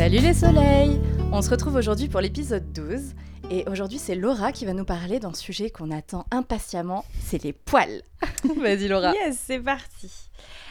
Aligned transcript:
Salut 0.00 0.20
les 0.20 0.32
soleils 0.32 0.98
On 1.30 1.42
se 1.42 1.50
retrouve 1.50 1.74
aujourd'hui 1.74 2.08
pour 2.08 2.22
l'épisode 2.22 2.72
12 2.72 3.12
et 3.50 3.68
aujourd'hui 3.68 3.98
c'est 3.98 4.14
Laura 4.14 4.50
qui 4.50 4.64
va 4.64 4.72
nous 4.72 4.86
parler 4.86 5.18
d'un 5.20 5.34
sujet 5.34 5.68
qu'on 5.68 5.90
attend 5.90 6.24
impatiemment, 6.30 7.04
c'est 7.20 7.42
les 7.44 7.52
poils. 7.52 8.00
Vas-y 8.56 8.88
Laura. 8.88 9.12
Yes, 9.12 9.38
c'est 9.46 9.60
parti. 9.60 10.10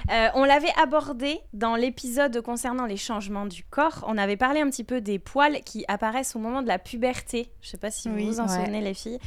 Euh, 0.09 0.29
on 0.33 0.45
l'avait 0.45 0.71
abordé 0.81 1.41
dans 1.53 1.75
l'épisode 1.75 2.41
concernant 2.41 2.87
les 2.87 2.97
changements 2.97 3.45
du 3.45 3.63
corps. 3.63 4.03
On 4.07 4.17
avait 4.17 4.37
parlé 4.37 4.61
un 4.61 4.69
petit 4.69 4.83
peu 4.83 4.99
des 4.99 5.19
poils 5.19 5.59
qui 5.63 5.85
apparaissent 5.87 6.35
au 6.35 6.39
moment 6.39 6.63
de 6.63 6.67
la 6.67 6.79
puberté. 6.79 7.51
Je 7.61 7.69
sais 7.69 7.77
pas 7.77 7.91
si 7.91 8.09
vous 8.09 8.17
vous 8.17 8.39
en 8.39 8.47
Ouais. 8.47 8.55
souvenez, 8.55 8.81
les 8.81 8.93
filles. 8.95 9.19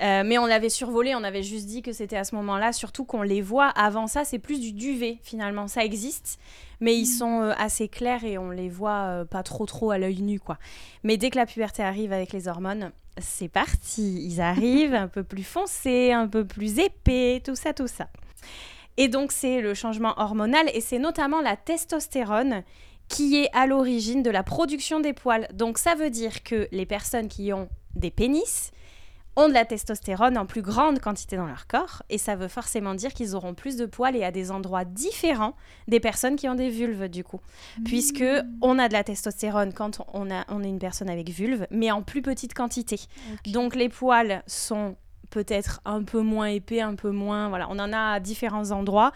Euh, 0.00 0.22
mais 0.24 0.38
on 0.38 0.46
l'avait 0.46 0.70
survolé, 0.70 1.14
on 1.14 1.24
avait 1.24 1.42
juste 1.42 1.66
dit 1.66 1.82
que 1.82 1.92
c'était 1.92 2.16
à 2.16 2.24
ce 2.24 2.34
moment-là, 2.36 2.72
surtout 2.72 3.04
qu'on 3.04 3.22
les 3.22 3.42
voit. 3.42 3.68
Avant 3.68 4.06
ça, 4.06 4.24
c'est 4.24 4.38
plus 4.38 4.60
du 4.60 4.72
duvet 4.72 5.18
finalement. 5.22 5.66
Ça 5.66 5.84
existe, 5.84 6.38
mais 6.82 6.96
ils 6.96 7.06
sont 7.06 7.42
euh, 7.42 7.52
assez 7.56 7.88
clairs 7.88 8.24
et 8.24 8.36
on 8.36 8.50
les 8.50 8.68
voit 8.68 9.04
euh, 9.04 9.24
pas 9.24 9.44
trop 9.44 9.66
trop 9.66 9.92
à 9.92 9.98
l'œil 9.98 10.20
nu, 10.20 10.40
quoi. 10.40 10.58
Mais 11.04 11.16
dès 11.16 11.30
que 11.30 11.36
la 11.36 11.46
puberté 11.46 11.82
arrive 11.82 12.12
avec 12.12 12.32
les 12.32 12.48
hormones, 12.48 12.90
c'est 13.18 13.48
parti. 13.48 14.20
Ils 14.26 14.40
arrivent 14.40 14.94
un 14.94 15.06
peu 15.06 15.22
plus 15.22 15.44
foncés, 15.44 16.10
un 16.10 16.26
peu 16.26 16.44
plus 16.44 16.80
épais, 16.80 17.40
tout 17.42 17.54
ça, 17.54 17.72
tout 17.72 17.86
ça. 17.86 18.08
Et 18.96 19.06
donc, 19.06 19.30
c'est 19.30 19.60
le 19.60 19.74
changement 19.74 20.14
hormonal 20.16 20.68
et 20.74 20.80
c'est 20.80 20.98
notamment 20.98 21.40
la 21.40 21.56
testostérone 21.56 22.64
qui 23.08 23.36
est 23.36 23.48
à 23.52 23.66
l'origine 23.66 24.24
de 24.24 24.30
la 24.30 24.42
production 24.42 24.98
des 24.98 25.12
poils. 25.12 25.46
Donc, 25.54 25.78
ça 25.78 25.94
veut 25.94 26.10
dire 26.10 26.42
que 26.42 26.66
les 26.72 26.84
personnes 26.84 27.28
qui 27.28 27.52
ont 27.52 27.68
des 27.94 28.10
pénis 28.10 28.72
ont 29.36 29.48
de 29.48 29.54
la 29.54 29.64
testostérone 29.64 30.36
en 30.36 30.46
plus 30.46 30.62
grande 30.62 30.98
quantité 30.98 31.36
dans 31.36 31.46
leur 31.46 31.66
corps 31.66 32.02
et 32.10 32.18
ça 32.18 32.36
veut 32.36 32.48
forcément 32.48 32.94
dire 32.94 33.12
qu'ils 33.14 33.34
auront 33.34 33.54
plus 33.54 33.76
de 33.76 33.86
poils 33.86 34.16
et 34.16 34.24
à 34.24 34.30
des 34.30 34.50
endroits 34.50 34.84
différents 34.84 35.54
des 35.88 36.00
personnes 36.00 36.36
qui 36.36 36.48
ont 36.48 36.54
des 36.54 36.68
vulves 36.68 37.08
du 37.08 37.24
coup 37.24 37.40
puisque 37.84 38.24
on 38.60 38.78
a 38.78 38.88
de 38.88 38.92
la 38.92 39.04
testostérone 39.04 39.72
quand 39.72 40.02
on, 40.12 40.30
a, 40.30 40.44
on 40.48 40.62
est 40.62 40.68
une 40.68 40.78
personne 40.78 41.08
avec 41.08 41.30
vulve 41.30 41.66
mais 41.70 41.90
en 41.90 42.02
plus 42.02 42.22
petite 42.22 42.54
quantité 42.54 43.00
donc 43.46 43.74
les 43.74 43.88
poils 43.88 44.42
sont 44.46 44.96
peut-être 45.32 45.80
un 45.84 46.04
peu 46.04 46.20
moins 46.20 46.46
épais, 46.46 46.80
un 46.80 46.94
peu 46.94 47.10
moins. 47.10 47.48
Voilà, 47.48 47.66
on 47.70 47.78
en 47.80 47.92
a 47.92 48.12
à 48.12 48.20
différents 48.20 48.70
endroits. 48.70 49.12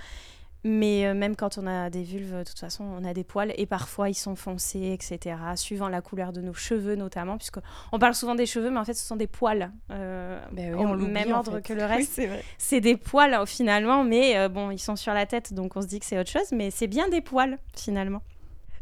Mais 0.68 1.06
euh, 1.06 1.14
même 1.14 1.36
quand 1.36 1.58
on 1.58 1.66
a 1.68 1.90
des 1.90 2.02
vulves, 2.02 2.38
de 2.38 2.42
toute 2.42 2.58
façon, 2.58 2.82
on 2.82 3.04
a 3.04 3.14
des 3.14 3.22
poils 3.22 3.52
et 3.56 3.66
parfois 3.66 4.10
ils 4.10 4.14
sont 4.14 4.34
foncés, 4.34 4.90
etc. 4.92 5.36
Suivant 5.54 5.88
la 5.88 6.00
couleur 6.00 6.32
de 6.32 6.40
nos 6.40 6.54
cheveux 6.54 6.96
notamment, 6.96 7.38
puisque 7.38 7.58
on 7.92 8.00
parle 8.00 8.16
souvent 8.16 8.34
des 8.34 8.46
cheveux, 8.46 8.70
mais 8.70 8.80
en 8.80 8.84
fait 8.84 8.94
ce 8.94 9.04
sont 9.06 9.14
des 9.14 9.28
poils. 9.28 9.70
euh, 9.92 10.40
Ben 10.50 10.74
oui, 10.74 10.84
au 10.84 10.96
même 10.96 11.32
en 11.32 11.36
ordre 11.38 11.56
fait. 11.56 11.62
que 11.62 11.72
le 11.72 11.84
reste. 11.84 12.20
c'est 12.58 12.80
des 12.80 12.96
poils 12.96 13.46
finalement, 13.46 14.02
mais 14.02 14.36
euh, 14.36 14.48
bon, 14.48 14.72
ils 14.72 14.80
sont 14.80 14.96
sur 14.96 15.14
la 15.14 15.24
tête, 15.24 15.54
donc 15.54 15.76
on 15.76 15.82
se 15.82 15.86
dit 15.86 16.00
que 16.00 16.06
c'est 16.06 16.18
autre 16.18 16.30
chose, 16.30 16.50
mais 16.50 16.72
c'est 16.72 16.88
bien 16.88 17.08
des 17.08 17.20
poils 17.20 17.58
finalement. 17.76 18.22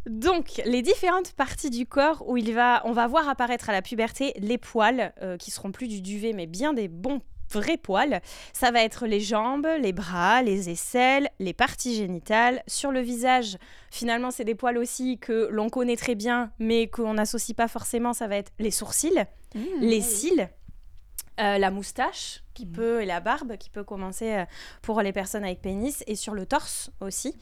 Donc, 0.08 0.60
les 0.66 0.82
différentes 0.82 1.32
parties 1.32 1.70
du 1.70 1.86
corps 1.86 2.24
où 2.28 2.36
il 2.36 2.52
va, 2.54 2.82
on 2.84 2.92
va 2.92 3.06
voir 3.06 3.26
apparaître 3.28 3.70
à 3.70 3.72
la 3.72 3.80
puberté 3.82 4.32
les 4.38 4.58
poils, 4.58 5.12
euh, 5.22 5.36
qui 5.38 5.50
seront 5.50 5.72
plus 5.72 5.88
du 5.88 6.02
duvet, 6.02 6.32
mais 6.34 6.46
bien 6.46 6.74
des 6.74 6.88
bons 6.88 7.20
vrais 7.50 7.76
poils. 7.76 8.20
Ça 8.52 8.70
va 8.70 8.82
être 8.82 9.06
les 9.06 9.20
jambes, 9.20 9.68
les 9.80 9.92
bras, 9.92 10.42
les 10.42 10.70
aisselles, 10.70 11.28
les 11.38 11.52
parties 11.52 11.96
génitales. 11.96 12.62
Sur 12.66 12.90
le 12.90 13.00
visage, 13.00 13.58
finalement, 13.90 14.30
c'est 14.30 14.44
des 14.44 14.54
poils 14.54 14.78
aussi 14.78 15.18
que 15.18 15.48
l'on 15.50 15.68
connaît 15.68 15.96
très 15.96 16.14
bien, 16.14 16.50
mais 16.58 16.88
qu'on 16.88 17.14
n'associe 17.14 17.56
pas 17.56 17.68
forcément. 17.68 18.12
Ça 18.12 18.26
va 18.26 18.36
être 18.36 18.52
les 18.58 18.70
sourcils, 18.70 19.24
les 19.80 20.00
cils, 20.00 20.48
euh, 21.40 21.58
la 21.58 21.72
moustache 21.72 22.44
qui 22.54 22.64
peut 22.64 23.02
et 23.02 23.06
la 23.06 23.18
barbe 23.18 23.56
qui 23.56 23.68
peut 23.68 23.82
commencer 23.82 24.34
euh, 24.34 24.44
pour 24.82 25.02
les 25.02 25.12
personnes 25.12 25.42
avec 25.42 25.60
pénis 25.60 26.04
et 26.06 26.14
sur 26.14 26.32
le 26.32 26.46
torse 26.46 26.92
aussi. 27.00 27.36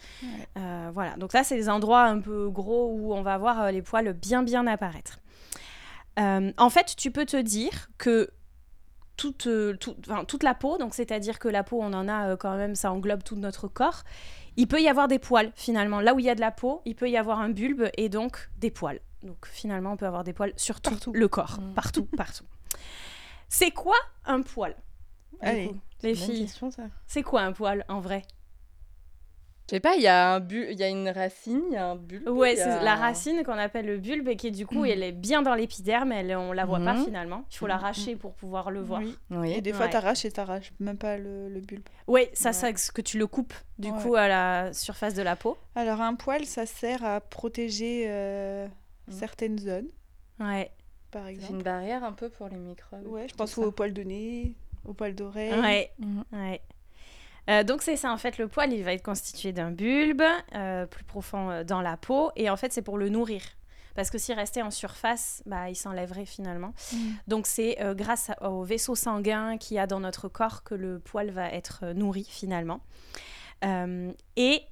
Euh, 0.57 0.91
voilà, 0.95 1.15
donc 1.17 1.33
ça 1.33 1.45
c'est 1.45 1.57
des 1.57 1.69
endroits 1.69 2.05
un 2.05 2.19
peu 2.19 2.49
gros 2.49 2.91
où 2.91 3.13
on 3.13 3.21
va 3.21 3.37
voir 3.37 3.71
les 3.71 3.83
poils 3.83 4.15
bien 4.15 4.43
bien 4.43 4.67
apparaître. 4.67 5.19
En 6.17 6.71
fait, 6.71 6.95
tu 6.97 7.11
peux 7.11 7.27
te 7.27 7.37
dire 7.37 7.89
que 7.99 8.31
toute, 9.23 9.47
euh, 9.47 9.77
tout- 9.77 9.97
enfin, 10.09 10.25
toute 10.25 10.43
la 10.43 10.55
peau, 10.55 10.79
donc 10.79 10.95
c'est-à-dire 10.95 11.39
que 11.39 11.49
la 11.49 11.63
peau, 11.63 11.79
on 11.81 11.93
en 11.93 12.09
a 12.09 12.31
euh, 12.31 12.37
quand 12.37 12.57
même, 12.57 12.75
ça 12.75 12.91
englobe 12.93 13.23
tout 13.23 13.37
notre 13.37 13.69
corps. 13.69 14.03
Il 14.57 14.67
peut 14.67 14.81
y 14.83 14.89
avoir 14.89 15.07
des 15.07 15.19
poils 15.21 15.53
finalement. 15.55 16.01
Là 16.01 16.13
où 16.15 16.19
il 16.19 16.25
y 16.25 16.31
a 16.31 16.35
de 16.35 16.41
la 16.41 16.51
peau, 16.51 16.83
il 16.85 16.95
peut 16.97 17.09
y 17.09 17.17
avoir 17.17 17.39
un 17.41 17.51
bulbe 17.51 17.89
et 17.97 18.09
donc 18.09 18.51
des 18.59 18.71
poils. 18.71 19.01
Donc 19.23 19.47
finalement, 19.47 19.93
on 19.93 19.97
peut 19.97 20.07
avoir 20.07 20.25
des 20.25 20.33
poils 20.33 20.53
sur 20.57 20.81
tout 20.81 20.91
Partout. 20.91 21.13
le 21.13 21.29
corps, 21.29 21.59
Mm. 21.61 21.75
partout, 21.75 22.05
partout. 22.17 22.45
C'est 23.49 23.71
quoi 23.71 23.97
un 24.25 24.43
poil 24.43 24.75
Allez, 25.41 25.71
les 26.03 26.15
filles? 26.15 26.49
C'est 27.07 27.23
quoi 27.23 27.43
un 27.43 27.53
poil 27.53 27.85
en 27.89 28.01
vrai? 28.01 28.23
Je 29.71 29.77
sais 29.77 29.81
pas, 29.81 29.95
il 29.97 30.03
y 30.03 30.07
a 30.09 30.35
un 30.35 30.41
bu- 30.41 30.67
il 30.71 30.79
y 30.79 30.83
a 30.83 30.89
une 30.89 31.09
racine, 31.09 31.63
il 31.71 31.75
y 31.75 31.77
a 31.77 31.87
un 31.87 31.97
bulbe. 31.97 32.29
Ouais, 32.29 32.57
c'est 32.57 32.83
la 32.83 32.95
racine 32.97 33.43
qu'on 33.45 33.53
appelle 33.53 33.87
le 33.87 33.97
bulbe 33.97 34.29
et 34.29 34.37
qui 34.37 34.51
du 34.51 34.67
coup, 34.67 34.85
elle 34.85 35.03
est 35.03 35.13
bien 35.13 35.41
dans 35.41 35.55
l'épiderme, 35.55 36.13
elle, 36.13 36.37
on 36.37 36.53
la 36.53 36.67
voit 36.67 36.81
pas 36.81 36.95
Mhm. 36.95 37.05
finalement. 37.05 37.45
Il 37.51 37.57
faut 37.57 37.67
l'arracher 37.67 38.17
pour 38.17 38.35
pouvoir 38.35 38.71
le 38.71 38.81
voir. 38.83 39.01
Oui. 39.01 39.17
Oui. 39.31 39.53
Et 39.55 39.61
des 39.63 39.73
fois, 39.73 39.87
Ouais. 39.87 39.93
t'arraches 39.93 40.25
et 40.25 40.33
t'arraches 40.33 40.73
même 40.81 40.99
pas 40.99 41.17
le, 41.17 41.49
le 41.49 41.61
bulbe. 41.61 41.85
Oui, 42.07 42.27
ça, 42.35 42.51
Ouais. 42.51 42.53
c'est 42.53 42.77
ce 42.79 42.93
que 42.93 43.01
tu 43.01 43.19
le 43.19 43.27
coupes 43.27 43.55
du 43.79 43.91
Ouais. 43.91 44.03
coup 44.03 44.15
à 44.17 44.29
la 44.29 44.73
surface 44.75 45.15
de 45.15 45.23
la 45.23 45.37
peau. 45.37 45.57
Alors, 45.75 46.01
un 46.03 46.17
poil, 46.17 46.45
ça 46.45 46.67
sert 46.67 47.03
à 47.05 47.21
protéger 47.21 48.05
euh, 48.09 48.67
Mhm. 49.07 49.15
certaines 49.15 49.59
zones, 49.59 49.89
Ouais. 50.41 50.71
par 51.13 51.25
C'est 51.27 51.33
exemple. 51.33 51.53
une 51.55 51.63
barrière 51.63 52.05
un 52.05 52.13
peu 52.13 52.29
pour 52.29 52.49
les 52.49 52.59
microbes. 52.59 53.07
Ouais, 53.07 53.27
je 53.29 53.35
pense 53.35 53.57
au 53.57 53.71
poil 53.71 53.93
de 53.95 54.03
nez, 54.03 54.55
au 54.85 54.93
poil 54.93 55.15
d'oreille. 55.15 55.53
Ouais. 55.59 55.91
Ouais. 56.33 56.61
Euh, 57.51 57.65
donc 57.65 57.83
c'est 57.83 57.97
ça 57.97 58.13
en 58.13 58.19
fait 58.19 58.39
le 58.39 58.47
poil 58.47 58.73
il 58.73 58.85
va 58.85 58.93
être 58.93 59.03
constitué 59.03 59.53
d'un 59.53 59.71
bulbe 59.73 60.23
euh, 60.55 60.87
plus 60.87 61.03
profond 61.05 61.51
euh, 61.51 61.65
dans 61.65 61.81
la 61.81 61.97
peau. 61.97 62.31
Et 62.37 62.49
en 62.51 62.57
fait 62.57 62.73
c'est 62.73 62.83
pour 62.83 62.99
le 62.99 63.09
nourrir. 63.09 63.43
Parce 63.95 64.09
que 64.11 64.17
s'il 64.17 64.35
restait 64.37 64.63
en 64.63 64.71
surface 64.71 65.43
bah, 65.45 65.69
il 65.69 65.75
s'enlèverait 65.77 66.25
finalement. 66.25 66.73
Mhm. 66.93 66.99
donc 67.27 67.47
c'est 67.47 67.81
euh, 67.83 67.95
grâce 67.95 68.31
à- 68.31 68.49
au 68.51 68.63
vaisseau 68.63 68.95
sanguin 68.95 69.59
qu'il 69.59 69.77
y 69.77 69.81
a 69.81 69.87
dans 69.87 70.01
notre 70.01 70.29
corps 70.29 70.63
que 70.63 70.75
le 70.75 70.99
poil 71.01 71.31
va 71.31 71.49
être 71.51 71.85
nourri 71.95 72.27
finalement. 72.29 72.81
Et, 74.37 74.63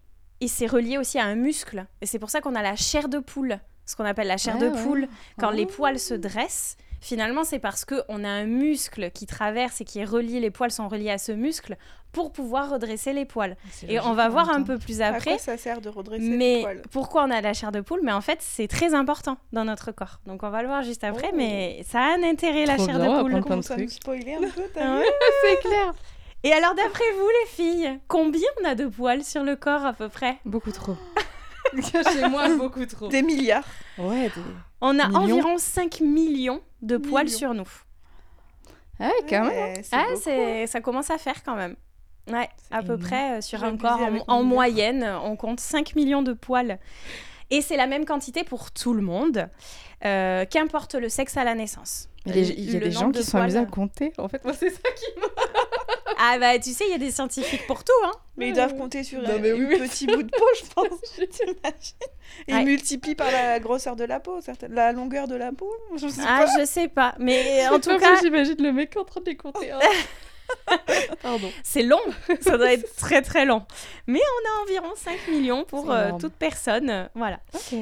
et 0.41 0.49
c'est 0.49 0.67
relié 0.67 0.99
aussi 0.99 1.19
à 1.19 1.25
un 1.25 1.35
muscle. 1.37 1.87
Et 2.01 2.07
c'est 2.07 2.19
pour 2.19 2.31
ça 2.31 2.41
qu'on 2.41 2.55
a 2.55 2.63
la 2.63 2.77
chair 2.77 3.09
de 3.09 3.19
poule. 3.19 3.59
Ce 3.87 3.97
qu'on 3.97 4.05
appelle 4.05 4.29
la 4.29 4.37
chair 4.37 4.59
de 4.59 4.69
ouais. 4.69 4.83
poule 4.83 5.09
quand 5.39 5.51
les 5.51 5.65
Oh. 5.65 5.73
poils 5.77 5.99
se 5.99 6.15
dressent, 6.15 6.77
finalement, 7.01 7.45
c'est 7.45 7.59
parce 7.59 7.85
qu'on 7.85 8.25
a 8.25 8.29
un 8.29 8.45
muscle 8.45 9.11
qui 9.11 9.27
traverse 9.27 9.81
et 9.81 9.85
qui 9.85 9.99
est 10.01 10.05
relié, 10.05 10.41
les 10.41 10.51
poils 10.51 10.71
sont 10.71 10.89
reliés 10.89 11.11
à 11.11 11.19
ce 11.19 11.33
muscle 11.33 11.77
pour 12.13 12.33
pouvoir 12.33 12.71
redresser 12.71 13.13
les 13.13 13.25
poils. 13.25 13.57
Et 13.89 14.01
on 14.01 14.15
va 14.15 14.29
voir 14.29 14.51
un 14.51 14.63
peu 14.63 14.79
plus 14.79 15.01
À 15.01 15.09
après. 15.09 15.31
quoi 15.31 15.39
ça 15.39 15.57
sert 15.57 15.81
de 15.81 15.89
redresser 15.89 16.23
Mais 16.29 16.61
poil 16.63 16.83
pourquoi 16.91 17.25
on 17.25 17.31
a 17.31 17.41
la 17.41 17.53
chair 17.55 17.71
de 17.71 17.81
poule? 17.81 18.01
Mais 18.03 18.13
en 18.13 18.21
fait, 18.21 18.39
c'est 18.41 18.67
très 18.67 18.95
important 18.95 19.37
dans 19.53 19.65
notre 19.65 19.93
corps. 19.93 20.19
Donc 20.27 20.43
on 20.43 20.51
va 20.51 20.63
le 20.63 20.69
voir 20.69 20.83
juste 20.83 21.05
après, 21.05 21.31
Oh. 21.33 21.37
mais 21.37 21.85
ça 21.89 22.01
a 22.01 22.15
un 22.17 22.23
intérêt, 22.25 22.67
la 22.67 22.77
chair 22.79 22.99
bien, 22.99 23.17
de 23.17 23.23
poule. 23.23 23.41
Comment 23.43 23.63
ça 23.63 23.77
nous 23.77 23.89
spoiler 23.89 24.35
un 24.35 24.41
peu, 24.49 24.63
t'as 24.75 24.81
Ah 24.85 24.97
vu? 24.97 25.03
ouais 25.03 25.07
C'est 25.43 25.61
clair. 25.61 25.93
Et 26.43 26.53
alors, 26.53 26.75
d'après 26.75 27.05
vous, 27.19 27.29
les 27.43 27.49
filles, 27.51 27.99
combien 28.09 28.49
on 28.63 28.69
a 28.69 28.75
de 28.75 28.87
poils 28.87 29.23
sur 29.23 29.45
le 29.45 29.57
corps 29.57 29.85
à 29.85 29.93
peu 29.93 30.09
près? 30.09 30.39
Beaucoup 30.45 30.73
trop. 30.73 30.97
Chez 32.13 32.29
moi, 32.29 32.49
beaucoup 32.57 32.85
trop. 32.87 33.09
Des 33.09 33.23
milliards. 33.23 33.65
Ouais, 33.99 34.29
des... 34.29 34.41
On 34.81 34.99
a 34.99 35.09
Millions 35.09 35.21
environ 35.21 35.59
5 35.59 36.01
millions 36.01 36.61
de 36.83 36.97
poils 36.97 37.25
Millions. 37.25 37.39
sur 37.39 37.55
nous. 37.55 37.69
Ah 38.99 39.07
ouais, 39.07 39.27
quand 39.29 39.45
même. 39.45 39.75
Ouais, 39.75 39.83
c'est 39.83 40.63
Ah, 40.63 40.67
ça 40.67 40.81
commence 40.81 41.11
à 41.11 41.19
faire 41.19 41.43
quand 41.43 41.57
même. 41.57 41.77
Ouais, 42.31 42.49
à 42.71 42.81
peu 42.81 42.95
énorme. 42.95 43.01
près 43.01 43.39
euh, 43.39 43.41
sur 43.41 43.65
un 43.65 43.77
corps, 43.77 44.01
en, 44.29 44.43
moyenne, 44.43 45.05
on 45.25 45.37
compte 45.37 45.61
5 45.61 45.97
millions 45.97 46.23
de 46.23 46.33
poils. 46.33 46.79
Et 47.51 47.63
c'est 47.63 47.77
la 47.77 47.87
même 47.87 48.05
quantité 48.05 48.45
pour 48.45 48.71
tout 48.71 48.95
le 48.95 49.03
monde, 49.03 49.49
euh, 50.05 50.45
qu'importe 50.49 50.95
le 50.95 51.09
sexe 51.09 51.37
à 51.37 51.45
la 51.45 51.55
naissance. 51.55 52.09
Il 52.27 52.37
y 52.37 52.71
a 52.71 52.79
Le 52.79 52.85
des 52.85 52.91
gens 52.91 53.11
qui 53.11 53.25
sont 53.25 53.39
amusés 53.39 53.59
à 53.59 53.65
compter. 53.65 54.13
En 54.19 54.29
fait, 54.29 54.45
moi, 54.45 54.53
c'est 54.53 54.71
ça 54.71 54.89
qui 54.95 55.21
me. 55.21 55.27
Ah 56.19 56.39
bah 56.39 56.59
tu 56.59 56.73
sais, 56.73 56.85
il 56.87 56.91
y 56.91 56.95
a 56.95 56.99
des 56.99 57.11
scientifiques 57.11 57.67
pour 57.67 57.85
tout, 57.85 57.93
hein. 58.05 58.13
Mais 58.37 58.49
ils 58.49 58.55
doivent 58.55 58.77
compter 58.77 59.05
sur 59.05 59.19
un, 59.21 59.39
oui, 59.39 59.79
petit 59.79 60.07
bout 60.07 60.23
de 60.23 60.31
peau, 60.31 60.45
je 60.63 60.67
pense. 60.75 61.01
T'imagines 61.13 61.97
Ouais. 62.49 62.61
ils 62.61 62.65
multiplient 62.65 63.15
par 63.17 63.31
la 63.31 63.59
grosseur 63.61 63.97
de 63.97 64.05
la 64.05 64.21
peau, 64.21 64.41
certaines- 64.41 64.73
la 64.75 64.93
longueur 64.93 65.27
de 65.29 65.35
la 65.35 65.53
peau. 65.53 65.71
Je 65.97 66.09
sais 66.09 66.23
Ah, 66.27 66.45
pas. 66.47 66.61
je 66.61 66.65
sais 66.65 66.89
pas, 66.89 67.15
mais 67.19 67.67
en 67.69 67.79
tout 67.81 67.99
cas, 67.99 68.17
j'imagine 68.23 68.63
le 68.63 68.73
mec 68.73 68.97
en 68.97 69.05
train 69.05 69.21
de 69.21 69.27
les 69.27 69.37
compter. 69.37 69.71
hein. 69.73 69.79
Pardon. 71.23 71.51
c'est 71.63 71.83
long, 71.83 72.01
ça 72.41 72.57
doit 72.59 72.73
être 72.73 72.97
très 72.97 73.23
très 73.23 73.45
long. 73.45 73.65
Mais 74.07 74.19
on 74.21 74.49
a 74.49 74.63
environ 74.65 74.93
5 74.97 75.29
millions 75.29 75.65
pour 75.65 75.91
euh, 75.93 76.11
toute 76.19 76.35
personne, 76.35 76.91
euh, 76.91 77.05
voilà. 77.15 77.39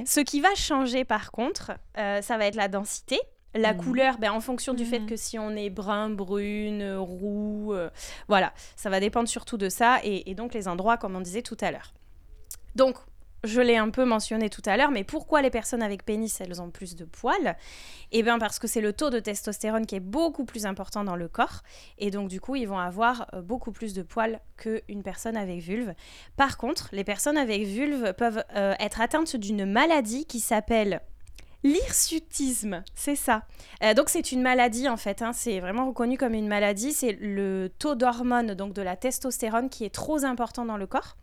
Ce 0.06 0.20
qui 0.20 0.40
va 0.40 0.54
changer 0.54 1.04
par 1.04 1.30
contre, 1.30 1.72
euh, 1.98 2.20
ça 2.20 2.36
va 2.36 2.46
être 2.46 2.56
la 2.56 2.68
densité. 2.68 3.18
La 3.54 3.72
Mhm. 3.72 3.80
couleur, 3.80 4.18
ben, 4.18 4.32
en 4.32 4.40
fonction 4.40 4.74
du 4.74 4.84
fait 4.84 5.00
Mhm. 5.00 5.06
que 5.06 5.16
si 5.16 5.38
on 5.38 5.50
est 5.52 5.70
brun, 5.70 6.10
brune, 6.10 6.94
roux, 6.96 7.72
euh, 7.72 7.88
voilà, 8.28 8.52
ça 8.76 8.90
va 8.90 9.00
dépendre 9.00 9.28
surtout 9.28 9.56
de 9.56 9.68
ça 9.68 9.98
et, 10.04 10.30
et 10.30 10.34
donc 10.34 10.52
les 10.54 10.68
endroits 10.68 10.96
comme 10.98 11.16
on 11.16 11.20
disait 11.20 11.42
tout 11.42 11.56
à 11.60 11.70
l'heure. 11.70 11.94
Donc, 12.74 12.96
je 13.44 13.60
l'ai 13.60 13.76
un 13.76 13.90
peu 13.90 14.04
mentionné 14.04 14.50
tout 14.50 14.62
à 14.66 14.76
l'heure, 14.76 14.90
mais 14.90 15.04
pourquoi 15.04 15.42
les 15.42 15.50
personnes 15.50 15.82
avec 15.82 16.04
pénis, 16.04 16.40
elles 16.40 16.60
ont 16.60 16.70
plus 16.70 16.96
de 16.96 17.04
poils? 17.04 17.56
Eh 18.10 18.22
bien 18.24 18.38
parce 18.38 18.58
que 18.58 18.66
c'est 18.66 18.80
le 18.80 18.92
taux 18.92 19.10
de 19.10 19.20
testostérone 19.20 19.86
qui 19.86 19.94
est 19.94 20.00
beaucoup 20.00 20.44
plus 20.44 20.66
important 20.66 21.04
dans 21.04 21.14
le 21.16 21.28
corps 21.28 21.62
et 21.98 22.10
donc 22.10 22.28
du 22.28 22.40
coup, 22.40 22.56
ils 22.56 22.66
vont 22.66 22.78
avoir 22.78 23.28
euh, 23.34 23.40
beaucoup 23.42 23.70
plus 23.72 23.94
de 23.94 24.02
poils 24.02 24.40
qu'une 24.56 25.02
personne 25.04 25.36
avec 25.36 25.60
vulve. 25.60 25.94
Par 26.36 26.58
contre, 26.58 26.88
les 26.92 27.04
personnes 27.04 27.38
avec 27.38 27.62
vulve 27.62 28.12
peuvent 28.14 28.44
euh, 28.56 28.74
être 28.80 29.00
atteintes 29.00 29.36
d'une 29.36 29.64
maladie 29.64 30.26
qui 30.26 30.40
s'appelle 30.40 31.00
L'hirsutisme, 31.64 32.84
c'est 32.94 33.16
ça. 33.16 33.42
Euh, 33.82 33.92
donc 33.92 34.10
c'est 34.10 34.30
une 34.30 34.42
maladie 34.42 34.88
en 34.88 34.96
fait, 34.96 35.22
hein. 35.22 35.32
c'est 35.32 35.58
vraiment 35.58 35.88
reconnu 35.88 36.16
comme 36.16 36.34
une 36.34 36.46
maladie. 36.46 36.92
C'est 36.92 37.18
le 37.20 37.70
taux 37.78 37.96
d'hormone, 37.96 38.54
donc 38.54 38.74
de 38.74 38.82
la 38.82 38.96
testostérone, 38.96 39.68
qui 39.68 39.84
est 39.84 39.94
trop 39.94 40.24
important 40.24 40.64
dans 40.64 40.76
le 40.76 40.86
corps. 40.86 41.16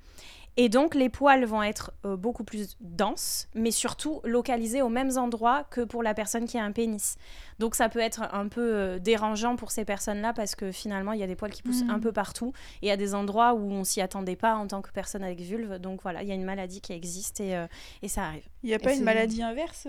Et 0.57 0.69
donc 0.69 0.95
les 0.95 1.09
poils 1.09 1.43
vont 1.43 1.61
être 1.61 1.91
euh, 2.05 2.15
beaucoup 2.15 2.45
plus 2.45 2.77
denses, 2.79 3.49
mais 3.55 3.71
surtout 3.71 4.21
localisés 4.23 4.81
aux 4.81 4.87
mêmes 4.89 5.17
endroits 5.17 5.65
que 5.69 5.81
pour 5.81 6.01
la 6.01 6.13
personne 6.13 6.45
qui 6.45 6.57
a 6.57 6.63
un 6.63 6.71
pénis. 6.71 7.17
Donc 7.59 7.75
ça 7.75 7.89
peut 7.89 7.99
être 7.99 8.23
un 8.33 8.47
peu 8.47 8.61
euh, 8.73 8.99
dérangeant 8.99 9.57
pour 9.57 9.71
ces 9.71 9.83
personnes-là 9.83 10.31
parce 10.31 10.55
que 10.55 10.71
finalement 10.71 11.11
il 11.11 11.19
y 11.19 11.23
a 11.23 11.27
des 11.27 11.35
poils 11.35 11.51
qui 11.51 11.61
poussent 11.61 11.83
Mhm. 11.83 11.89
un 11.89 11.99
peu 11.99 12.13
partout 12.13 12.53
et 12.81 12.89
à 12.91 12.95
des 12.95 13.13
endroits 13.15 13.53
où 13.53 13.69
on 13.69 13.83
s'y 13.83 13.99
attendait 13.99 14.37
pas 14.37 14.55
en 14.55 14.65
tant 14.67 14.81
que 14.81 14.91
personne 14.91 15.23
avec 15.23 15.41
vulve. 15.41 15.77
Donc 15.79 16.01
voilà, 16.03 16.23
il 16.23 16.29
y 16.29 16.31
a 16.31 16.35
une 16.35 16.45
maladie 16.45 16.79
qui 16.79 16.93
existe 16.93 17.41
et, 17.41 17.55
euh, 17.57 17.67
et 18.01 18.07
ça 18.07 18.23
arrive. 18.23 18.47
Il 18.63 18.67
n'y 18.69 18.75
a 18.75 18.79
pas 18.79 18.93
une 18.93 19.03
maladie 19.03 19.43
inverse 19.43 19.87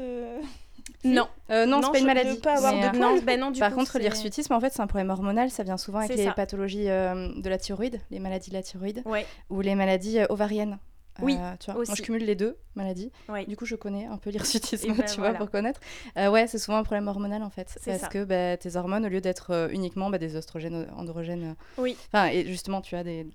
Non, 1.04 1.28
Euh, 1.50 1.66
non, 1.66 1.80
Non, 1.80 1.86
c'est 1.88 1.92
pas 1.92 1.98
une 2.00 2.06
maladie. 2.06 2.38
pas 2.40 2.56
avoir 2.56 2.72
de 2.72 2.96
euh, 2.96 2.98
non, 3.00 3.18
ben 3.22 3.38
non, 3.38 3.50
du 3.50 3.60
Par 3.60 3.70
coup, 3.70 3.76
contre, 3.76 3.98
l'hirsutisme, 3.98 4.52
en 4.52 4.60
fait, 4.60 4.72
c'est 4.72 4.80
un 4.82 4.86
problème 4.86 5.10
hormonal. 5.10 5.50
Ça 5.50 5.62
vient 5.62 5.76
souvent 5.76 5.98
avec 6.00 6.16
les 6.16 6.24
ça. 6.24 6.32
pathologies 6.32 6.88
euh, 6.88 7.28
de 7.36 7.48
la 7.48 7.58
thyroïde, 7.58 8.00
les 8.10 8.18
maladies 8.18 8.50
de 8.50 8.54
la 8.56 8.62
thyroïde, 8.62 9.02
Ouais, 9.04 9.26
ou 9.50 9.60
les 9.60 9.74
maladies 9.74 10.18
euh, 10.18 10.26
ovariennes. 10.30 10.78
Oui, 11.22 11.36
Euh, 11.40 11.54
tu 11.58 11.70
vois, 11.70 11.80
aussi. 11.80 11.90
Moi, 11.92 11.96
je 11.96 12.02
cumule 12.02 12.24
les 12.24 12.34
deux 12.34 12.58
maladies. 12.74 13.10
ouais. 13.30 13.46
Du 13.46 13.56
coup, 13.56 13.64
je 13.64 13.74
connais 13.74 14.04
un 14.06 14.18
peu 14.18 14.28
l'hirsutisme, 14.30 14.90
Et 14.90 14.92
ben, 14.92 15.04
tu 15.06 15.16
voilà. 15.18 15.30
vois, 15.32 15.38
pour 15.38 15.50
connaître. 15.50 15.80
Euh, 16.18 16.28
ouais, 16.30 16.46
c'est 16.46 16.58
souvent 16.58 16.76
un 16.78 16.82
problème 16.84 17.08
hormonal, 17.08 17.42
en 17.42 17.48
fait. 17.50 17.68
C'est 17.80 17.90
Parce 17.92 18.02
ça. 18.02 18.08
que 18.08 18.24
bah, 18.24 18.56
tes 18.58 18.76
hormones, 18.76 19.06
au 19.06 19.08
lieu 19.08 19.20
d'être 19.22 19.50
euh, 19.52 19.68
uniquement 19.70 20.10
bah, 20.10 20.18
des 20.18 20.36
oestrogènes, 20.36 20.86
androgènes... 20.96 21.44
euh, 21.78 21.82
Oui. 21.82 21.96
Enfin, 22.12 22.26
et 22.26 22.44
justement, 22.46 22.82
tu 22.82 22.96
as 22.96 23.02
des, 23.04 23.26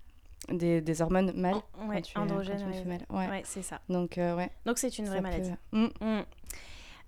des, 0.50 0.81
des 0.81 1.01
hormones 1.01 1.31
mâles 1.36 1.56
En- 1.81 1.88
ouais, 1.89 1.95
quand 1.95 2.01
tu 2.01 2.18
es, 2.18 2.21
androgène, 2.21 2.57
quand 2.59 2.71
tu 2.71 2.88
es 2.88 2.92
ouais. 2.92 3.00
Ouais. 3.09 3.30
ouais, 3.30 3.42
c'est 3.45 3.63
ça. 3.63 3.80
Donc, 3.89 4.18
euh, 4.19 4.36
ouais. 4.36 4.51
Donc 4.65 4.77
c'est 4.77 4.95
une 5.00 5.06
vraie 5.07 5.15
ça 5.15 5.21
maladie. 5.21 5.51
peut- 5.71 5.77
Mm. 5.77 5.89
Mm. 6.01 6.24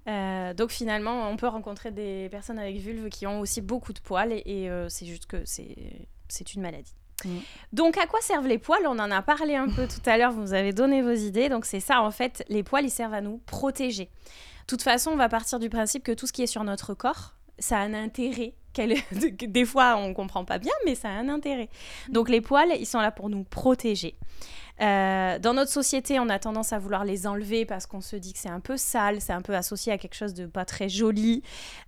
Euh, 0.07 0.53
donc 0.53 0.71
finalement, 0.71 1.29
on 1.29 1.37
peut 1.37 1.47
rencontrer 1.47 1.91
des 1.91 2.27
personnes 2.29 2.59
avec 2.59 2.77
vulve 2.77 3.09
qui 3.09 3.25
ont 3.25 3.39
aussi 3.39 3.61
beaucoup 3.61 3.93
de 3.93 3.99
poils 3.99 4.31
et, 4.33 4.43
et, 4.45 4.69
euh, 4.69 4.89
c'est 4.89 5.05
juste 5.05 5.25
que 5.25 5.43
c'est 5.45 6.53
une 6.53 6.61
maladie. 6.61 6.93
Donc 7.71 7.97
à 7.97 8.05
quoi 8.05 8.19
servent 8.21 8.47
les 8.47 8.57
poils? 8.57 8.85
On 8.85 8.99
en 8.99 9.09
a 9.11 9.21
parlé 9.21 9.55
un 9.55 9.69
peu 9.69 9.87
tout 9.87 10.01
à 10.09 10.17
l'heure, 10.17 10.33
vous 10.33 10.53
avez 10.53 10.73
donné 10.73 11.01
vos 11.01 11.13
idées. 11.13 11.47
Donc 11.47 11.65
c'est 11.65 11.79
ça 11.79 12.01
en 12.01 12.11
fait, 12.11 12.43
les 12.49 12.63
poils 12.63 12.83
ils 12.83 12.89
servent 12.89 13.13
à 13.13 13.21
nous 13.21 13.37
protéger. 13.45 14.05
De 14.05 14.67
toute 14.67 14.81
façon, 14.81 15.11
on 15.11 15.15
va 15.15 15.29
partir 15.29 15.59
du 15.59 15.69
principe 15.69 16.03
que 16.03 16.11
tout 16.11 16.27
ce 16.27 16.33
qui 16.33 16.43
est 16.43 16.47
sur 16.47 16.63
notre 16.63 16.93
corps, 16.93 17.35
ça 17.59 17.77
a 17.77 17.81
un 17.81 17.93
intérêt. 17.93 18.55
Des 18.75 19.65
fois, 19.65 19.97
on 19.97 20.13
comprend 20.13 20.45
pas 20.45 20.57
bien, 20.57 20.73
mais 20.85 20.95
ça 20.95 21.09
a 21.09 21.11
un 21.11 21.29
intérêt. 21.29 21.69
Donc 22.09 22.27
les 22.27 22.41
poils, 22.41 22.73
ils 22.79 22.87
sont 22.87 22.99
là 22.99 23.11
pour 23.11 23.29
nous 23.29 23.43
protéger. 23.43 24.15
Euh, 24.81 25.39
dans 25.39 25.53
notre 25.53 25.71
société, 25.71 26.19
on 26.19 26.29
a 26.29 26.39
tendance 26.39 26.73
à 26.73 26.79
vouloir 26.79 27.05
les 27.05 27.27
enlever 27.27 27.65
parce 27.65 27.85
qu'on 27.85 28.01
se 28.01 28.15
dit 28.15 28.33
que 28.33 28.39
c'est 28.39 28.49
un 28.49 28.59
peu 28.59 28.77
sale, 28.77 29.21
c'est 29.21 29.33
un 29.33 29.41
peu 29.41 29.55
associé 29.55 29.93
à 29.93 29.97
quelque 29.97 30.15
chose 30.15 30.33
de 30.33 30.45
pas 30.45 30.65
très 30.65 30.89
joli. 30.89 31.43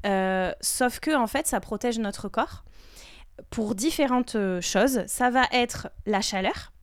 Euh, 0.05 0.51
sauf 0.61 0.99
que, 0.99 1.15
en 1.15 1.27
fait, 1.27 1.47
ça 1.47 1.59
protège 1.59 1.99
notre 1.99 2.29
corps 2.29 2.63
pour 3.49 3.75
différentes 3.75 4.35
euh, 4.35 4.61
choses. 4.61 5.03
Ça 5.07 5.29
va 5.29 5.45
être 5.51 5.89
la 6.05 6.21
chaleur, 6.21 6.73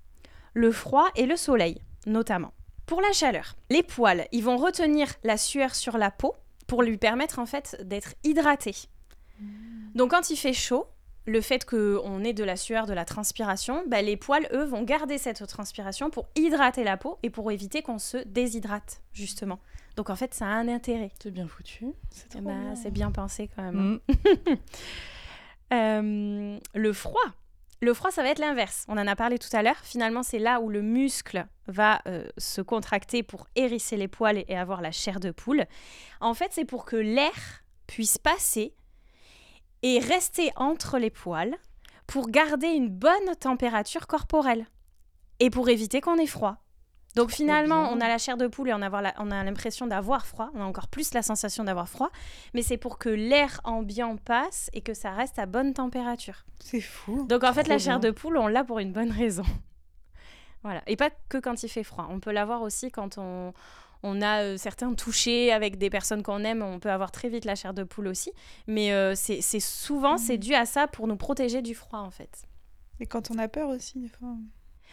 le 0.54 0.72
froid 0.72 1.08
et 1.14 1.26
le 1.26 1.36
soleil, 1.36 1.80
notamment. 2.06 2.52
Pour 2.86 3.00
la 3.00 3.12
chaleur, 3.12 3.54
les 3.70 3.82
poils, 3.82 4.26
ils 4.32 4.44
vont 4.44 4.56
retenir 4.56 5.14
la 5.22 5.36
sueur 5.36 5.74
sur 5.74 5.98
la 5.98 6.10
peau 6.10 6.34
pour 6.66 6.82
lui 6.82 6.96
permettre, 6.96 7.38
en 7.38 7.46
fait, 7.46 7.80
d'être 7.84 8.14
hydraté. 8.24 8.74
Donc, 9.94 10.10
quand 10.10 10.30
il 10.30 10.36
fait 10.36 10.52
chaud, 10.52 10.86
le 11.24 11.40
fait 11.40 11.64
qu'on 11.64 12.24
ait 12.24 12.32
de 12.32 12.44
la 12.44 12.56
sueur, 12.56 12.86
de 12.86 12.92
la 12.92 13.04
transpiration, 13.04 13.84
bah, 13.86 14.02
les 14.02 14.16
poils, 14.16 14.48
eux, 14.52 14.64
vont 14.64 14.82
garder 14.82 15.18
cette 15.18 15.46
transpiration 15.46 16.10
pour 16.10 16.26
hydrater 16.36 16.82
la 16.84 16.96
peau 16.96 17.18
et 17.22 17.30
pour 17.30 17.50
éviter 17.52 17.82
qu'on 17.82 17.98
se 17.98 18.16
déshydrate, 18.26 19.00
justement. 19.12 19.60
Donc 19.96 20.10
en 20.10 20.16
fait, 20.16 20.34
ça 20.34 20.46
a 20.46 20.48
un 20.48 20.68
intérêt. 20.68 21.10
C'est 21.22 21.30
bien 21.30 21.46
foutu. 21.46 21.86
C'est 22.10 22.26
Eh 22.36 22.40
ben, 22.40 22.74
bien. 22.74 22.90
bien 22.90 23.10
pensé 23.12 23.48
quand 23.54 23.62
même. 23.62 24.00
Mm. 24.08 24.56
Euh, 25.72 26.58
le 26.74 26.92
froid. 26.92 27.22
Le 27.80 27.94
froid, 27.94 28.10
ça 28.10 28.22
va 28.22 28.28
être 28.28 28.38
l'inverse. 28.38 28.84
On 28.88 28.98
en 28.98 29.06
a 29.06 29.16
parlé 29.16 29.38
tout 29.38 29.48
à 29.54 29.62
l'heure. 29.62 29.78
Finalement, 29.82 30.22
c'est 30.22 30.38
là 30.38 30.60
où 30.60 30.68
le 30.68 30.82
muscle 30.82 31.46
va 31.66 32.00
euh, 32.06 32.26
se 32.38 32.60
contracter 32.60 33.22
pour 33.22 33.46
hérisser 33.56 33.96
les 33.96 34.06
poils 34.06 34.38
et- 34.38 34.44
et 34.48 34.56
avoir 34.56 34.82
la 34.82 34.92
chair 34.92 35.18
de 35.18 35.30
poule. 35.30 35.64
En 36.20 36.34
fait, 36.34 36.48
c'est 36.52 36.64
pour 36.66 36.84
que 36.84 36.96
l'air 36.96 37.32
puisse 37.86 38.18
passer 38.18 38.74
et 39.82 39.98
rester 39.98 40.50
entre 40.56 40.98
les 40.98 41.10
poils 41.10 41.56
pour 42.06 42.28
garder 42.28 42.68
une 42.68 42.88
bonne 42.88 43.34
température 43.40 44.06
corporelle 44.06 44.66
et 45.40 45.50
pour 45.50 45.68
éviter 45.68 46.00
qu'on 46.00 46.18
ait 46.18 46.26
froid. 46.26 46.58
Donc 47.14 47.30
finalement, 47.30 47.90
on 47.92 48.00
a 48.00 48.08
la 48.08 48.16
chair 48.16 48.38
de 48.38 48.46
poule 48.46 48.70
et 48.70 48.72
on, 48.74 48.80
avoir 48.80 49.02
la- 49.02 49.14
on 49.18 49.30
a 49.30 49.44
l'impression 49.44 49.86
d'avoir 49.86 50.26
froid. 50.26 50.50
On 50.54 50.62
a 50.62 50.64
encore 50.64 50.88
plus 50.88 51.12
la 51.12 51.22
sensation 51.22 51.62
d'avoir 51.62 51.88
froid, 51.88 52.10
mais 52.54 52.62
c'est 52.62 52.78
pour 52.78 52.98
que 52.98 53.10
l'air 53.10 53.60
ambiant 53.64 54.16
passe 54.16 54.70
et 54.72 54.80
que 54.80 54.94
ça 54.94 55.10
reste 55.10 55.38
à 55.38 55.44
bonne 55.44 55.74
température. 55.74 56.46
C'est 56.60 56.80
fou. 56.80 57.26
Donc 57.28 57.44
en 57.44 57.52
fait, 57.52 57.68
la 57.68 57.78
chair 57.78 57.98
bien. 57.98 58.10
de 58.10 58.14
poule, 58.14 58.38
on 58.38 58.46
l'a 58.46 58.64
pour 58.64 58.78
une 58.78 58.92
bonne 58.92 59.10
raison. 59.10 59.44
voilà. 60.62 60.82
Et 60.86 60.96
pas 60.96 61.10
que 61.28 61.36
quand 61.38 61.62
il 61.62 61.68
fait 61.68 61.84
froid. 61.84 62.06
On 62.08 62.18
peut 62.18 62.32
l'avoir 62.32 62.62
aussi 62.62 62.90
quand 62.90 63.18
on, 63.18 63.52
on 64.02 64.20
a 64.22 64.42
euh, 64.42 64.56
certains 64.56 64.92
touchés 64.94 65.52
avec 65.52 65.78
des 65.78 65.90
personnes 65.90 66.22
qu'on 66.22 66.44
aime. 66.44 66.62
On 66.62 66.78
peut 66.78 66.90
avoir 66.90 67.12
très 67.12 67.28
vite 67.28 67.44
la 67.44 67.54
chair 67.54 67.74
de 67.74 67.84
poule 67.84 68.08
aussi. 68.08 68.32
Mais 68.66 68.92
euh, 68.92 69.14
c'est 69.14 69.40
c'est 69.40 69.60
souvent, 69.60 70.16
c'est 70.18 70.38
dû 70.38 70.54
à 70.54 70.66
ça 70.66 70.86
pour 70.88 71.06
nous 71.06 71.16
protéger 71.16 71.62
du 71.62 71.74
froid 71.74 72.00
en 72.00 72.10
fait. 72.10 72.42
Et 73.00 73.06
quand 73.06 73.30
on 73.30 73.38
a 73.38 73.48
peur 73.48 73.68
aussi, 73.68 73.98
des 73.98 74.08
fois. 74.08 74.34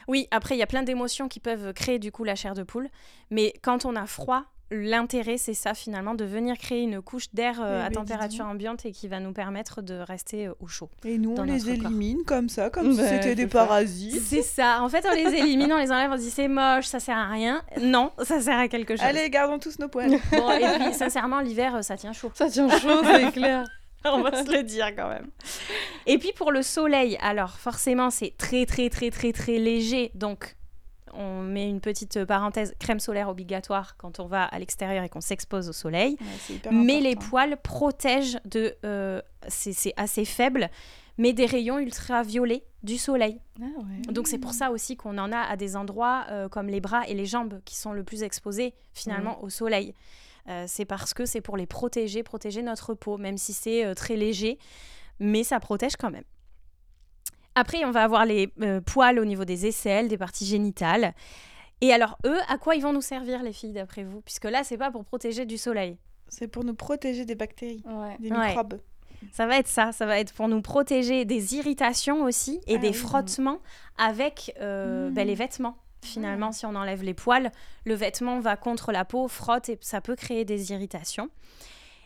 Oui, 0.10 0.28
après, 0.32 0.56
il 0.56 0.58
y 0.58 0.64
a 0.64 0.68
plein 0.68 0.84
d'émotions 0.84 1.28
qui 1.28 1.40
peuvent 1.40 1.72
créer 1.74 2.00
du 2.00 2.12
coup 2.12 2.24
la 2.24 2.36
chair 2.36 2.56
de 2.56 2.64
poule. 2.64 2.90
Mais 3.30 3.54
quand 3.62 3.86
on 3.86 3.96
a 3.96 4.08
froid, 4.08 4.44
l'intérêt, 4.72 5.38
c'est 5.38 5.54
ça 5.54 5.74
finalement, 5.74 6.16
de 6.16 6.26
venir 6.26 6.58
créer 6.58 6.82
une 6.82 7.02
couche 7.02 7.26
d'air 7.34 7.60
euh, 7.62 7.86
à 7.86 7.90
ben, 7.90 7.96
température 7.96 8.46
ambiante 8.46 8.86
et 8.86 8.92
qui 8.92 9.08
va 9.08 9.20
nous 9.20 9.34
permettre 9.34 9.82
de 9.82 9.96
rester 9.96 10.48
euh, 10.48 10.54
au 10.60 10.68
chaud. 10.68 10.90
Et 11.06 11.18
nous, 11.18 11.32
on 11.32 11.36
Dans 11.36 11.44
les 11.44 11.60
corps. 11.60 11.70
élimine 11.70 12.24
comme 12.26 12.50
ça, 12.50 12.70
comme 12.70 12.92
si 12.92 12.98
Bah, 12.98 13.08
c'était 13.08 13.36
des 13.36 13.48
parasites. 13.48 14.22
C'est 14.22 14.42
ça. 14.44 14.82
En 14.82 14.90
fait, 14.90 15.06
on 15.10 15.14
les 15.14 15.36
élimine, 15.40 15.72
on 15.74 15.78
les 15.78 15.92
enlève, 15.92 16.12
on 16.12 16.18
se 16.18 16.22
dit 16.22 16.32
c'est 16.32 16.48
moche, 16.48 16.86
ça 16.86 17.00
sert 17.00 17.18
à 17.18 17.28
rien. 17.30 17.62
Non, 17.82 18.12
ça 18.24 18.42
sert 18.42 18.58
à 18.58 18.68
quelque 18.68 18.96
chose. 18.96 19.06
Allez, 19.06 19.30
gardons 19.30 19.60
tous 19.60 19.80
nos 19.80 19.90
poils. 19.90 20.20
Bon, 20.32 20.52
et 20.52 20.80
puis, 20.80 20.94
sincèrement, 20.94 21.40
l'hiver, 21.40 21.76
euh, 21.76 21.82
ça 21.82 21.98
tient 21.98 22.14
chaud. 22.14 22.32
Ça 22.34 22.50
tient 22.50 22.70
chaud, 22.70 23.02
c'est 23.04 23.32
clair. 23.34 23.66
on 24.06 24.22
va 24.22 24.44
se 24.44 24.52
le 24.52 24.64
dire 24.64 24.96
quand 24.96 25.10
même. 25.10 25.30
Et 26.06 26.18
puis 26.18 26.32
pour 26.34 26.52
le 26.52 26.62
soleil, 26.62 27.18
alors 27.22 27.58
forcément, 27.58 28.10
c'est 28.10 28.36
très, 28.38 28.66
très, 28.66 28.90
très, 28.90 29.10
très, 29.12 29.32
très 29.32 29.58
léger. 29.58 30.12
Donc, 30.16 30.56
on 31.14 31.42
met 31.42 31.68
une 31.68 31.82
petite 31.82 32.24
parenthèse 32.26 32.74
crème 32.80 33.00
solaire 33.00 33.30
obligatoire 33.30 33.98
quand 33.98 34.20
on 34.20 34.28
va 34.28 34.44
à 34.44 34.60
l'extérieur 34.60 35.04
et 35.04 35.10
qu'on 35.10 35.22
s'expose 35.22 35.70
au 35.70 35.74
soleil. 35.74 36.18
Ouais, 36.22 36.72
Mais 36.72 37.00
les 37.02 37.16
poils 37.16 37.58
protègent 37.62 38.40
de. 38.46 38.76
euh, 38.86 39.22
c'est 39.48 39.94
assez 39.98 40.26
faible, 40.26 40.70
mais 41.18 41.34
des 41.34 41.46
rayons 41.46 41.80
ultraviolets 41.80 42.64
du 42.84 42.98
soleil. 42.98 43.42
Ah 43.62 43.66
ouais. 43.66 44.14
Donc 44.14 44.28
c'est 44.28 44.38
pour 44.38 44.54
ça 44.54 44.72
aussi 44.72 44.96
qu'on 44.96 45.18
en 45.18 45.32
a 45.32 45.40
à 45.40 45.58
des 45.58 45.76
endroits 45.76 46.26
euh, 46.30 46.48
comme 46.48 46.68
les 46.68 46.80
bras 46.80 47.08
et 47.08 47.14
les 47.14 47.26
jambes 47.26 47.60
qui 47.66 47.76
sont 47.76 47.92
le 47.92 48.04
plus 48.04 48.24
exposés 48.24 48.74
finalement 48.94 49.44
au 49.44 49.50
soleil. 49.50 49.94
Euh, 50.50 50.66
c'est 50.68 50.86
parce 50.86 51.14
que 51.14 51.26
c'est 51.26 51.42
pour 51.42 51.58
les 51.58 51.68
protéger, 51.68 52.24
protéger 52.24 52.62
notre 52.64 52.94
peau, 52.96 53.18
même 53.18 53.38
si 53.38 53.54
c'est 53.54 53.86
euh, 53.86 53.94
très 53.94 54.16
léger, 54.16 54.58
mais 55.20 55.44
ça 55.44 55.60
protège 55.60 55.96
quand 55.96 56.10
même. 56.10 56.24
Après, 57.56 57.84
on 57.86 57.92
va 57.92 58.04
avoir 58.04 58.26
les 58.26 58.52
euh, 58.62 58.80
poils 58.82 59.20
au 59.20 59.26
niveau 59.26 59.46
des 59.46 59.66
aisselles, 59.66 60.08
des 60.08 60.18
parties 60.18 60.46
génitales. 60.46 61.14
Et 61.82 61.94
alors, 61.94 62.18
eux, 62.26 62.38
à 62.48 62.58
quoi 62.58 62.76
ils 62.76 62.82
vont 62.82 62.94
nous 62.94 63.02
servir, 63.02 63.44
les 63.44 63.54
filles, 63.54 63.74
d'après 63.74 64.04
vous? 64.04 64.22
Puisque 64.22 64.46
là, 64.46 64.64
c'est 64.64 64.78
pas 64.78 64.92
pour 64.92 65.06
protéger 65.06 65.46
du 65.46 65.58
soleil. 65.58 65.98
C'est 66.28 66.48
pour 66.48 66.64
nous 66.64 66.76
protéger 66.76 67.26
des 67.26 67.36
bactéries, 67.36 67.84
Ouais. 67.86 68.16
des 68.20 68.32
Ouais. 68.32 68.48
microbes. 68.48 68.80
Ça 69.34 69.46
va 69.48 69.58
être 69.58 69.68
ça, 69.68 69.92
ça 69.92 70.06
va 70.06 70.18
être 70.20 70.34
pour 70.34 70.48
nous 70.48 70.62
protéger 70.62 71.26
des 71.26 71.56
irritations 71.56 72.24
aussi 72.24 72.62
et 72.68 72.76
Ah 72.76 72.78
des 72.78 72.90
oui. 72.90 72.94
frottements 72.94 73.60
avec 73.98 74.56
euh, 74.62 75.10
Mm. 75.10 75.14
ben, 75.14 75.28
les 75.28 75.36
vêtements. 75.36 75.76
Finalement, 76.02 76.52
si 76.52 76.66
on 76.66 76.76
enlève 76.76 77.04
les 77.04 77.14
poils, 77.14 77.52
le 77.86 77.94
vêtement 77.94 78.40
va 78.40 78.56
contre 78.56 78.92
la 78.92 79.06
peau, 79.06 79.28
frotte 79.28 79.70
et 79.70 79.78
ça 79.82 80.02
peut 80.02 80.16
créer 80.16 80.46
des 80.46 80.72
irritations. 80.72 81.30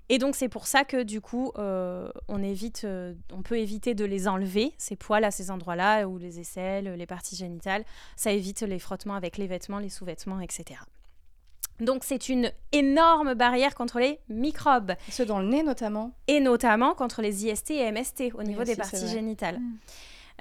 Et 0.10 0.18
donc 0.18 0.36
c'est 0.36 0.50
pour 0.50 0.68
ça 0.68 0.84
que 0.84 1.04
du 1.04 1.22
coup, 1.22 1.52
euh, 1.58 2.10
on 2.28 2.44
évite, 2.44 2.84
euh, 2.84 3.14
on 3.32 3.42
peut 3.42 3.58
éviter 3.58 3.96
de 3.96 4.04
les 4.04 4.28
enlever 4.28 4.74
ces 4.78 4.96
poils 4.96 5.24
à 5.24 5.32
ces 5.32 5.50
endroits-là 5.50 6.06
ou 6.06 6.18
les 6.18 6.40
aisselles, 6.40 6.94
les 6.94 7.06
parties 7.06 7.36
génitales. 7.36 7.86
Ça 8.16 8.32
évite 8.32 8.62
les 8.62 8.80
frottements 8.80 9.16
avec 9.16 9.38
les 9.38 9.48
vêtements, 9.48 9.80
les 9.80 9.90
sous-vêtements, 9.90 10.42
etc. 10.42 10.82
Donc 11.80 12.04
c'est 12.04 12.30
une 12.30 12.52
énorme 12.72 13.34
barrière 13.34 13.76
contre 13.76 14.00
les 14.00 14.20
microbes 14.30 14.94
Ceux 15.10 15.26
dans 15.26 15.40
le 15.40 15.48
nez 15.48 15.64
notamment. 15.64 16.12
et 16.28 16.40
notamment 16.40 16.94
contre 16.94 17.22
les 17.22 17.46
IST 17.46 17.72
et 17.72 17.92
MST 17.92 18.34
au 18.36 18.44
niveau 18.44 18.64
des 18.64 18.76
parties 18.76 19.08
génitales. 19.08 19.60
Mm. 19.60 19.78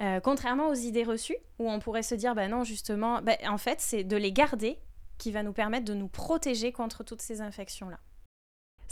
Euh, 0.01 0.19
contrairement 0.19 0.69
aux 0.69 0.73
idées 0.73 1.03
reçues, 1.03 1.37
où 1.59 1.69
on 1.69 1.79
pourrait 1.79 2.03
se 2.03 2.15
dire, 2.15 2.35
bah 2.35 2.47
non, 2.47 2.63
justement, 2.63 3.21
bah, 3.21 3.37
en 3.47 3.57
fait, 3.57 3.79
c'est 3.79 4.03
de 4.03 4.17
les 4.17 4.31
garder 4.31 4.79
qui 5.17 5.31
va 5.31 5.43
nous 5.43 5.53
permettre 5.53 5.85
de 5.85 5.93
nous 5.93 6.07
protéger 6.07 6.71
contre 6.71 7.03
toutes 7.03 7.21
ces 7.21 7.41
infections-là. 7.41 7.99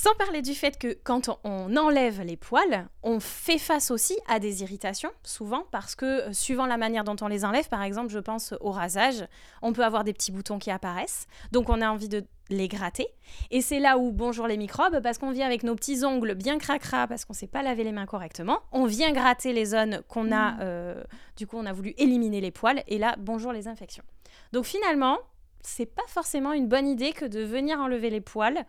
Sans 0.04 0.16
parler 0.16 0.42
du 0.42 0.56
fait 0.56 0.80
que 0.80 0.98
quand 1.04 1.30
on- 1.44 1.78
enlève 1.78 2.24
les 2.24 2.36
poils, 2.36 2.88
on 3.04 3.20
fait 3.20 3.60
face 3.60 3.92
aussi 3.92 4.18
à 4.28 4.40
des 4.40 4.64
irritations, 4.64 5.12
souvent, 5.22 5.66
parce 5.70 5.94
que 5.94 6.06
euh, 6.30 6.34
suivant 6.34 6.66
la 6.66 6.78
manière 6.78 7.04
dont 7.04 7.16
on 7.22 7.28
les 7.28 7.46
enlève, 7.46 7.70
par 7.70 7.84
exemple, 7.84 8.10
je 8.10 8.18
pense 8.18 8.56
au 8.62 8.72
rasage, 8.72 9.24
on 9.62 9.74
peut 9.74 9.86
avoir 9.86 10.04
des 10.04 10.14
petits 10.14 10.32
boutons 10.32 10.58
qui 10.58 10.72
apparaissent, 10.72 11.28
donc 11.52 11.70
on 11.70 11.82
a 11.82 11.88
envie 11.92 12.10
de 12.10 12.24
les 12.50 12.68
gratter. 12.68 13.10
Et 13.52 13.62
c'est 13.62 13.78
là 13.78 14.00
où, 14.00 14.12
bonjour 14.12 14.48
les 14.48 14.58
microbes, 14.58 15.02
parce 15.04 15.20
qu'on 15.20 15.30
vient 15.30 15.46
avec 15.46 15.62
nos 15.62 15.76
petits 15.76 16.04
ongles 16.04 16.34
bien 16.34 16.58
cracra, 16.58 17.06
parce 17.06 17.24
qu'on 17.24 17.34
ne 17.34 17.38
sait 17.38 17.46
pas 17.46 17.62
laver 17.62 17.84
les 17.84 17.92
mains 17.92 18.08
correctement, 18.08 18.58
on 18.72 18.88
vient 18.88 19.12
gratter 19.12 19.54
les 19.54 19.66
zones 19.66 20.02
qu'on 20.08 20.32
a, 20.32 20.60
euh, 20.62 21.04
du 21.38 21.46
coup, 21.46 21.58
on 21.60 21.66
a 21.68 21.74
voulu 21.74 21.94
éliminer 22.00 22.42
les 22.42 22.50
poils, 22.50 22.82
et 22.88 22.98
là, 22.98 23.14
bonjour 23.20 23.54
les 23.54 23.68
infections. 23.68 24.04
Donc 24.52 24.66
finalement, 24.66 25.20
c'est 25.62 25.86
pas 25.86 26.08
forcément 26.08 26.54
une 26.54 26.68
bonne 26.68 26.88
idée 26.88 27.14
que 27.14 27.26
de 27.26 27.42
venir 27.44 27.80
enlever 27.80 28.10
les 28.10 28.20
poils 28.22 28.66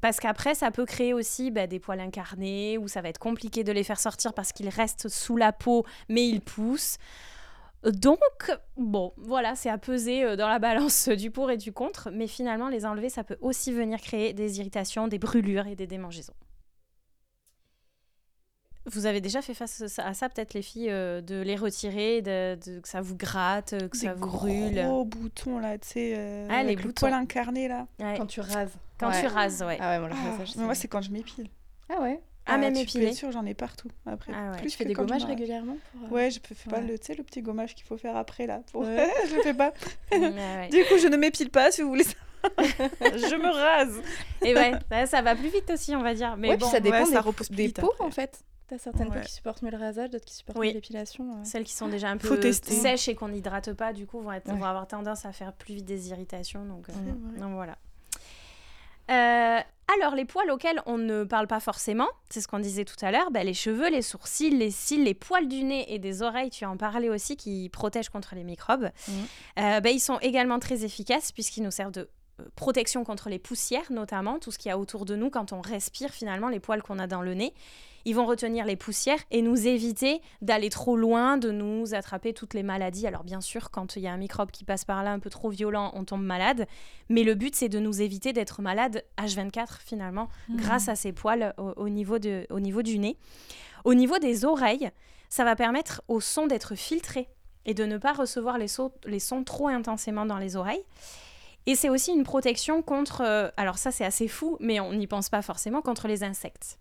parce 0.00 0.20
qu'après, 0.20 0.54
ça 0.54 0.70
peut 0.70 0.84
créer 0.84 1.14
aussi 1.14 1.50
bah, 1.50 1.66
des 1.66 1.78
poils 1.78 2.00
incarnés, 2.00 2.78
où 2.78 2.88
ça 2.88 3.00
va 3.00 3.08
être 3.08 3.18
compliqué 3.18 3.64
de 3.64 3.72
les 3.72 3.84
faire 3.84 4.00
sortir 4.00 4.34
parce 4.34 4.52
qu'ils 4.52 4.68
restent 4.68 5.08
sous 5.08 5.36
la 5.36 5.52
peau, 5.52 5.84
mais 6.08 6.26
ils 6.26 6.40
poussent. 6.40 6.98
Donc, 7.84 8.20
bon, 8.76 9.12
voilà, 9.16 9.56
c'est 9.56 9.68
à 9.68 9.78
peser 9.78 10.24
euh, 10.24 10.36
dans 10.36 10.48
la 10.48 10.58
balance 10.60 11.08
du 11.08 11.30
pour 11.30 11.50
et 11.50 11.56
du 11.56 11.72
contre, 11.72 12.10
mais 12.12 12.28
finalement, 12.28 12.68
les 12.68 12.86
enlever, 12.86 13.08
ça 13.08 13.24
peut 13.24 13.38
aussi 13.40 13.72
venir 13.72 14.00
créer 14.00 14.32
des 14.32 14.60
irritations, 14.60 15.08
des 15.08 15.18
brûlures 15.18 15.66
et 15.66 15.74
des 15.74 15.86
démangeaisons. 15.88 16.34
Vous 18.86 19.06
avez 19.06 19.20
déjà 19.20 19.42
fait 19.42 19.54
face 19.54 19.96
à 19.98 20.12
ça, 20.12 20.28
peut-être 20.28 20.54
les 20.54 20.62
filles, 20.62 20.90
euh, 20.90 21.20
de 21.20 21.40
les 21.40 21.54
retirer, 21.56 22.20
de, 22.20 22.56
de- 22.56 22.80
que 22.80 22.88
ça 22.88 23.00
vous 23.00 23.16
gratte, 23.16 23.70
que 23.78 23.96
Des 23.98 24.06
ça 24.06 24.14
vous 24.14 24.26
brûle? 24.26 24.74
gros 24.74 25.04
boutons 25.04 25.58
là, 25.60 25.78
tu 25.78 25.88
sais. 25.88 26.14
euh, 26.16 26.48
Ah, 26.50 26.62
les 26.62 26.70
avec 26.70 26.78
le 26.82 26.86
boutons. 26.88 27.06
poil 27.06 27.12
incarné 27.14 27.68
là. 27.68 27.86
Ouais. 28.00 28.14
Quand 28.16 28.26
tu 28.26 28.40
rases. 28.40 28.72
Quand 28.98 29.10
Ouais. 29.10 29.20
tu 29.20 29.26
rases, 29.28 29.62
ouais. 29.62 29.78
Ah 29.80 29.90
ouais, 29.90 29.98
moi 30.00 30.08
le 30.08 30.14
Ah, 30.16 30.30
rasage. 30.32 30.56
mais 30.56 30.64
moi, 30.64 30.74
c'est 30.74 30.88
quand 30.88 31.00
je 31.02 31.10
m'épile. 31.12 31.48
Ah 31.88 32.00
ouais. 32.00 32.20
Ah, 32.44 32.58
même 32.58 32.72
tu 32.74 32.80
peux 32.84 32.88
épilé. 32.90 33.06
être 33.06 33.14
sûr, 33.14 33.30
j'en 33.30 33.46
ai 33.46 33.54
partout 33.54 33.88
après. 34.04 34.32
Ah 34.34 34.50
ouais. 34.50 34.58
Plus 34.58 34.70
Tu 34.72 34.76
fais 34.76 34.82
que 34.84 34.88
des 34.88 34.94
gommages 34.94 35.24
régulièrement 35.24 35.76
pour, 35.92 36.08
euh, 36.08 36.10
Ouais, 36.20 36.30
je 36.32 36.40
fais 36.42 36.68
pas 36.68 36.78
Ouais. 36.78 36.86
le, 36.88 36.98
tu 36.98 37.06
sais, 37.06 37.14
le 37.14 37.22
petit 37.22 37.40
gommage 37.40 37.76
qu'il 37.76 37.84
faut 37.86 37.96
faire 37.96 38.16
après 38.16 38.48
là. 38.48 38.62
pour- 38.72 38.80
Ouais. 38.82 39.08
je 39.30 39.36
le 39.36 39.42
fais 39.42 39.54
pas. 39.54 39.72
Du 40.10 40.84
coup, 40.86 40.98
je 41.00 41.06
ne 41.06 41.16
m'épile 41.16 41.50
pas 41.50 41.70
si 41.70 41.82
vous 41.82 41.88
voulez. 41.90 42.04
je 42.42 43.36
me 43.40 43.48
rase. 43.48 44.00
Et 44.44 44.56
ouais, 44.56 44.72
ça, 44.90 45.06
ça 45.06 45.22
va 45.22 45.36
plus 45.36 45.50
vite 45.50 45.70
aussi, 45.70 45.94
on 45.94 46.02
va 46.02 46.14
dire. 46.14 46.36
Mais 46.36 46.48
ouais, 46.48 46.56
bon, 46.56 46.66
puis 46.66 46.72
ça 46.72 46.80
dépend 46.80 46.96
ouais, 46.98 47.04
ça 47.04 47.12
des, 47.12 47.18
repousse 47.28 47.50
des 47.52 47.68
peaux 47.68 47.92
en 48.00 48.10
fait. 48.10 48.40
T'as 48.72 48.78
certaines 48.78 49.08
peaux 49.10 49.16
Ouais. 49.18 49.24
qui 49.26 49.32
supportent 49.32 49.60
mieux 49.60 49.70
le 49.70 49.76
rasage, 49.76 50.08
d'autres 50.08 50.24
qui 50.24 50.34
supportent 50.34 50.56
Oui. 50.58 50.68
mieux 50.68 50.72
l'épilation. 50.74 51.24
ouais. 51.24 51.44
celles 51.44 51.64
qui 51.64 51.74
sont 51.74 51.88
déjà 51.88 52.08
un 52.08 52.16
peu 52.16 52.40
sèches 52.52 53.06
et 53.08 53.14
qu'on 53.14 53.28
n'hydrate 53.28 53.74
pas, 53.74 53.92
du 53.92 54.06
coup, 54.06 54.20
vont, 54.22 54.32
être, 54.32 54.48
Ouais. 54.48 54.54
vont 54.56 54.64
avoir 54.64 54.86
tendance 54.88 55.26
à 55.26 55.32
faire 55.32 55.52
plus 55.52 55.74
vite 55.74 55.84
des 55.84 56.08
irritations. 56.08 56.64
Donc, 56.64 56.88
euh, 56.88 56.92
donc 57.38 57.52
voilà. 57.52 57.76
Euh, 59.10 59.60
alors, 60.00 60.14
les 60.14 60.24
poils 60.24 60.50
auxquels 60.50 60.80
on 60.86 60.96
ne 60.96 61.24
parle 61.24 61.46
pas 61.48 61.60
forcément, 61.60 62.08
c'est 62.30 62.40
ce 62.40 62.48
qu'on 62.48 62.60
disait 62.60 62.86
tout 62.86 62.96
à 63.04 63.10
l'heure, 63.10 63.30
bah, 63.30 63.44
les 63.44 63.52
cheveux, 63.52 63.90
les 63.90 64.00
sourcils, 64.00 64.48
les 64.56 64.70
cils, 64.70 65.04
les 65.04 65.12
poils 65.12 65.48
du 65.48 65.64
nez 65.64 65.92
et 65.92 65.98
des 65.98 66.22
oreilles, 66.22 66.48
tu 66.48 66.64
en 66.64 66.78
parlais 66.78 67.10
aussi, 67.10 67.36
qui 67.36 67.68
protègent 67.68 68.08
contre 68.08 68.34
les 68.34 68.44
microbes. 68.44 68.90
Euh, 69.58 69.80
bah, 69.80 69.90
ils 69.90 70.00
sont 70.00 70.18
également 70.20 70.58
très 70.60 70.84
efficaces 70.86 71.30
puisqu'ils 71.30 71.62
nous 71.62 71.70
servent 71.70 71.92
de 71.92 72.00
euh, 72.00 72.06
protection 72.56 73.04
contre 73.04 73.28
les 73.28 73.38
poussières, 73.38 73.90
notamment 73.90 74.38
tout 74.38 74.50
ce 74.50 74.58
qu'il 74.58 74.68
y 74.68 74.72
a 74.72 74.78
autour 74.78 75.04
de 75.04 75.16
nous 75.16 75.30
quand 75.30 75.52
on 75.52 75.60
respire 75.60 76.10
finalement 76.10 76.48
les 76.48 76.60
poils 76.60 76.82
qu'on 76.82 76.98
a 76.98 77.06
dans 77.06 77.22
le 77.22 77.34
nez. 77.34 77.54
Ils 78.04 78.16
vont 78.16 78.26
retenir 78.26 78.64
les 78.66 78.74
poussières 78.74 79.20
et 79.30 79.42
nous 79.42 79.68
éviter 79.68 80.20
d'aller 80.40 80.70
trop 80.70 80.96
loin, 80.96 81.36
de 81.36 81.52
nous 81.52 81.94
attraper 81.94 82.32
toutes 82.34 82.52
les 82.52 82.64
maladies. 82.64 83.06
Alors 83.06 83.22
bien 83.22 83.40
sûr, 83.40 83.70
quand 83.70 83.94
il 83.94 84.02
y 84.02 84.08
a 84.08 84.12
un 84.12 84.16
microbe 84.16 84.50
qui 84.50 84.64
passe 84.64 84.84
par 84.84 85.04
là 85.04 85.12
un 85.12 85.20
peu 85.20 85.30
trop 85.30 85.50
violent, 85.50 85.92
on 85.94 86.04
tombe 86.04 86.24
malade. 86.24 86.66
Mais 87.08 87.22
le 87.22 87.34
but, 87.36 87.54
c'est 87.54 87.68
de 87.68 87.78
nous 87.78 88.02
éviter 88.02 88.32
d'être 88.32 88.60
malade 88.60 89.04
H24 89.18 89.78
finalement, 89.84 90.28
grâce 90.56 90.88
à 90.88 90.96
ces 90.96 91.12
poils 91.12 91.54
au, 91.58 91.72
au 91.76 91.88
niveau 91.88 92.18
de, 92.18 92.44
au 92.50 92.58
niveau 92.58 92.82
du 92.82 92.98
nez. 92.98 93.16
Au 93.84 93.94
niveau 93.94 94.18
des 94.18 94.44
oreilles, 94.44 94.90
ça 95.28 95.44
va 95.44 95.54
permettre 95.54 96.02
au 96.08 96.20
son 96.20 96.48
d'être 96.48 96.74
filtré 96.74 97.28
et 97.66 97.74
de 97.74 97.84
ne 97.84 97.98
pas 97.98 98.12
recevoir 98.12 98.58
les, 98.58 98.66
sons- 98.66 98.90
les 99.06 99.20
sons 99.20 99.44
trop 99.44 99.68
intensément 99.68 100.26
dans 100.26 100.38
les 100.38 100.56
oreilles. 100.56 100.82
Et 101.66 101.76
c'est 101.76 101.88
aussi 101.88 102.12
une 102.12 102.24
protection 102.24 102.82
contre, 102.82 103.22
euh, 103.24 103.48
alors 103.56 103.78
ça 103.78 103.90
c'est 103.92 104.04
assez 104.04 104.26
fou, 104.28 104.56
mais 104.60 104.80
on 104.80 104.92
n'y 104.92 105.06
pense 105.06 105.28
pas 105.28 105.42
forcément, 105.42 105.80
contre 105.82 106.08
les 106.08 106.24
insectes. 106.24 106.78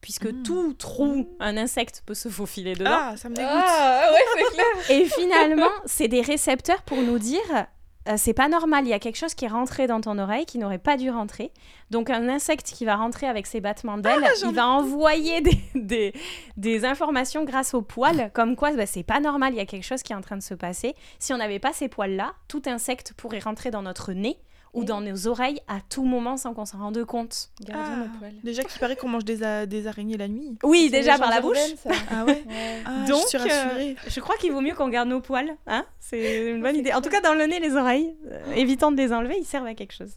Puisque 0.00 0.26
Mm. 0.26 0.42
tout 0.42 0.74
trou, 0.74 1.28
un 1.40 1.56
insecte 1.56 2.02
peut 2.04 2.14
se 2.14 2.28
faufiler 2.28 2.74
dedans. 2.74 2.90
Ah, 2.92 3.16
ça 3.16 3.28
me 3.28 3.34
dégoûte. 3.34 3.50
Ah 3.54 4.10
ouais, 4.12 4.24
c'est 4.36 4.54
clair. 4.54 4.90
Et 5.00 5.04
finalement, 5.06 5.70
c'est 5.86 6.08
des 6.08 6.20
récepteurs 6.20 6.82
pour 6.82 6.98
nous 6.98 7.18
dire 7.18 7.66
euh, 8.08 8.14
c'est 8.16 8.34
pas 8.34 8.48
normal, 8.48 8.84
il 8.84 8.90
y 8.90 8.92
a 8.92 8.98
quelque 8.98 9.16
chose 9.16 9.34
qui 9.34 9.44
est 9.44 9.48
rentré 9.48 9.86
dans 9.86 10.00
ton 10.00 10.18
oreille 10.18 10.44
qui 10.44 10.58
n'aurait 10.58 10.78
pas 10.78 10.96
dû 10.96 11.10
rentrer. 11.10 11.52
Donc 11.90 12.10
un 12.10 12.28
insecte 12.28 12.66
qui 12.66 12.84
va 12.84 12.96
rentrer 12.96 13.26
avec 13.26 13.46
ses 13.46 13.60
battements 13.60 13.98
d'ailes, 13.98 14.22
Ah, 14.24 14.32
il 14.42 14.54
va 14.54 14.68
envoyer 14.68 15.40
des, 15.40 15.58
des, 15.74 16.12
des 16.56 16.84
informations 16.84 17.44
grâce 17.44 17.72
aux 17.74 17.82
poils, 17.82 18.30
comme 18.34 18.56
quoi 18.56 18.72
bah, 18.72 18.86
c'est 18.86 19.02
pas 19.02 19.20
normal, 19.20 19.54
il 19.54 19.56
y 19.56 19.60
a 19.60 19.66
quelque 19.66 19.84
chose 19.84 20.02
qui 20.02 20.12
est 20.12 20.16
en 20.16 20.20
train 20.20 20.36
de 20.36 20.42
se 20.42 20.54
passer. 20.54 20.94
Si 21.18 21.32
on 21.32 21.38
n'avait 21.38 21.58
pas 21.58 21.72
ces 21.72 21.88
poils-là, 21.88 22.34
tout 22.48 22.62
insecte 22.66 23.14
pourrait 23.16 23.38
rentrer 23.40 23.70
dans 23.70 23.82
notre 23.82 24.12
nez 24.12 24.38
ou 24.74 24.84
dans 24.84 25.00
nos 25.00 25.26
oreilles 25.28 25.60
à 25.68 25.78
tout 25.88 26.04
moment 26.04 26.36
sans 26.36 26.52
qu'on 26.52 26.64
s'en 26.64 26.78
rende 26.78 27.02
compte. 27.04 27.48
Gardons 27.62 27.82
Ah. 27.92 27.96
nos 27.96 28.18
poils. 28.18 28.32
Déjà 28.42 28.62
qu'il 28.64 28.78
paraît 28.80 28.96
qu'on 28.96 29.08
mange 29.08 29.24
des, 29.24 29.42
a- 29.42 29.66
des 29.66 29.86
araignées 29.86 30.16
la 30.16 30.28
nuit. 30.28 30.56
Oui, 30.62 30.88
C'est 30.90 30.98
déjà 30.98 31.16
par 31.18 31.30
la 31.30 31.40
bouche. 31.40 31.56
urbaines. 31.84 31.98
Ah 32.10 32.24
ouais 32.24 32.32
Ouais. 32.46 32.82
Ah, 32.84 33.04
Donc, 33.08 33.22
je 33.32 33.38
rassurée. 33.38 33.96
Je 34.06 34.20
crois 34.20 34.36
qu'il 34.36 34.52
vaut 34.52 34.60
mieux 34.60 34.74
qu'on 34.74 34.88
garde 34.88 35.08
nos 35.08 35.20
poils, 35.20 35.50
hein 35.66 35.84
C'est 36.00 36.50
une 36.50 36.60
bonne 36.60 36.76
idée. 36.76 36.92
En 36.92 37.00
tout 37.00 37.08
cas, 37.10 37.20
dans 37.20 37.34
le 37.34 37.44
nez, 37.46 37.60
les 37.60 37.74
oreilles, 37.76 38.14
euh, 38.30 38.52
évitant 38.54 38.90
de 38.92 38.96
les 38.96 39.12
enlever, 39.12 39.36
ils 39.38 39.44
servent 39.46 39.66
à 39.66 39.74
quelque 39.74 39.92
chose. 39.94 40.12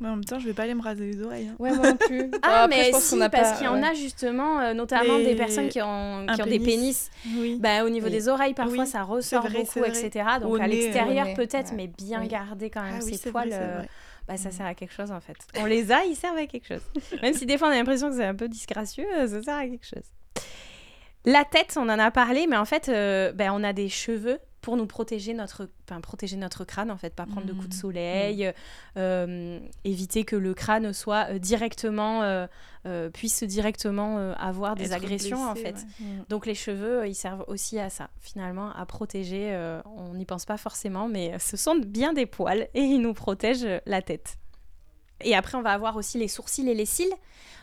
Mais 0.00 0.08
en 0.08 0.12
même 0.16 0.24
temps, 0.24 0.38
je 0.38 0.46
vais 0.46 0.52
pas 0.54 0.62
aller 0.64 0.74
me 0.74 0.82
raser 0.82 1.06
les 1.10 1.22
oreilles. 1.22 1.48
hein. 1.50 1.56
Ouais, 1.58 1.72
moi 1.74 1.90
non 1.90 1.96
plus. 1.96 2.30
Ah, 2.42 2.64
Après, 2.64 2.76
mais 2.76 2.84
je 2.84 2.90
pense 2.92 3.02
si, 3.02 3.18
parce 3.18 3.30
pas- 3.32 3.56
qu'il 3.56 3.66
y 3.66 3.68
en 3.68 3.74
ouais. 3.80 3.88
a 3.88 3.94
justement, 3.94 4.60
euh, 4.60 4.74
notamment 4.74 5.16
Les- 5.16 5.24
des 5.26 5.34
personnes 5.34 5.68
qui 5.68 5.80
ont, 5.82 6.26
Un 6.28 6.34
qui 6.34 6.42
ont 6.42 6.46
des 6.46 6.60
pénis. 6.60 7.10
Oui. 7.36 7.58
Bah, 7.60 7.84
au 7.84 7.88
niveau 7.88 8.06
Oui. 8.06 8.12
des 8.12 8.28
oreilles, 8.28 8.54
parfois, 8.54 8.84
Oui, 8.84 8.86
ça 8.86 9.02
ressort 9.02 9.42
vrai, 9.48 9.60
beaucoup, 9.60 9.82
etc. 9.84 10.10
Donc, 10.40 10.52
Au 10.52 10.56
à 10.56 10.68
nez, 10.68 10.76
l'extérieur, 10.76 11.26
peut-être, 11.34 11.70
ouais. 11.70 11.76
mais 11.76 11.86
bien 11.88 12.24
garder 12.26 12.70
quand 12.70 12.82
même 12.82 12.94
Ah 12.98 13.00
c'est 13.00 13.30
poils. 13.30 13.50
Bah, 14.28 14.36
ça 14.36 14.48
Mm. 14.48 14.52
sert 14.52 14.66
à 14.66 14.74
quelque 14.74 14.92
chose, 14.92 15.10
en 15.12 15.20
fait. 15.20 15.36
On 15.58 15.64
les 15.66 15.92
a, 15.92 16.04
ils 16.04 16.16
servent 16.16 16.36
à 16.38 16.46
quelque 16.46 16.66
chose. 16.66 16.82
Même 17.22 17.34
si 17.34 17.46
des 17.46 17.58
fois, 17.58 17.68
on 17.68 17.72
a 17.72 17.76
l'impression 17.76 18.08
que 18.10 18.16
c'est 18.16 18.24
un 18.24 18.34
peu 18.34 18.48
disgracieux, 18.48 19.06
euh, 19.16 19.26
ça 19.28 19.42
sert 19.42 19.54
à 19.56 19.66
quelque 19.66 19.86
chose. 19.86 20.04
La 21.24 21.44
tête, 21.44 21.74
on 21.76 21.88
en 21.88 21.98
a 21.98 22.10
parlé, 22.10 22.46
mais 22.46 22.56
en 22.56 22.64
fait, 22.64 22.88
euh, 22.88 23.32
ben, 23.32 23.50
on 23.52 23.64
a 23.64 23.72
des 23.72 23.88
cheveux 23.88 24.38
pour 24.66 24.76
nous 24.76 24.88
protéger 24.88 25.32
notre, 25.32 25.68
enfin, 25.88 26.00
protéger 26.00 26.36
notre 26.36 26.64
crâne, 26.64 26.90
en 26.90 26.96
fait, 26.96 27.14
pas 27.14 27.24
prendre 27.24 27.46
de 27.46 27.52
coups 27.52 27.68
de 27.68 27.74
Mhm. 27.74 27.80
soleil, 27.80 28.52
euh, 28.96 29.60
éviter 29.84 30.24
que 30.24 30.34
le 30.34 30.54
crâne 30.54 30.92
soit 30.92 31.28
euh, 31.30 31.38
directement, 31.38 32.24
euh, 32.24 32.48
euh, 32.84 33.08
puisse 33.08 33.44
directement 33.44 34.18
euh, 34.18 34.32
avoir 34.36 34.74
des 34.74 34.86
Être 34.86 34.94
agressions, 34.94 35.48
en 35.48 35.54
fait. 35.54 35.76
ouais. 35.76 36.04
Mm. 36.06 36.24
Donc 36.28 36.46
les 36.46 36.56
cheveux, 36.56 37.02
euh, 37.02 37.06
ils 37.06 37.14
servent 37.14 37.44
aussi 37.46 37.78
à 37.78 37.90
ça, 37.90 38.10
finalement, 38.20 38.72
à 38.72 38.84
protéger. 38.86 39.50
euh, 39.52 39.80
on 39.84 40.14
n'y 40.14 40.24
pense 40.24 40.44
pas 40.46 40.56
forcément, 40.56 41.06
mais 41.06 41.34
euh, 41.34 41.38
ce 41.38 41.56
sont 41.56 41.76
bien 41.76 42.12
des 42.12 42.26
poils 42.26 42.66
et 42.74 42.80
ils 42.82 43.00
nous 43.00 43.14
protègent 43.14 43.64
euh, 43.64 43.78
la 43.86 44.02
tête. 44.02 44.36
Et 45.22 45.34
après, 45.34 45.56
on 45.56 45.62
va 45.62 45.72
avoir 45.72 45.96
aussi 45.96 46.18
les 46.18 46.28
sourcils 46.28 46.68
et 46.68 46.74
les 46.74 46.86
cils. 46.86 47.12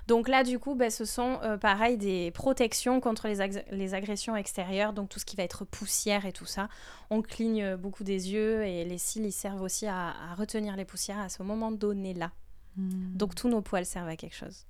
Donc 0.08 0.28
là, 0.28 0.44
du 0.44 0.60
coup, 0.60 0.76
ben, 0.76 0.90
ce 0.90 1.06
sont 1.06 1.40
euh, 1.44 1.58
pareil 1.58 1.98
des 1.98 2.32
protections 2.32 3.00
contre 3.00 3.28
les, 3.28 3.94
agressions 3.94 4.36
extérieures, 4.36 4.92
donc 4.92 5.10
tout 5.10 5.20
ce 5.20 5.26
qui 5.26 5.36
va 5.36 5.44
être 5.44 5.64
poussière 5.64 6.26
et 6.26 6.34
tout 6.34 6.46
ça. 6.46 6.68
On 7.10 7.22
cligne 7.22 7.64
euh, 7.64 7.78
beaucoup 7.78 8.04
des 8.04 8.32
yeux 8.32 8.66
et 8.66 8.84
les 8.84 8.98
cils, 8.98 9.26
ils 9.26 9.32
servent 9.32 9.62
aussi 9.62 9.86
à, 9.86 10.10
à 10.10 10.36
retenir 10.36 10.76
les 10.76 10.86
poussières 10.86 11.20
à 11.20 11.30
ce 11.30 11.42
moment 11.44 11.72
donné-là. 11.72 12.32
Mm. 12.76 13.16
Donc 13.16 13.36
tous 13.36 13.48
nos 13.48 13.62
poils 13.62 13.86
servent 13.86 14.10
à 14.10 14.18
quelque 14.18 14.36
chose. 14.36 14.66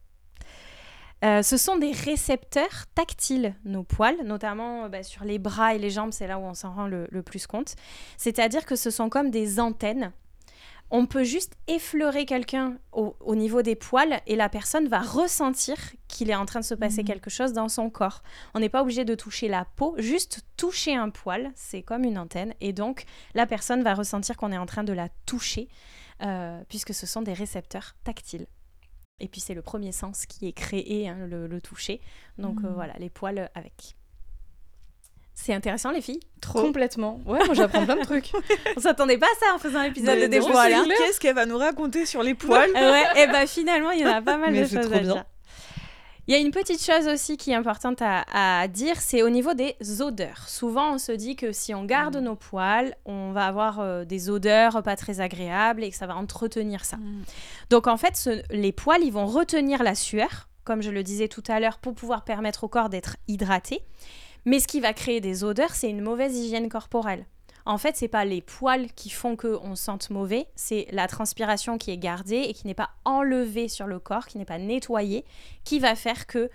Euh, 1.24 1.42
ce 1.42 1.56
sont 1.56 1.78
des 1.78 1.92
récepteurs 1.92 2.86
tactiles, 2.96 3.56
nos 3.63 3.84
poils, 3.84 4.18
notamment 4.25 4.86
euh, 4.86 4.90
bah, 4.90 5.04
sur 5.04 5.24
les 5.24 5.40
bras 5.40 5.74
et 5.74 5.80
les 5.80 5.90
jambes, 5.90 6.12
c'est 6.12 6.28
là 6.28 6.38
où 6.38 6.42
on 6.42 6.54
s'en 6.54 6.74
rend 6.74 6.88
le, 6.88 7.08
le 7.12 7.24
plus 7.24 7.48
compte. 7.48 7.75
C'est-à-dire 8.18 8.66
que 8.66 8.75
ce 8.75 8.90
sont 8.90 9.10
comme 9.10 9.32
des 9.32 9.60
antennes. 9.60 10.12
On 10.92 11.08
peut 11.08 11.24
juste 11.24 11.56
effleurer 11.68 12.25
quelqu'un 12.28 12.78
au, 12.92 13.16
au 13.20 13.34
niveau 13.36 13.63
des 13.63 13.75
poils 13.75 14.22
et 14.28 14.36
la 14.36 14.48
personne 14.48 14.88
va 14.88 15.00
ressentir 15.00 15.75
qu'il 16.08 16.30
est 16.30 16.36
en 16.36 16.46
train 16.46 16.60
de 16.60 16.66
se 16.66 16.75
passer 16.75 17.02
Mhm. 17.02 17.08
quelque 17.08 17.30
chose 17.32 17.52
dans 17.54 17.68
son 17.68 17.90
corps. 17.90 18.22
On 18.54 18.60
n'est 18.60 18.70
pas 18.70 18.84
obligé 18.84 19.04
de 19.04 19.16
toucher 19.16 19.48
la 19.48 19.66
peau, 19.66 19.96
juste 19.98 20.42
toucher 20.56 20.94
un 20.96 21.10
poil, 21.10 21.52
c'est 21.56 21.82
comme 21.82 22.04
une 22.04 22.20
antenne. 22.20 22.54
Et 22.62 22.74
donc, 22.74 23.06
la 23.34 23.48
personne 23.48 23.82
va 23.82 23.96
ressentir 23.96 24.38
qu'on 24.38 24.52
est 24.52 24.58
en 24.58 24.68
train 24.68 24.84
de 24.84 24.94
la 24.94 25.10
toucher, 25.25 25.68
euh, 26.22 26.62
puisque 26.70 26.94
ce 26.94 27.08
sont 27.08 27.24
des 27.24 27.34
récepteurs 27.34 27.96
tactiles. 28.04 28.46
Et 29.20 29.28
puis 29.28 29.42
c'est 29.42 29.54
le 29.56 29.62
premier 29.63 29.92
sens 29.92 30.25
qui 30.28 30.48
est 30.48 30.54
créé, 30.54 31.08
hein, 31.10 31.25
le, 31.28 31.48
le 31.48 31.60
toucher. 31.62 32.02
Donc 32.38 32.60
euh, 32.63 32.68
Mhm. 32.68 32.74
voilà, 32.75 32.94
les 33.00 33.10
poils 33.10 33.50
avec. 33.56 33.96
C'est 35.36 35.54
intéressant 35.54 35.92
les 35.92 36.02
filles. 36.02 36.20
Trop. 36.42 36.62
Complètement. 36.62 37.20
Ouais, 37.25 37.40
moi 37.46 37.54
j'apprends 37.54 37.84
plein 37.86 37.96
de 37.96 38.04
trucs. 38.04 38.32
On 38.78 38.80
s'attendait 38.80 39.18
pas 39.18 39.25
à 39.25 39.40
ça 39.46 39.54
en 39.56 39.58
faisant 39.58 39.82
l'épisode 39.82 40.20
de 40.20 40.28
des 40.28 40.40
poils. 40.40 40.74
hein. 40.74 40.86
Qu'est-ce 40.98 41.20
qu'elle 41.20 41.36
va 41.36 41.46
nous 41.46 41.58
raconter 41.58 42.06
sur 42.06 42.22
les 42.24 42.36
poils 42.36 42.70
ouais, 42.72 43.04
et 43.24 43.28
bah 43.28 43.48
finalement 43.48 43.92
il 43.92 44.02
y 44.02 44.06
en 44.06 44.12
a 44.13 44.22
pas 44.22 44.38
mal 44.38 44.52
Mais 44.52 44.62
de 44.62 44.66
c'est 44.68 44.78
choses 44.78 44.86
trop 44.86 44.96
à 44.96 45.00
bien. 45.00 45.13
dire. 45.13 45.24
Il 46.28 46.34
y 46.34 46.38
a 46.38 46.40
une 46.40 46.52
petite 46.52 46.82
chose 46.82 47.08
aussi 47.10 47.36
qui 47.36 47.52
est 47.52 47.56
importante 47.56 48.02
à, 48.02 48.24
à 48.62 48.68
dire, 48.70 48.96
c'est 49.02 49.24
au 49.24 49.30
niveau 49.30 49.54
des 49.54 49.75
odeurs. 50.00 50.48
Souvent, 50.48 50.94
on 50.94 50.98
se 50.98 51.12
dit 51.12 51.36
que 51.36 51.52
si 51.52 51.74
on 51.74 51.84
garde 51.84 52.16
Mm. 52.16 52.22
nos 52.24 52.36
poils, 52.38 52.96
on 53.04 53.34
va 53.34 53.46
avoir 53.48 53.82
euh, 53.82 54.06
des 54.06 54.30
odeurs 54.30 54.82
pas 54.84 54.96
très 54.96 55.20
agréables 55.20 55.84
et 55.84 55.90
que 55.90 55.98
ça 55.98 56.08
va 56.08 56.16
entretenir 56.16 56.86
ça. 56.86 56.96
Mm. 56.96 57.24
Donc 57.72 57.88
en 57.88 57.98
fait, 57.98 58.16
ce- 58.16 58.42
les 58.56 58.72
poils, 58.72 59.04
ils 59.04 59.12
vont 59.12 59.25
retenir 59.25 59.84
la 59.84 59.96
sueur, 59.96 60.48
comme 60.63 60.82
je 60.82 60.92
le 60.92 61.04
disais 61.04 61.28
tout 61.28 61.44
à 61.50 61.60
l'heure, 61.60 61.78
pour 61.80 61.94
pouvoir 61.94 62.24
permettre 62.24 62.63
au 62.63 62.70
corps 62.70 62.88
d'être 62.88 63.18
hydraté. 63.28 63.82
Mais 64.45 64.59
ce 64.59 64.67
qui 64.67 64.79
va 64.79 64.93
créer 64.93 65.21
des 65.21 65.43
odeurs, 65.43 65.75
c'est 65.75 65.89
une 65.89 66.01
mauvaise 66.01 66.35
hygiène 66.38 66.69
corporelle. 66.69 67.25
En 67.65 67.77
fait, 67.77 67.95
c'est 67.95 68.09
pas 68.09 68.25
les 68.25 68.41
poils 68.41 68.91
qui 68.93 69.09
font 69.09 69.38
que 69.38 69.57
on 69.63 69.75
sente 69.75 70.09
mauvais, 70.09 70.47
c'est 70.55 70.85
la 70.91 71.07
transpiration 71.07 71.77
qui 71.77 71.91
est 71.91 71.97
gardée 71.97 72.41
et 72.41 72.53
qui 72.53 72.67
n'est 72.67 72.73
pas 72.73 72.89
enlevée 73.05 73.69
sur 73.69 73.88
le 73.88 74.00
corps, 74.00 74.25
qui 74.25 74.38
n'est 74.38 74.45
pas 74.45 74.57
nettoyée, 74.57 75.23
qui 75.63 75.79
va 75.79 75.95
faire 75.95 76.27
que 76.27 76.50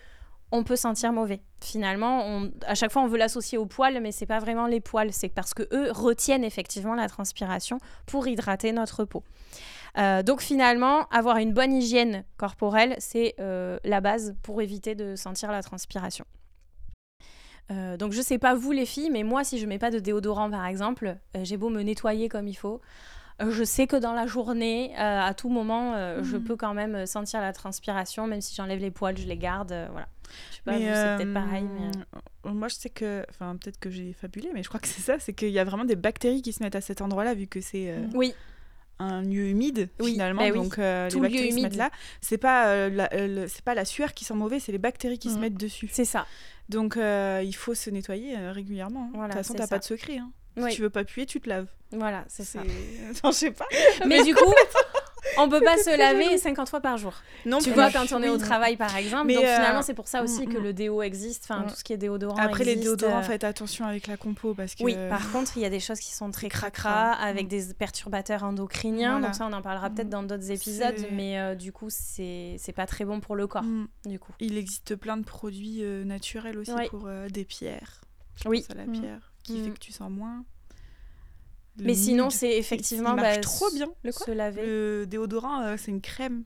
on 0.50 0.64
peut 0.64 0.76
sentir 0.76 1.12
mauvais. 1.12 1.40
Finalement, 1.60 2.42
à 2.66 2.74
chaque 2.74 2.90
fois, 2.90 3.02
on 3.02 3.06
veut 3.06 3.18
l'associer 3.18 3.58
aux 3.58 3.66
poils, 3.66 4.00
mais 4.00 4.12
c'est 4.12 4.26
pas 4.26 4.38
vraiment 4.38 4.66
les 4.66 4.80
poils, 4.80 5.12
c'est 5.12 5.28
parce 5.28 5.52
que 5.52 5.62
eux 5.72 5.90
retiennent 5.92 6.44
effectivement 6.44 6.94
la 6.94 7.08
transpiration 7.08 7.78
pour 8.06 8.26
hydrater 8.28 8.72
notre 8.72 9.04
peau. 9.04 9.22
Euh, 9.98 10.22
donc 10.22 10.40
finalement, 10.40 11.06
avoir 11.08 11.38
une 11.38 11.52
bonne 11.52 11.72
hygiène 11.72 12.24
corporelle, 12.36 12.94
c'est 12.98 13.34
euh, 13.40 13.78
la 13.84 14.00
base 14.00 14.36
pour 14.42 14.62
éviter 14.62 14.94
de 14.94 15.16
sentir 15.16 15.50
la 15.52 15.62
transpiration. 15.62 16.24
Euh, 17.70 17.96
donc 17.96 18.12
je 18.12 18.22
sais 18.22 18.38
pas 18.38 18.54
vous 18.54 18.72
les 18.72 18.86
filles, 18.86 19.10
mais 19.10 19.22
moi 19.24 19.44
si 19.44 19.58
je 19.58 19.66
mets 19.66 19.78
pas 19.78 19.90
de 19.90 19.98
déodorant 19.98 20.50
par 20.50 20.64
exemple, 20.66 21.16
euh, 21.36 21.40
j'ai 21.44 21.56
beau 21.58 21.68
me 21.68 21.82
nettoyer 21.82 22.28
comme 22.28 22.48
il 22.48 22.54
faut, 22.54 22.80
euh, 23.42 23.50
je 23.50 23.62
sais 23.62 23.86
que 23.86 23.96
dans 23.96 24.14
la 24.14 24.26
journée, 24.26 24.96
à 24.96 25.32
tout 25.34 25.48
moment, 25.50 25.94
je 26.22 26.36
Mhm. 26.36 26.44
peux 26.44 26.56
quand 26.56 26.74
même 26.74 27.06
sentir 27.06 27.40
la 27.40 27.52
transpiration, 27.52 28.26
même 28.26 28.40
si 28.40 28.54
j'enlève 28.54 28.80
les 28.80 28.90
poils, 28.90 29.16
je 29.18 29.26
les 29.26 29.36
garde, 29.36 29.74
voilà. 29.92 30.08
Je 30.50 30.56
sais 30.56 30.62
pas, 30.64 30.72
c'est 30.78 31.16
peut-être 31.16 31.34
pareil, 31.34 31.64
mais... 31.64 31.90
Moi, 32.50 32.68
je 32.68 32.74
sais 32.76 32.90
que. 32.90 33.24
Enfin, 33.30 33.56
peut-être 33.56 33.78
que 33.78 33.90
j'ai 33.90 34.12
fabulé, 34.12 34.50
mais 34.54 34.62
je 34.62 34.68
crois 34.68 34.80
que 34.80 34.88
c'est 34.88 35.02
ça 35.02 35.18
c'est 35.18 35.32
qu'il 35.34 35.50
y 35.50 35.58
a 35.58 35.64
vraiment 35.64 35.84
des 35.84 35.96
bactéries 35.96 36.40
qui 36.42 36.52
se 36.52 36.62
mettent 36.62 36.76
à 36.76 36.80
cet 36.80 37.00
endroit-là, 37.02 37.34
vu 37.34 37.46
que 37.46 37.60
c'est 37.60 37.94
Oui, 38.14 38.34
un 38.98 39.22
lieu 39.22 39.48
humide, 39.48 39.88
Oui, 40.00 40.12
finalement. 40.12 40.42
bah 40.42 40.48
oui. 40.52 40.58
Donc, 40.58 40.78
euh, 40.78 41.08
Tout 41.10 41.16
les 41.22 41.28
lieu 41.28 41.34
bactéries 41.34 41.48
se 41.48 41.52
humide. 41.52 41.64
mettent 41.64 41.76
là. 41.76 41.90
C'est 42.20 42.38
pas, 42.38 42.68
euh, 42.68 42.90
la, 42.90 43.08
euh, 43.14 43.42
le- 43.42 43.48
c'est 43.48 43.62
pas 43.62 43.74
la 43.74 43.84
sueur 43.84 44.12
qui 44.14 44.24
sent 44.24 44.34
mauvais, 44.34 44.58
c'est 44.60 44.72
les 44.72 44.78
bactéries 44.78 45.18
qui 45.18 45.28
se 45.30 45.34
Mhm. 45.34 45.40
mettent 45.40 45.54
dessus. 45.58 45.88
c'est 45.92 46.04
ça. 46.04 46.26
Donc, 46.68 46.96
il 46.96 47.52
faut 47.54 47.74
se 47.74 47.90
nettoyer 47.90 48.36
régulièrement. 48.50 49.04
hein. 49.06 49.10
Voilà, 49.14 49.28
de 49.34 49.38
toute 49.38 49.46
façon, 49.46 49.54
t'as 49.54 49.66
pas 49.66 49.78
de 49.78 49.84
secret. 49.84 50.18
hein. 50.18 50.30
Oui. 50.56 50.70
Si 50.70 50.76
tu 50.76 50.82
veux 50.82 50.90
pas 50.90 51.04
puer, 51.04 51.24
tu 51.24 51.40
te 51.40 51.48
laves. 51.48 51.68
Voilà, 51.92 52.24
c'est 52.28 52.42
ça. 52.44 52.58
Attends, 53.10 53.30
je 53.30 53.36
sais 53.36 53.50
pas. 53.52 53.66
Mais 54.06 54.24
du 54.24 54.34
coup, 54.34 54.52
on 55.38 55.48
peut 55.48 55.60
pas 55.60 55.76
se 55.76 55.96
laver 55.96 56.36
50 56.38 56.68
fois 56.68 56.80
par 56.80 56.96
jour. 56.98 57.14
Non, 57.46 57.58
Tu 57.58 57.70
vois, 57.70 57.90
quand 57.90 58.12
on 58.12 58.22
est 58.22 58.28
au 58.28 58.38
travail, 58.38 58.76
par 58.76 58.96
exemple. 58.96 59.26
Mais, 59.26 59.34
donc 59.34 59.44
euh, 59.44 59.54
finalement, 59.54 59.82
c'est 59.82 59.94
pour 59.94 60.08
ça 60.08 60.22
aussi 60.22 60.46
mm, 60.46 60.52
que 60.52 60.58
mm. 60.58 60.62
le 60.62 60.72
déo 60.72 61.02
existe. 61.02 61.44
Enfin, 61.44 61.64
tout 61.68 61.74
ce 61.74 61.84
qui 61.84 61.92
est 61.92 61.96
déodorant 61.96 62.36
Après, 62.38 62.64
les 62.64 62.76
déodorants, 62.76 63.18
euh, 63.18 63.22
faites 63.22 63.44
attention 63.44 63.86
avec 63.86 64.06
la 64.06 64.16
compo 64.16 64.54
parce 64.54 64.74
que. 64.74 64.84
Oui, 64.84 64.96
par 65.08 65.30
contre, 65.30 65.56
il 65.56 65.62
y 65.62 65.66
a 65.66 65.70
des 65.70 65.80
choses 65.80 66.00
qui 66.00 66.12
sont 66.12 66.30
très 66.30 66.48
cracra. 66.48 67.12
avec 67.12 67.46
Mm. 67.46 67.48
des 67.48 67.74
perturbateurs 67.74 68.44
endocriniens. 68.44 69.12
Voilà. 69.12 69.26
Donc 69.26 69.34
ça, 69.34 69.46
on 69.46 69.52
en 69.52 69.62
parlera 69.62 69.90
peut-être 69.90 70.10
dans 70.10 70.22
d'autres 70.22 70.50
épisodes. 70.50 71.06
Mais 71.12 71.38
euh, 71.38 71.54
du 71.54 71.72
coup, 71.72 71.88
c'est 71.90 72.58
pas 72.74 72.86
très 72.86 73.04
bon 73.04 73.20
pour 73.20 73.36
le 73.36 73.46
corps, 73.46 73.64
du 74.04 74.18
coup. 74.18 74.32
Il 74.40 74.56
existe 74.56 74.96
plein 74.96 75.16
de 75.16 75.24
produits 75.24 75.82
naturels 76.04 76.58
aussi 76.58 76.72
pour 76.90 77.08
des 77.30 77.44
pierres. 77.44 78.00
Oui. 78.46 78.64
à 78.70 78.74
la 78.74 78.84
pierre 78.84 79.32
qui 79.42 79.64
fait 79.64 79.70
que 79.70 79.78
tu 79.78 79.92
sens 79.92 80.10
moins. 80.10 80.44
Mais 81.84 81.94
sinon, 81.94 82.30
c'est 82.30 82.56
effectivement... 82.58 83.10
il 83.10 83.16
marche 83.16 83.36
bah, 83.36 83.40
trop 83.40 83.70
bien. 83.72 83.88
Le 84.02 84.12
Se 84.12 84.30
laver. 84.30 84.62
Le 84.66 85.06
déodorant, 85.06 85.62
euh, 85.62 85.76
c'est 85.78 85.90
une 85.90 86.00
crème. 86.00 86.44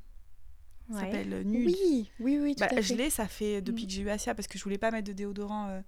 Ça 0.91 0.97
Ouais. 0.97 1.01
s'appelle 1.03 1.33
euh, 1.33 1.43
Nude. 1.45 1.69
Oui, 1.69 2.11
oui, 2.21 2.39
oui, 2.41 2.55
tout 2.55 2.61
Bah, 2.61 2.67
à 2.71 2.75
fait. 2.77 2.83
je 2.83 2.95
l'ai, 2.95 3.09
ça 3.11 3.27
fait 3.29 3.63
depuis 3.63 3.85
Mm. 3.85 3.87
que 3.87 3.93
j'ai 3.93 4.03
eu 4.03 4.11
Asia 4.11 4.35
parce 4.35 4.47
que 4.49 4.59
je 4.59 4.65
voulais 4.65 4.79
pas 4.79 4.91
mettre 4.91 5.09
de 5.09 5.13
déodorant. 5.13 5.69
euh, 5.69 5.81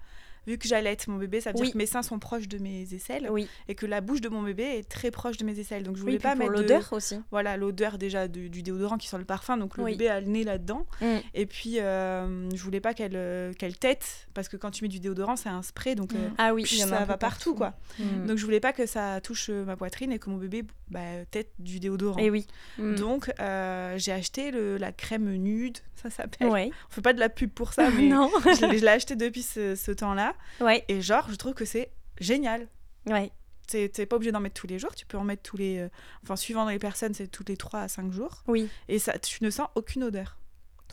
vu 0.47 0.59
que 0.59 0.67
j'allaite 0.69 1.09
mon 1.09 1.17
bébé, 1.17 1.41
ça 1.41 1.51
veut 1.51 1.57
Oui. 1.59 1.67
dire 1.67 1.73
que 1.73 1.79
mes 1.79 1.87
seins 1.87 2.03
sont 2.03 2.19
proches 2.19 2.49
de 2.49 2.59
mes 2.59 2.83
aisselles 2.95 3.29
Oui, 3.31 3.49
et 3.69 3.75
que 3.75 3.87
la 3.87 4.01
bouche 4.01 4.21
de 4.21 4.29
mon 4.29 4.43
bébé 4.43 4.63
est 4.65 4.89
très 4.89 5.11
proche 5.11 5.37
de 5.37 5.45
mes 5.45 5.59
aisselles. 5.59 5.83
Donc 5.83 5.97
je 5.97 6.01
voulais 6.03 6.15
oui 6.15 6.19
pas 6.19 6.31
pour 6.31 6.39
mettre 6.41 6.53
de- 6.53 6.59
l'odeur 6.61 6.93
aussi. 6.93 7.19
Voilà, 7.31 7.57
l'odeur 7.57 7.99
déjà 7.99 8.29
du, 8.29 8.51
du 8.51 8.63
déodorant 8.63 8.99
qui 8.99 9.09
sent 9.09 9.19
le 9.19 9.25
parfum. 9.25 9.57
Donc 9.57 9.77
le 9.77 9.85
Oui. 9.85 9.93
bébé 9.93 10.09
a 10.09 10.21
le 10.21 10.27
nez 10.27 10.45
là-dedans. 10.45 10.87
Mm. 11.01 11.07
Et 11.35 11.47
puis 11.47 11.81
euh, 11.81 12.49
je 12.55 12.63
voulais 12.63 12.81
pas 12.81 12.95
qu'elle 12.95 13.13
euh, 13.17 13.53
qu'elle 13.55 13.77
tête 13.77 14.29
parce 14.35 14.49
que 14.49 14.57
quand 14.57 14.71
tu 14.71 14.85
mets 14.85 14.89
du 14.89 15.01
déodorant, 15.01 15.37
c'est 15.37 15.49
un 15.49 15.63
spray 15.63 15.95
donc 15.95 16.13
euh, 16.15 16.29
Mm. 16.29 16.35
Ah 16.39 16.55
oui, 16.55 16.63
a 16.65 16.67
ça 16.87 17.05
va 17.05 17.17
partout, 17.17 17.19
partout. 17.19 17.55
quoi. 17.55 17.75
Mm. 17.99 18.27
Donc 18.27 18.39
je 18.39 18.45
voulais 18.45 18.61
pas 18.61 18.73
que 18.73 18.87
ça 18.87 19.21
touche 19.21 19.49
euh, 19.51 19.65
ma 19.65 19.77
poitrine 19.77 20.13
et 20.13 20.19
que 20.19 20.31
mon 20.31 20.37
bébé 20.37 20.65
bah, 20.91 21.01
tête 21.31 21.51
du 21.59 21.81
déodorant. 21.81 22.19
Et 22.19 22.31
oui. 22.31 22.47
Mm. 22.79 22.95
Donc 22.97 23.33
euh, 23.41 23.95
j'ai 23.99 24.13
acheté 24.13 24.51
le, 24.51 24.77
la 24.77 24.93
crème 24.93 25.31
nude, 25.37 25.79
ça 25.95 26.11
s'appelle. 26.11 26.49
Ouais. 26.49 26.71
On 26.91 26.95
fait 26.95 27.01
pas 27.03 27.13
de 27.13 27.21
la 27.21 27.29
pub 27.29 27.51
pour 27.51 27.73
ça, 27.73 27.91
mais 27.97 28.09
non. 28.09 28.31
je 28.45 28.67
l'ai 28.67 28.78
je 28.78 28.83
l'ai 28.85 28.91
acheté 28.91 29.17
depuis 29.17 29.43
ce, 29.43 29.75
ce 29.75 29.91
temps-là. 29.93 30.33
Ouais, 30.60 30.84
Et 30.88 31.00
genre, 31.00 31.26
je 31.30 31.34
trouve 31.36 31.54
que 31.54 31.64
c'est 31.64 31.90
génial. 32.20 32.68
ouais. 33.06 33.30
T'es 33.66 33.88
pas 34.04 34.16
obligé 34.16 34.30
d'en 34.30 34.40
mettre 34.40 34.60
tous 34.60 34.66
les 34.66 34.78
jours, 34.78 34.94
tu 34.94 35.06
peux 35.06 35.16
en 35.16 35.25
mettre 35.25 35.42
tous 35.42 35.56
les. 35.56 35.78
euh, 35.78 35.88
Enfin, 36.23 36.36
suivant 36.36 36.68
les 36.68 36.78
personnes, 36.78 37.14
c'est 37.14 37.28
tous 37.28 37.44
les 37.49 37.56
3 37.56 37.80
à 37.80 37.88
5 37.88 38.12
jours. 38.12 38.42
Oui. 38.47 38.68
Et 38.88 38.99
ça, 38.99 39.18
tu 39.18 39.42
ne 39.42 39.49
sens 39.49 39.68
aucune 39.75 40.04
odeur. 40.04 40.36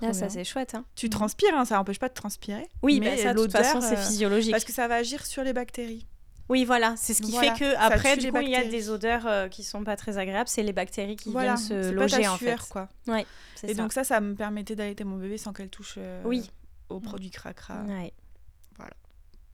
Ah, 0.02 0.14
ça, 0.14 0.30
c'est 0.30 0.46
chouette. 0.46 0.74
Hein. 0.74 0.86
Tu 0.96 1.10
transpires, 1.10 1.54
hein, 1.54 1.66
ça 1.66 1.76
n'empêche 1.76 2.00
pas 2.00 2.08
de 2.08 2.14
transpirer. 2.14 2.66
Oui, 2.82 3.02
mais 3.02 3.18
bah, 3.18 3.22
ça, 3.22 3.34
de 3.34 3.42
toute 3.44 3.54
l'odeur, 3.54 3.62
façon, 3.66 3.82
c'est 3.82 3.98
euh, 3.98 4.02
physiologique. 4.02 4.52
Parce 4.52 4.64
que 4.64 4.72
ça 4.72 4.88
va 4.88 4.96
agir 4.96 5.26
sur 5.26 5.44
les 5.44 5.52
bactéries. 5.52 6.08
Oui, 6.48 6.64
voilà, 6.64 6.96
c'est 6.96 7.14
ce 7.14 7.22
qui 7.22 7.32
Voilà, 7.32 7.54
fait 7.56 7.60
que 7.66 7.76
après, 7.78 8.16
du 8.16 8.32
coup, 8.32 8.40
il 8.40 8.50
y 8.50 8.56
a 8.56 8.64
des 8.64 8.90
odeurs 8.90 9.28
euh, 9.28 9.48
qui 9.50 9.64
sont 9.66 9.84
pas 9.84 9.98
très 9.98 10.18
agréables. 10.18 10.48
C'est 10.50 10.64
les 10.64 10.74
bactéries 10.74 11.18
qui 11.18 11.30
voilà, 11.30 11.56
viennent 11.56 11.68
se 11.68 11.84
c'est 11.90 11.94
pas 11.96 12.02
loger 12.04 12.22
ta 12.22 12.34
en 12.34 12.38
sueur, 12.38 12.62
fait. 12.64 12.70
quoi. 12.72 12.90
C'est 13.56 13.70
Et 13.70 13.76
ça. 13.76 13.82
donc 13.82 13.92
ça, 13.92 14.04
ça 14.06 14.22
me 14.22 14.34
permettait 14.34 14.76
d'allaiter 14.78 15.04
mon 15.04 15.18
bébé 15.18 15.38
sans 15.38 15.52
qu'elle 15.52 15.70
touche 15.70 15.96
euh, 15.98 16.22
Oui. 16.26 16.50
aux 16.90 17.02
produits 17.02 17.32
cracra. 17.32 17.84
Ouais. 17.84 18.14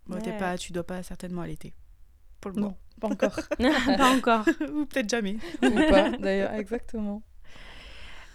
Bon, 0.08 0.20
t'es 0.22 0.38
pas, 0.38 0.58
tu 0.58 0.72
dois 0.72 0.84
pas 0.86 1.04
certainement 1.04 1.42
allaiter. 1.42 1.74
Pour 2.42 2.52
le 2.52 2.58
Non, 2.62 2.62
moment. 2.68 2.78
pas 3.02 3.08
encore. 3.08 3.40
pas 3.98 4.12
encore. 4.16 4.46
Ou 4.74 4.86
peut-être 4.86 5.10
jamais. 5.10 5.38
Ou 5.64 5.70
pas, 5.90 6.10
d'ailleurs, 6.12 6.54
exactement. 6.56 7.22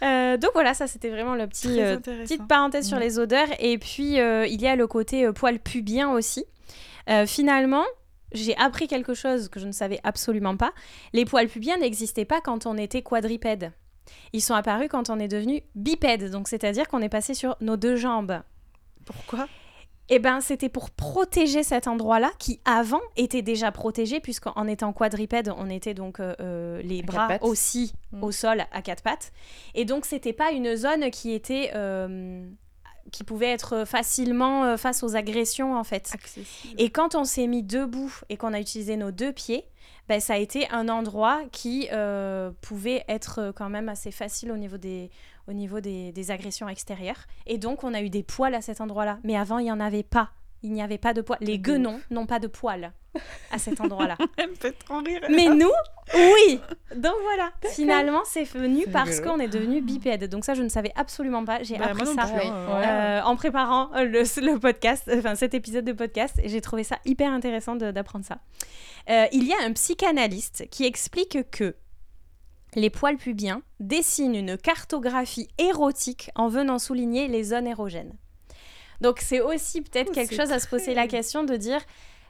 Euh, 0.01 0.35
donc 0.37 0.51
voilà, 0.53 0.73
ça 0.73 0.85
c'était 0.87 1.09
vraiment 1.09 1.35
le 1.35 1.47
petit, 1.47 1.79
euh, 1.81 1.97
petite 1.97 2.45
parenthèse 2.47 2.87
sur 2.87 2.97
Mm. 2.97 3.01
les 3.01 3.19
odeurs. 3.19 3.47
Et 3.59 3.77
puis 3.77 4.19
euh, 4.19 4.45
il 4.45 4.61
y 4.61 4.67
a 4.67 4.75
le 4.75 4.85
côté 4.87 5.31
poil 5.33 5.59
pubien 5.59 6.11
aussi. 6.11 6.45
Finalement, 7.25 7.83
j'ai 8.33 8.55
appris 8.57 8.87
quelque 8.87 9.13
chose 9.13 9.47
que 9.49 9.59
je 9.59 9.67
ne 9.67 9.71
savais 9.71 9.99
absolument 10.03 10.55
pas. 10.57 10.73
Les 11.13 11.25
poils 11.25 11.47
pubiens 11.47 11.77
n'existaient 11.77 12.25
pas 12.25 12.41
quand 12.41 12.65
on 12.65 12.77
était 12.77 13.01
quadripède. 13.01 13.71
Ils 14.33 14.41
sont 14.41 14.53
apparus 14.55 14.87
quand 14.89 15.09
on 15.09 15.19
est 15.19 15.27
devenu 15.27 15.61
bipède, 15.75 16.29
donc 16.31 16.47
c'est-à-dire 16.47 16.87
qu'on 16.87 17.01
est 17.01 17.09
passé 17.09 17.33
sur 17.33 17.55
nos 17.61 17.77
deux 17.77 17.95
jambes. 17.95 18.41
Pourquoi? 19.05 19.47
Eh 20.09 20.19
ben, 20.19 20.41
c'était 20.41 20.69
pour 20.69 20.89
protéger 20.91 21.63
cet 21.63 21.87
endroit-là 21.87 22.31
qui 22.37 22.59
avant 22.65 23.01
était 23.15 23.41
déjà 23.41 23.71
protégé 23.71 24.19
puisqu'en 24.19 24.67
étant 24.67 24.91
quadripède, 24.93 25.53
on 25.57 25.69
était 25.69 25.93
donc 25.93 26.19
euh, 26.19 26.35
euh, 26.39 26.81
les 26.83 26.99
À 26.99 27.03
bras 27.03 27.37
aussi 27.41 27.93
Mm. 28.11 28.23
au 28.23 28.31
sol 28.31 28.65
à 28.71 28.81
quatre 28.81 29.01
pattes. 29.01 29.31
Et 29.73 29.85
donc 29.85 30.05
c'était 30.05 30.33
pas 30.33 30.51
une 30.51 30.75
zone 30.75 31.09
qui 31.09 31.31
était 31.31 31.71
euh, 31.73 32.45
qui 33.11 33.23
pouvait 33.23 33.51
être 33.51 33.85
facilement 33.85 34.77
face 34.77 35.03
aux 35.03 35.15
agressions 35.15 35.75
en 35.75 35.83
fait. 35.83 36.11
Accessible. 36.13 36.75
Et 36.77 36.89
quand 36.89 37.15
on 37.15 37.23
s'est 37.23 37.47
mis 37.47 37.63
debout 37.63 38.13
et 38.29 38.37
qu'on 38.37 38.53
a 38.53 38.59
utilisé 38.59 38.97
nos 38.97 39.11
deux 39.11 39.31
pieds, 39.33 39.65
ben, 40.09 40.19
ça 40.19 40.33
a 40.33 40.37
été 40.37 40.69
un 40.69 40.89
endroit 40.89 41.41
qui 41.51 41.87
euh, 41.91 42.51
pouvait 42.61 43.03
être 43.07 43.39
euh, 43.39 43.51
quand 43.53 43.69
même 43.69 43.89
assez 43.89 44.11
facile 44.11 44.51
au 44.51 44.57
niveau 44.57 44.77
des, 44.77 45.09
au 45.47 45.53
niveau 45.53 45.79
des, 45.79 46.11
des 46.11 46.31
agressions 46.31 46.67
extérieures. 46.67 47.25
Et 47.45 47.57
donc, 47.57 47.83
on 47.83 47.93
a 47.93 48.01
eu 48.01 48.09
des 48.09 48.23
poils 48.23 48.55
à 48.55 48.61
cet 48.61 48.81
endroit-là. 48.81 49.19
Mais 49.23 49.37
avant, 49.37 49.59
il 49.59 49.63
n'y 49.63 49.71
en 49.71 49.79
avait 49.79 50.03
pas. 50.03 50.31
Il 50.63 50.71
n'y 50.71 50.81
avait 50.81 50.97
pas 50.97 51.13
de 51.13 51.21
poils. 51.21 51.37
Les 51.41 51.59
guenons 51.59 51.99
n'ont 52.09 52.25
pas 52.25 52.39
de 52.39 52.47
poils 52.47 52.93
à 53.51 53.59
cet 53.59 53.79
endroit-là. 53.81 54.17
Elle 54.37 54.49
me 54.51 54.55
fait 54.55 54.71
trop 54.71 54.97
rire. 54.99 55.19
Mais 55.29 55.47
nous, 55.49 55.69
oui 56.15 56.59
Donc 56.95 57.13
voilà, 57.23 57.51
finalement, 57.73 58.21
c'est 58.25 58.45
venu 58.45 58.85
parce 58.91 59.19
qu'on 59.19 59.39
est 59.39 59.47
devenu 59.49 59.81
bipède. 59.81 60.29
Donc 60.29 60.45
ça, 60.45 60.53
je 60.53 60.63
ne 60.63 60.69
savais 60.69 60.91
absolument 60.95 61.43
pas. 61.45 61.61
J'ai 61.63 61.77
Bah, 61.77 61.87
appris 61.91 62.05
ça 62.07 62.23
plus, 62.27 62.47
hein, 62.47 62.67
Ouais. 62.67 62.83
euh, 62.85 63.19
euh, 63.19 63.21
en 63.23 63.35
préparant 63.35 63.89
le, 63.95 64.21
le 64.53 64.57
podcast, 64.59 65.11
enfin 65.15 65.35
cet 65.35 65.53
épisode 65.53 65.85
de 65.85 65.91
podcast, 65.93 66.35
et 66.41 66.47
j'ai 66.49 66.61
trouvé 66.61 66.83
ça 66.83 66.97
hyper 67.05 67.31
intéressant 67.31 67.75
d'apprendre 67.75 68.25
ça. 68.25 68.39
Euh, 69.09 69.25
il 69.33 69.43
y 69.45 69.53
a 69.53 69.57
un 69.65 69.73
psychanalyste 69.73 70.67
qui 70.71 70.85
explique 70.85 71.37
que 71.51 71.75
les 72.75 72.89
poils 72.89 73.17
pubiens 73.17 73.61
dessinent 73.79 74.33
une 74.35 74.57
cartographie 74.57 75.49
érotique 75.59 76.31
en 76.35 76.47
venant 76.47 76.79
souligner 76.79 77.27
les 77.27 77.43
zones 77.43 77.67
érogènes. 77.67 78.15
Donc 79.01 79.19
c'est 79.19 79.41
aussi 79.41 79.81
peut-être 79.81 80.09
Oh, 80.09 80.13
quelque 80.13 80.35
chose 80.35 80.51
à 80.51 80.59
se 80.59 80.67
poser 80.67 80.93
la 80.93 81.07
question 81.07 81.43
de 81.43 81.55
dire 81.55 81.81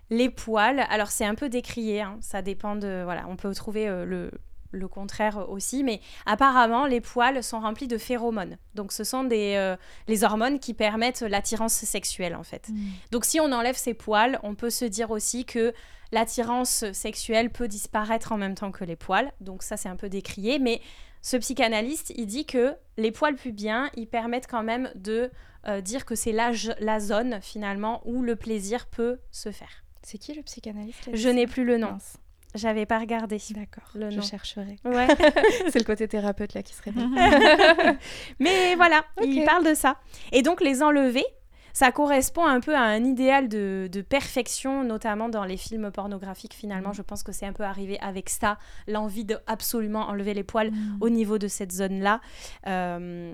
les 0.10 0.30
poils. 0.30 0.86
Alors 0.90 1.12
c'est 1.12 1.26
un 1.26 1.36
peu 1.36 1.50
décrié, 1.50 2.02
hein, 2.02 2.18
ça 2.22 2.42
dépend 2.42 2.76
de 2.76 3.02
voilà, 3.04 3.26
on 3.28 3.36
peut 3.36 3.54
trouver 3.54 3.88
euh, 3.88 4.06
le 4.06 4.32
le 4.76 4.88
contraire 4.88 5.50
aussi, 5.50 5.84
mais 5.84 6.02
apparemment 6.26 6.88
les 6.88 7.00
poils 7.00 7.44
sont 7.44 7.60
remplis 7.60 7.88
de 7.88 7.98
phéromones. 7.98 8.58
Donc 8.74 8.92
ce 8.92 9.04
sont 9.04 9.24
des 9.24 9.54
euh, 9.56 9.76
les 10.08 10.24
hormones 10.24 10.60
qui 10.60 10.74
permettent 10.74 11.22
l'attirance 11.22 11.74
sexuelle 11.74 12.36
en 12.36 12.44
fait. 12.44 12.70
Mm. 12.70 12.88
Donc 13.12 13.26
si 13.26 13.40
on 13.40 13.52
enlève 13.52 13.78
ces 13.78 13.94
poils, 13.94 14.40
on 14.44 14.56
peut 14.56 14.72
se 14.72 14.86
dire 14.86 15.12
aussi 15.12 15.46
que 15.46 15.74
l'attirance 16.12 16.86
sexuelle 16.92 17.52
peut 17.52 17.68
disparaître 17.68 18.32
en 18.32 18.38
même 18.38 18.56
temps 18.56 18.72
que 18.72 18.84
les 18.84 18.96
poils. 18.96 19.32
Donc 19.42 19.64
ça 19.64 19.78
c'est 19.78 19.90
un 19.90 19.96
peu 19.96 20.10
décrié, 20.10 20.58
mais 20.58 20.82
ce 21.22 21.38
psychanalyste, 21.38 22.12
il 22.18 22.26
dit 22.26 22.46
que 22.46 22.76
les 22.98 23.12
poils 23.12 23.36
pubiens, 23.36 23.90
ils 23.96 24.08
permettent 24.08 24.48
quand 24.48 24.64
même 24.64 24.92
de 24.96 25.32
euh, 25.68 25.82
dire 25.82 26.06
que 26.06 26.16
c'est 26.16 26.32
la, 26.32 26.52
la 26.80 27.00
zone 27.00 27.40
finalement 27.42 28.02
où 28.06 28.22
le 28.22 28.36
plaisir 28.36 28.86
peut 28.88 29.20
se 29.32 29.52
faire. 29.52 29.84
C'est 30.02 30.18
qui 30.18 30.34
le 30.34 30.42
psychanalyste 30.44 31.10
Je 31.14 31.30
n'ai 31.30 31.48
plus 31.48 31.64
le 31.64 31.78
nom. 31.78 31.92
Mince. 31.94 32.18
J'avais 32.56 32.86
pas 32.86 33.00
regardé. 33.00 33.38
D'accord, 33.52 33.90
Le 33.96 34.12
je 34.12 34.22
chercherai. 34.22 34.76
Ouais. 34.86 35.08
C'est 35.72 35.80
le 35.80 35.86
côté 35.86 36.08
thérapeute 36.08 36.54
là 36.54 36.62
qui 36.62 36.74
se 36.76 36.84
réveille. 36.84 37.08
Mais 38.40 38.76
voilà, 38.76 39.04
il 39.24 39.44
parle 39.44 39.66
de 39.66 39.74
ça. 39.74 39.98
Et 40.32 40.44
donc 40.44 40.62
les 40.62 40.84
enlever, 40.84 41.26
ça 41.74 41.92
correspond 41.92 42.46
un 42.46 42.60
peu 42.60 42.76
à 42.76 42.82
un 42.82 43.04
idéal 43.04 43.48
de, 43.50 43.90
de 43.92 44.02
perfection, 44.02 44.84
notamment 44.84 45.30
dans 45.30 45.46
les 45.46 45.58
films 45.58 45.90
pornographiques. 45.92 46.54
Finalement, 46.54 46.90
Mhm. 46.90 46.96
je 46.96 47.02
pense 47.02 47.24
que 47.24 47.32
c'est 47.32 47.48
un 47.48 47.54
peu 47.54 47.64
arrivé 47.64 47.98
avec 48.02 48.30
ça, 48.30 48.60
l'envie 48.88 49.26
de 49.26 49.38
absolument 49.48 50.02
enlever 50.08 50.36
les 50.36 50.44
poils 50.44 50.70
Mm. 50.70 50.98
au 51.02 51.10
niveau 51.10 51.40
de 51.40 51.48
cette 51.48 51.72
zone-là. 51.72 52.22
Euh, 52.68 53.34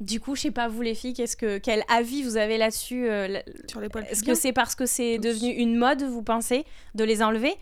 Du 0.00 0.20
coup, 0.20 0.36
je 0.36 0.42
sais 0.42 0.50
pas 0.52 0.68
vous 0.68 0.80
les 0.82 0.94
filles, 0.94 1.12
qu'est-ce 1.14 1.36
que 1.36 1.58
quel 1.58 1.82
avis 1.88 2.22
vous 2.22 2.36
avez 2.36 2.56
là-dessus 2.56 3.08
euh, 3.08 3.26
la- 3.28 3.42
Sur 3.68 3.80
les 3.80 3.88
poils 3.88 4.06
Est-ce 4.10 4.22
que 4.22 4.34
c'est 4.34 4.52
parce 4.52 4.74
que 4.76 4.86
c'est 4.86 5.18
devenu 5.18 5.50
une 5.50 5.76
mode, 5.76 6.02
vous 6.02 6.22
pensez, 6.22 6.64
de 6.94 7.02
les 7.04 7.22
enlever? 7.22 7.54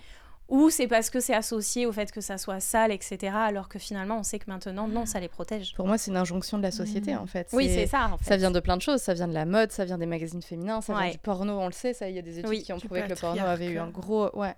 Ou 0.49 0.71
c'est 0.71 0.87
parce 0.87 1.11
que 1.11 1.19
c'est 1.19 1.35
associé 1.35 1.87
au 1.87 1.93
fait 1.93 2.13
que 2.13 2.21
ça 2.21 2.39
soit 2.39 2.61
sale, 2.61 2.93
etc. 2.93 3.33
Alors 3.35 3.69
que 3.69 3.79
finalement, 3.81 4.19
on 4.19 4.23
sait 4.23 4.39
que 4.39 4.49
maintenant, 4.49 4.87
non, 4.87 5.05
ça 5.05 5.19
les 5.19 5.27
protège? 5.29 5.75
Pour 5.75 5.89
moi, 5.89 5.99
c'est 5.99 6.13
une 6.13 6.17
injonction 6.17 6.57
de 6.59 6.63
la 6.63 6.71
société 6.71 7.15
Mm. 7.15 7.19
en 7.19 7.27
fait. 7.27 7.49
Oui, 7.53 7.69
c'est 7.69 7.87
ça, 7.87 8.11
en 8.13 8.19
fait. 8.19 8.25
Ça 8.25 8.37
vient 8.37 8.53
de 8.53 8.61
plein 8.61 8.77
de 8.77 8.83
choses, 8.83 9.01
ça 9.01 9.13
vient 9.15 9.27
de 9.27 9.35
la 9.35 9.45
mode, 9.45 9.73
ça 9.73 9.85
vient 9.85 9.99
des 9.99 10.07
magazines 10.07 10.43
féminins, 10.43 10.83
ça 10.83 10.95
Ouais. 10.95 11.03
vient 11.05 11.11
du 11.13 11.19
porno, 11.19 11.59
on 11.59 11.67
le 11.67 11.73
sait, 11.73 11.95
ça, 11.95 12.09
il 12.09 12.15
y 12.15 12.19
a 12.19 12.23
des 12.23 12.39
études 12.39 12.49
Oui, 12.51 12.63
qui 12.63 12.73
ont 12.73 12.79
prouvé 12.79 13.03
que 13.03 13.09
le 13.09 13.17
porno 13.17 13.43
avait 13.45 13.67
eu 13.67 13.79
un 13.79 13.89
gros... 13.89 14.31
Ouais, 14.39 14.55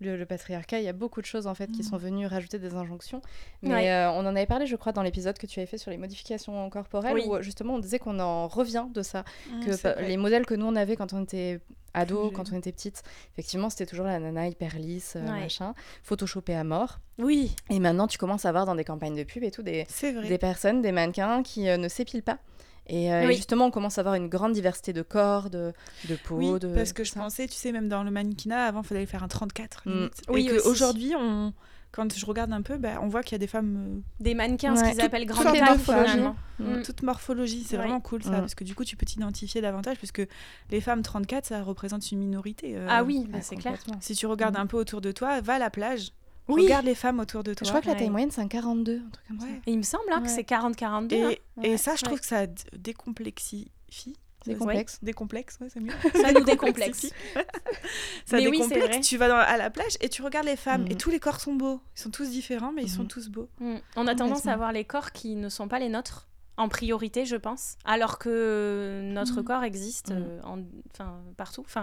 le, 0.00 0.16
le 0.16 0.26
patriarcat, 0.26 0.78
il 0.78 0.84
y 0.84 0.88
a 0.88 0.92
beaucoup 0.92 1.20
de 1.20 1.26
choses 1.26 1.46
en 1.46 1.54
fait 1.54 1.70
qui 1.70 1.82
sont 1.84 1.96
venues 1.96 2.26
rajouter 2.26 2.58
des 2.58 2.74
injonctions. 2.74 3.20
Mais 3.62 3.74
Ouais. 3.74 3.90
euh, 3.90 4.10
on 4.12 4.20
en 4.20 4.34
avait 4.36 4.46
parlé, 4.46 4.66
je 4.66 4.76
crois, 4.76 4.92
dans 4.92 5.02
l'épisode 5.02 5.38
que 5.38 5.46
tu 5.46 5.60
avais 5.60 5.66
fait 5.66 5.78
sur 5.78 5.90
les 5.90 5.96
modifications 5.98 6.68
corporelles, 6.70 7.14
Oui. 7.14 7.24
où 7.26 7.34
euh, 7.36 7.42
justement 7.42 7.74
on 7.74 7.78
disait 7.78 7.98
qu'on 7.98 8.18
en 8.20 8.48
revient 8.48 8.86
de 8.92 9.02
ça, 9.02 9.24
Mm, 9.50 9.64
que 9.64 10.00
les 10.02 10.16
modèles 10.16 10.46
que 10.46 10.54
nous 10.54 10.66
on 10.66 10.76
avait 10.76 10.96
quand 10.96 11.12
on 11.12 11.22
était 11.22 11.60
ado, 11.92 12.30
quand 12.30 12.52
on 12.52 12.56
était 12.56 12.72
petite, 12.72 13.02
effectivement 13.32 13.68
c'était 13.68 13.86
toujours 13.86 14.06
la 14.06 14.18
nana 14.18 14.46
hyper 14.48 14.78
lisse, 14.78 15.14
euh, 15.16 15.20
Ouais. 15.22 15.40
machin, 15.40 15.74
photoshopée 16.02 16.54
à 16.54 16.64
mort. 16.64 17.00
Oui, 17.18 17.54
Et 17.68 17.78
maintenant 17.80 18.06
tu 18.06 18.16
commences 18.16 18.44
à 18.46 18.52
voir 18.52 18.64
dans 18.66 18.74
des 18.76 18.84
campagnes 18.84 19.16
de 19.16 19.24
pub 19.24 19.42
et 19.42 19.50
tout 19.50 19.62
des, 19.62 19.86
des 20.26 20.38
personnes, 20.38 20.82
des 20.82 20.92
mannequins 20.92 21.42
qui 21.42 21.68
euh, 21.68 21.76
ne 21.76 21.88
s'épilent 21.88 22.22
pas. 22.22 22.38
Et, 22.92 23.12
euh, 23.12 23.28
et 23.30 23.34
justement, 23.34 23.66
on 23.66 23.70
commence 23.70 23.98
à 23.98 24.00
avoir 24.02 24.16
une 24.16 24.28
grande 24.28 24.52
diversité 24.52 24.92
de 24.92 25.02
corps, 25.02 25.48
de, 25.48 25.72
de 26.08 26.16
peau, 26.16 26.36
Oui, 26.36 26.58
de. 26.58 26.74
parce 26.74 26.92
que 26.92 27.04
je 27.04 27.12
ça. 27.12 27.20
pensais, 27.20 27.46
tu 27.46 27.54
sais, 27.54 27.70
même 27.72 27.88
dans 27.88 28.02
le 28.02 28.10
mannequinat, 28.10 28.66
avant, 28.66 28.82
il 28.82 28.86
fallait 28.86 29.06
faire 29.06 29.22
un 29.22 29.28
34. 29.28 29.82
Mm. 29.86 29.90
limite. 29.92 30.22
Oui, 30.28 30.46
qu'aujourd'hui, 30.48 31.14
on... 31.16 31.52
quand 31.92 32.12
je 32.16 32.26
regarde 32.26 32.52
un 32.52 32.62
peu, 32.62 32.78
bah, 32.78 32.98
on 33.00 33.06
voit 33.08 33.22
qu'il 33.22 33.32
y 33.32 33.36
a 33.36 33.38
des 33.38 33.46
femmes 33.46 34.02
des 34.18 34.34
mannequins, 34.34 34.74
ce 34.74 34.82
Ouais. 34.82 34.88
qu'ils 34.90 34.98
Tout- 34.98 35.06
appellent 35.06 35.26
grand 35.26 35.44
taille, 35.44 35.78
finalement. 35.78 36.34
Euh, 36.60 36.82
toute 36.84 37.02
morphologie. 37.02 37.64
C'est 37.66 37.76
vraiment 37.76 38.00
cool 38.00 38.22
ça, 38.24 38.32
parce 38.32 38.54
que 38.56 38.64
du 38.64 38.74
coup, 38.74 38.84
tu 38.84 38.96
peux 38.96 39.06
t'identifier 39.06 39.60
davantage, 39.60 39.96
puisque 39.96 40.22
les 40.70 40.80
femmes 40.80 41.02
34, 41.02 41.46
ça 41.46 41.62
représente 41.62 42.10
une 42.12 42.18
minorité. 42.18 42.72
euh, 42.76 42.86
Ah 42.90 43.02
oui, 43.04 43.24
bah, 43.28 43.38
Ah, 43.40 43.42
c'est 43.42 43.56
clair. 43.56 43.78
Si 44.00 44.14
tu 44.14 44.26
regardes 44.26 44.56
Mm. 44.58 44.62
un 44.62 44.66
peu 44.66 44.76
autour 44.76 45.00
de 45.00 45.12
toi, 45.12 45.40
va 45.40 45.54
à 45.54 45.58
la 45.58 45.70
plage, 45.70 46.10
Oui. 46.54 46.62
regarde 46.64 46.84
les 46.86 46.94
femmes 46.94 47.20
autour 47.20 47.42
de 47.44 47.54
toi. 47.54 47.64
Je 47.64 47.70
crois 47.70 47.80
que 47.80 47.86
la 47.86 47.94
taille 47.94 48.04
Ouais. 48.04 48.10
moyenne, 48.10 48.30
c'est 48.30 48.40
un 48.40 48.48
42, 48.48 48.96
un 49.06 49.10
truc 49.10 49.26
comme 49.28 49.40
ça. 49.40 49.46
Ouais. 49.46 49.60
Et 49.66 49.72
il 49.72 49.78
me 49.78 49.82
semble 49.82 50.04
hein, 50.12 50.20
que 50.22 50.28
c'est 50.30 50.42
40-42. 50.44 51.14
Et, 51.14 51.24
hein. 51.58 51.62
et 51.62 51.76
ça, 51.76 51.96
je 51.96 52.02
trouve 52.02 52.14
Ouais. 52.14 52.20
que 52.20 52.26
ça 52.26 52.46
décomplexifie. 52.76 53.70
C'est 54.42 54.52
Ouais. 54.52 54.56
complexe. 54.58 54.98
Décomplexe, 55.02 55.58
ouais, 55.60 55.68
c'est 55.70 55.80
mieux. 55.80 55.92
Ça 56.14 56.32
nous 56.32 56.44
décomplexe. 56.44 57.02
Décomplexifie. 57.02 57.12
ça 58.24 58.36
Mais 58.38 58.48
oui, 58.48 58.58
c'est 58.62 58.68
décomplexe. 58.68 58.86
vrai. 58.88 59.00
tu 59.00 59.16
vas 59.18 59.28
dans- 59.28 59.36
à 59.36 59.56
la 59.58 59.68
plage 59.68 59.96
et 60.00 60.08
tu 60.08 60.22
regardes 60.22 60.46
les 60.46 60.56
femmes 60.56 60.86
et 60.86 60.90
Mhm. 60.94 60.96
tous 60.96 61.10
les 61.10 61.20
corps 61.20 61.40
sont 61.40 61.54
beaux. 61.54 61.80
Ils 61.96 62.00
sont 62.00 62.10
tous 62.10 62.30
différents, 62.30 62.72
mais 62.72 62.82
ils 62.82 62.90
sont 62.90 63.02
Mhm. 63.02 63.08
tous 63.08 63.28
beaux. 63.28 63.48
Mm. 63.60 63.76
On 63.96 64.06
a 64.06 64.14
tendance 64.14 64.46
à 64.46 64.56
voir 64.56 64.72
les 64.72 64.84
corps 64.84 65.12
qui 65.12 65.36
ne 65.36 65.50
sont 65.50 65.68
pas 65.68 65.78
les 65.78 65.90
nôtres 65.90 66.26
en 66.56 66.68
priorité, 66.68 67.24
je 67.26 67.36
pense, 67.36 67.76
alors 67.84 68.18
que 68.18 69.00
notre 69.04 69.40
Mm. 69.40 69.44
corps 69.44 69.62
existe 69.64 70.10
Mm. 70.10 70.16
euh, 70.16 70.40
en- 70.44 70.64
partout. 71.36 71.62
Enfin, 71.66 71.82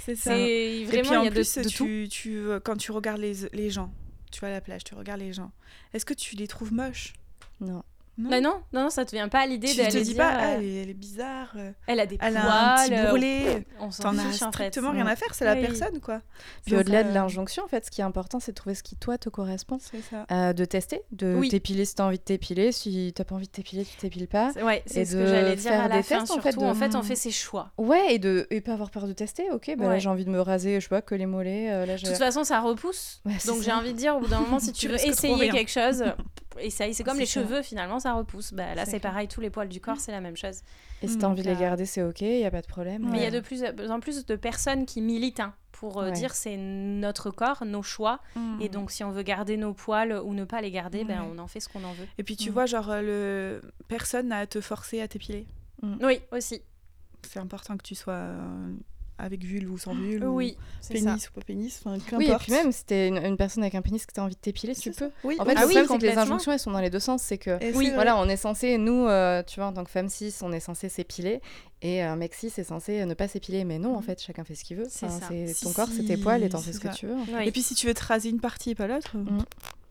C'est 0.00 0.14
ça. 0.16 0.30
c'est 0.30 0.40
Et 0.50 0.84
vraiment 0.86 1.02
puis 1.02 1.10
il 1.12 1.16
en 1.18 1.22
y 1.24 1.26
a 1.26 1.30
de, 1.30 1.34
plus, 1.34 1.54
de 1.56 1.62
tout. 1.64 1.70
tu, 1.84 2.08
tu, 2.10 2.36
euh, 2.38 2.58
quand 2.58 2.76
tu 2.76 2.90
regardes 2.90 3.20
les, 3.20 3.34
les 3.52 3.68
gens, 3.70 3.90
tu 4.30 4.40
vas 4.40 4.48
à 4.48 4.50
la 4.50 4.60
plage, 4.60 4.84
tu 4.84 4.94
regardes 4.94 5.20
les 5.20 5.32
gens. 5.32 5.52
Est-ce 5.92 6.04
que 6.04 6.14
tu 6.14 6.36
les 6.36 6.48
trouves 6.48 6.72
moches? 6.72 7.14
Non. 7.60 7.82
Non. 8.18 8.30
Mais 8.30 8.40
non, 8.40 8.60
non, 8.72 8.82
non, 8.82 8.90
ça 8.90 9.04
te 9.04 9.12
vient 9.12 9.28
pas 9.28 9.40
à 9.42 9.46
l'idée 9.46 9.68
Tu 9.68 9.76
d'aller 9.76 9.92
te 9.92 9.98
dis 9.98 10.04
dire, 10.14 10.16
pas, 10.16 10.32
ah, 10.36 10.46
euh, 10.48 10.56
elle, 10.58 10.64
est, 10.64 10.82
elle 10.82 10.90
est 10.90 10.94
bizarre, 10.94 11.52
euh, 11.56 11.70
elle 11.86 12.00
a 12.00 12.06
des 12.06 12.18
elle 12.20 12.32
poils, 12.34 12.46
a 12.46 12.80
un 12.80 12.84
petit 12.84 13.24
euh, 13.46 13.60
on 13.80 13.90
s'en 13.92 14.02
T'en 14.02 14.18
as 14.18 14.22
fiche 14.22 14.42
en 14.42 14.46
fait. 14.50 14.70
strictement 14.70 14.90
rien 14.90 15.06
à 15.06 15.14
faire, 15.14 15.32
c'est 15.34 15.44
la 15.44 15.54
personne, 15.54 16.00
quoi. 16.00 16.20
Puis 16.64 16.72
Donc, 16.72 16.80
au-delà 16.80 17.04
de 17.04 17.14
l'injonction, 17.14 17.62
en 17.64 17.68
fait, 17.68 17.86
ce 17.86 17.90
qui 17.92 18.00
est 18.00 18.04
important, 18.04 18.40
c'est 18.40 18.50
de 18.52 18.56
trouver 18.56 18.74
ce 18.74 18.82
qui, 18.82 18.96
toi, 18.96 19.18
te 19.18 19.28
correspond. 19.28 19.78
C'est 19.80 20.02
ça. 20.02 20.26
Euh, 20.32 20.52
de 20.52 20.64
tester, 20.64 21.02
de 21.12 21.36
Oui. 21.38 21.48
t'épiler 21.48 21.84
si 21.84 21.94
t'as 21.94 22.04
envie 22.06 22.18
de 22.18 22.22
t'épiler. 22.24 22.72
Si 22.72 23.12
t'as 23.14 23.22
pas 23.24 23.36
envie 23.36 23.46
de 23.46 23.52
t'épiler, 23.52 23.84
tu 23.84 23.96
t'épiles 23.96 24.26
pas. 24.26 24.50
C'est- 24.52 24.62
Ouais, 24.64 24.82
c'est 24.86 25.00
Et 25.02 25.04
ce 25.04 25.16
de 25.16 25.22
que 25.22 25.26
j'allais 25.28 25.54
dire 25.56 25.72
à 25.72 25.86
la 25.88 26.02
fin. 26.02 26.18
tests, 26.18 26.22
en 26.22 26.26
surtout, 26.26 26.42
fait, 26.42 26.56
de- 26.56 26.64
en 26.64 26.74
fait, 26.74 26.94
on 26.96 27.02
fait 27.02 27.14
ses 27.14 27.30
choix. 27.30 27.70
Ouais, 27.78 28.14
et 28.14 28.18
de 28.18 28.48
et 28.50 28.60
pas 28.60 28.72
avoir 28.72 28.90
peur 28.90 29.06
de 29.06 29.12
tester. 29.12 29.48
Ok, 29.52 29.72
bah 29.78 29.86
là 29.86 29.98
j'ai 30.00 30.08
envie 30.08 30.24
de 30.24 30.30
me 30.30 30.40
raser, 30.40 30.74
je 30.80 30.80
sais 30.80 30.88
pas, 30.88 31.02
que 31.02 31.14
les 31.14 31.26
mollets. 31.26 31.70
euh, 31.70 31.86
là, 31.86 31.96
De 31.96 32.02
toute 32.02 32.16
façon, 32.16 32.42
ça 32.42 32.58
repousse. 32.60 33.22
Donc 33.46 33.62
j'ai 33.62 33.72
envie 33.72 33.92
de 33.92 33.98
dire, 33.98 34.16
au 34.16 34.20
bout 34.20 34.26
d'un 34.28 34.40
moment, 34.40 34.58
si 34.58 34.72
tu, 34.72 34.88
veux 34.88 34.94
essayer 34.96 35.50
quelque 35.50 35.70
chose, 35.70 36.02
essaye. 36.60 36.94
C'est 36.94 37.04
comme 37.04 37.14
C'est 37.14 37.20
les 37.20 37.26
ça. 37.26 37.40
cheveux, 37.42 37.62
finalement, 37.62 37.98
ça 38.00 38.14
repousse. 38.14 38.52
Bah, 38.52 38.74
là, 38.74 38.84
C'est 38.86 39.00
pareil, 39.00 39.28
tous 39.28 39.40
les 39.40 39.50
poils 39.50 39.68
du 39.68 39.80
corps, 39.80 39.98
c'est 40.00 40.12
la 40.12 40.20
même 40.20 40.36
chose. 40.36 40.62
Et 41.02 41.08
si 41.08 41.16
Mm, 41.16 41.18
t'as 41.20 41.26
envie 41.28 41.42
de 41.42 41.48
les 41.50 41.56
garder, 41.56 41.86
c'est 41.86 42.02
ok, 42.02 42.20
y 42.22 42.44
a 42.44 42.50
pas 42.50 42.60
de 42.62 42.66
problème. 42.66 43.08
Mais 43.10 43.18
il 43.18 43.22
y 43.22 43.26
a 43.26 43.30
de 43.30 43.40
plus 43.40 43.62
en 43.90 44.00
plus 44.00 44.26
de 44.26 44.36
personnes 44.36 44.84
qui 44.86 45.00
militent 45.00 45.40
hein, 45.40 45.54
pour 45.72 46.00
euh, 46.00 46.06
Ouais. 46.06 46.12
dire 46.12 46.34
c'est 46.34 46.56
notre 46.56 47.30
corps, 47.30 47.64
nos 47.64 47.82
choix. 47.82 48.20
Mm. 48.34 48.60
Et 48.60 48.68
donc, 48.68 48.90
si 48.90 49.04
on 49.04 49.10
veut 49.12 49.22
garder 49.22 49.56
nos 49.56 49.74
poils 49.74 50.12
ou 50.24 50.34
ne 50.34 50.44
pas 50.44 50.60
les 50.60 50.70
garder, 50.70 51.04
ben, 51.04 51.22
on 51.22 51.38
en 51.38 51.46
fait 51.46 51.60
ce 51.60 51.68
qu'on 51.68 51.84
en 51.84 51.92
veut. 51.92 52.06
Et 52.18 52.24
puis 52.24 52.36
tu 52.36 52.50
Mm. 52.50 52.52
vois, 52.52 52.66
genre, 52.66 52.90
euh, 52.90 53.60
le... 53.62 53.70
personne 53.88 54.28
n'a 54.28 54.38
à 54.38 54.46
te 54.46 54.60
forcer 54.60 55.00
à 55.00 55.08
t'épiler. 55.08 55.46
Oui, 56.02 56.20
aussi. 56.32 56.62
C'est 57.28 57.38
important 57.40 57.76
que 57.76 57.82
tu 57.82 57.94
sois 57.94 58.14
euh, 58.14 58.72
avec 59.18 59.42
vulve 59.44 59.70
ou 59.72 59.78
sans 59.78 59.94
vulve. 59.94 60.24
ou 60.24 60.36
Oui, 60.36 60.56
ça. 60.80 60.94
Pénis 60.94 61.28
ou 61.28 61.32
pas 61.32 61.40
pénis, 61.42 61.80
enfin, 61.84 61.96
Oui, 62.16 62.24
et 62.24 62.26
qu'importe. 62.28 62.42
puis 62.44 62.52
même 62.52 62.72
si 62.72 62.84
t'es 62.84 63.08
une, 63.08 63.18
une 63.18 63.36
personne 63.36 63.62
avec 63.64 63.74
un 63.74 63.82
pénis 63.82 64.04
que 64.06 64.12
t'as 64.12 64.22
envie 64.22 64.34
de 64.34 64.40
t'épiler, 64.40 64.74
tu 64.76 64.90
peux. 64.92 65.10
Oui, 65.24 65.36
En 65.38 65.44
fait, 65.44 65.54
Ah 65.56 65.62
le 65.62 65.66
oui, 65.68 65.74
problème, 65.74 65.86
c'est 65.88 65.98
que 65.98 66.12
les 66.12 66.18
injonctions, 66.18 66.52
elles 66.52 66.58
sont 66.60 66.70
dans 66.70 66.80
les 66.80 66.90
deux 66.90 67.00
sens. 67.00 67.22
C'est 67.22 67.38
que, 67.38 67.58
oui, 67.76 67.90
voilà, 67.94 68.16
on 68.18 68.28
est 68.28 68.36
censé, 68.36 68.78
nous, 68.78 69.06
euh, 69.06 69.42
tu 69.46 69.60
vois, 69.60 69.68
en 69.68 69.72
tant 69.72 69.84
que 69.84 69.90
femme 69.90 70.08
cis, 70.08 70.32
on 70.42 70.52
est 70.52 70.60
censé 70.60 70.88
s'épiler. 70.88 71.40
Et 71.82 72.02
un 72.02 72.16
mec 72.16 72.34
cis 72.34 72.52
est 72.56 72.64
censé 72.64 73.04
ne 73.06 73.14
pas 73.14 73.28
s'épiler. 73.28 73.64
Mais 73.64 73.78
non, 73.78 73.96
en 73.96 74.02
fait, 74.02 74.20
chacun 74.22 74.44
fait 74.44 74.54
ce 74.54 74.64
qu'il 74.64 74.76
veut. 74.76 74.86
C'est 74.88 75.06
Enfin, 75.06 75.20
ça. 75.20 75.26
c'est 75.30 75.46
Si, 75.54 75.64
ton 75.64 75.72
corps, 75.72 75.88
c'est 75.94 76.04
tes 76.04 76.16
poils 76.16 76.42
et 76.42 76.48
t'en 76.48 76.58
fais 76.58 76.72
ce 76.72 76.80
que 76.80 76.88
tu 76.94 77.06
veux. 77.06 77.14
Oui. 77.14 77.46
Et 77.46 77.52
puis 77.52 77.62
si 77.62 77.74
tu 77.74 77.86
veux 77.86 77.94
te 77.94 78.04
raser 78.04 78.28
une 78.30 78.40
partie 78.40 78.70
et 78.70 78.74
pas 78.74 78.86
l'autre, 78.86 79.16
Mm. 79.16 79.38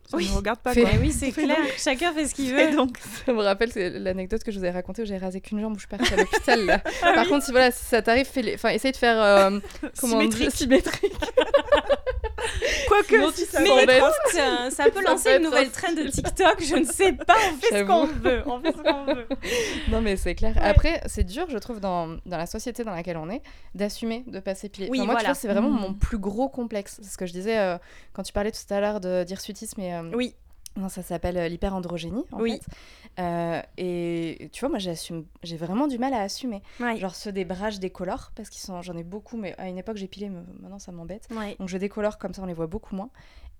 Ça 0.09 0.17
Oui. 0.17 0.29
ne 0.31 0.35
regarde 0.37 0.59
pas 0.59 0.73
Fais- 0.73 0.81
quoi. 0.81 0.89
Mais 0.93 0.99
oui, 0.99 1.11
c'est 1.11 1.31
clair. 1.31 1.47
donc. 1.57 1.73
Chacun 1.77 2.13
fait 2.13 2.25
ce 2.27 2.33
qu'il 2.33 2.53
veut. 2.53 2.71
donc, 2.75 2.97
Ça 3.25 3.33
me 3.33 3.41
rappelle 3.41 3.71
l'anecdote 3.75 4.43
que 4.43 4.51
je 4.51 4.57
vous 4.59 4.65
ai 4.65 4.69
racontée 4.71 5.01
où 5.01 5.05
j'ai 5.05 5.17
rasé 5.17 5.41
qu'une 5.41 5.59
jambe 5.59 5.73
où 5.73 5.75
je 5.75 5.81
suis 5.81 5.87
partie 5.87 6.13
à 6.13 6.17
l'hôpital. 6.17 6.65
là. 6.65 6.81
Ah 7.03 7.13
Par 7.13 7.27
contre, 7.27 7.45
si, 7.45 7.51
voilà, 7.51 7.71
si 7.71 7.83
ça 7.85 8.01
t'arrive, 8.01 8.25
fais 8.25 8.41
les... 8.41 8.55
enfin, 8.55 8.69
essaye 8.69 8.91
de 8.93 8.97
faire 8.97 9.21
euh, 9.21 9.59
comment 9.99 10.19
symétrique. 10.19 10.51
symétrique. 10.51 11.13
Quoique, 12.87 13.15
Mais 13.15 14.69
ça 14.71 14.89
peut 14.91 15.03
lancer 15.05 15.35
une 15.37 15.43
nouvelle 15.43 15.69
traîne 15.71 15.95
de 15.95 16.07
TikTok, 16.07 16.61
je 16.63 16.75
ne 16.75 16.83
sais 16.85 17.13
pas, 17.13 17.35
on 17.51 17.57
fait 17.57 17.79
ce 17.79 17.83
qu'on 17.83 18.05
veut. 18.05 18.43
On 18.45 18.59
fait 18.61 18.71
ce 18.73 18.81
qu'on 18.81 19.05
veut. 19.05 19.27
Non, 19.89 20.01
mais 20.01 20.15
c'est 20.17 20.35
clair. 20.35 20.53
Après, 20.61 21.01
c'est 21.05 21.23
dur, 21.23 21.47
je 21.49 21.57
trouve, 21.57 21.79
dans, 21.79 22.07
dans 22.25 22.37
la 22.37 22.45
société 22.45 22.83
dans 22.83 22.91
laquelle 22.91 23.17
on 23.17 23.29
est, 23.29 23.41
d'assumer 23.75 24.23
de 24.27 24.39
pas 24.39 24.55
s'épiler. 24.55 24.87
Oui, 24.91 24.99
Enfin, 24.99 25.05
moi, 25.05 25.15
tu 25.15 25.19
voilà. 25.21 25.29
vois, 25.29 25.35
c'est 25.39 25.47
vraiment 25.47 25.69
Mm. 25.69 25.79
mon 25.81 25.93
plus 25.93 26.17
gros 26.17 26.49
complexe. 26.49 26.99
C'est 27.01 27.09
ce 27.11 27.17
que 27.17 27.25
je 27.25 27.33
disais 27.33 27.57
euh, 27.57 27.77
quand 28.13 28.23
tu 28.23 28.33
parlais 28.33 28.51
tout 28.51 28.71
à 28.73 28.79
l'heure 28.79 28.99
de 28.99 29.23
d'hirsutisme 29.23 29.81
et. 29.81 29.93
euh, 29.93 30.11
Oui, 30.13 30.35
Non, 30.75 30.89
ça 30.89 31.01
s'appelle 31.01 31.37
euh, 31.37 31.47
l'hyperandrogénie, 31.47 32.23
en 32.31 32.39
Oui. 32.39 32.59
fait. 32.59 32.61
Euh, 33.19 33.61
et 33.77 34.49
tu 34.53 34.59
vois, 34.61 34.69
moi, 34.69 34.79
j'assume, 34.79 35.25
j'ai 35.43 35.57
vraiment 35.57 35.87
du 35.87 35.97
mal 35.97 36.13
à 36.13 36.21
assumer. 36.21 36.61
ouais. 36.79 36.97
Genre 36.97 37.15
ceux 37.15 37.31
des 37.31 37.45
bras, 37.45 37.69
je 37.69 37.79
décolore, 37.79 38.31
parce 38.35 38.49
qu'ils 38.49 38.61
sont, 38.61 38.81
j'en 38.81 38.95
ai 38.95 39.03
beaucoup, 39.03 39.37
mais 39.37 39.55
à 39.57 39.67
une 39.67 39.77
époque, 39.77 39.97
j'ai 39.97 40.07
pilé, 40.07 40.29
mais 40.29 40.41
maintenant, 40.61 40.79
ça 40.79 40.91
m'embête. 40.91 41.27
ouais. 41.31 41.55
Donc, 41.59 41.67
je 41.69 41.77
décolore, 41.77 42.17
comme 42.17 42.33
ça, 42.33 42.41
on 42.43 42.45
les 42.45 42.53
voit 42.53 42.67
beaucoup 42.67 42.95
moins. 42.95 43.09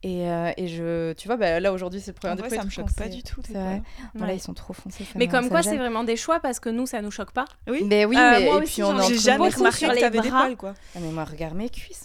Et, 0.03 0.29
euh, 0.29 0.51
et 0.57 0.67
je, 0.67 1.13
tu 1.13 1.27
vois, 1.27 1.37
bah, 1.37 1.59
là, 1.59 1.73
aujourd'hui, 1.73 1.99
c'est 1.99 2.11
le 2.11 2.15
premier 2.15 2.33
en 2.33 2.35
vrai, 2.35 2.49
des 2.49 2.55
ça 2.55 2.63
me 2.63 2.69
choque 2.69 2.93
pas 2.93 3.09
du 3.09 3.23
tout. 3.23 3.41
C'est 3.43 3.53
vrai. 3.53 3.81
là, 4.13 4.33
ils 4.33 4.39
sont 4.39 4.53
trop 4.53 4.73
foncés. 4.73 5.03
ça 5.05 5.13
Mais 5.15 5.25
me- 5.25 5.31
comme 5.31 5.49
quoi, 5.49 5.63
c'est 5.63 5.77
vraiment 5.77 6.03
des 6.03 6.15
choix 6.15 6.39
parce 6.39 6.59
que 6.59 6.69
nous, 6.69 6.85
ça 6.85 7.01
nous 7.01 7.09
choque 7.09 7.31
pas. 7.31 7.45
Oui. 7.67 7.83
Mais 7.83 8.05
oui, 8.05 8.15
Euh, 8.15 8.31
mais 8.39 8.45
moi 8.45 8.57
et 8.57 8.61
aussi, 8.61 8.73
puis 8.73 8.83
on 8.83 9.01
J'ai 9.01 9.17
jamais 9.17 9.49
remarqué 9.49 9.87
que 9.87 9.99
t'avais 9.99 10.21
des 10.21 10.29
poils, 10.29 10.55
quoi. 10.55 10.73
Ah, 10.95 10.99
mais 11.01 11.09
moi, 11.11 11.23
regarde 11.23 11.55
mes 11.55 11.69
cuisses. 11.69 12.03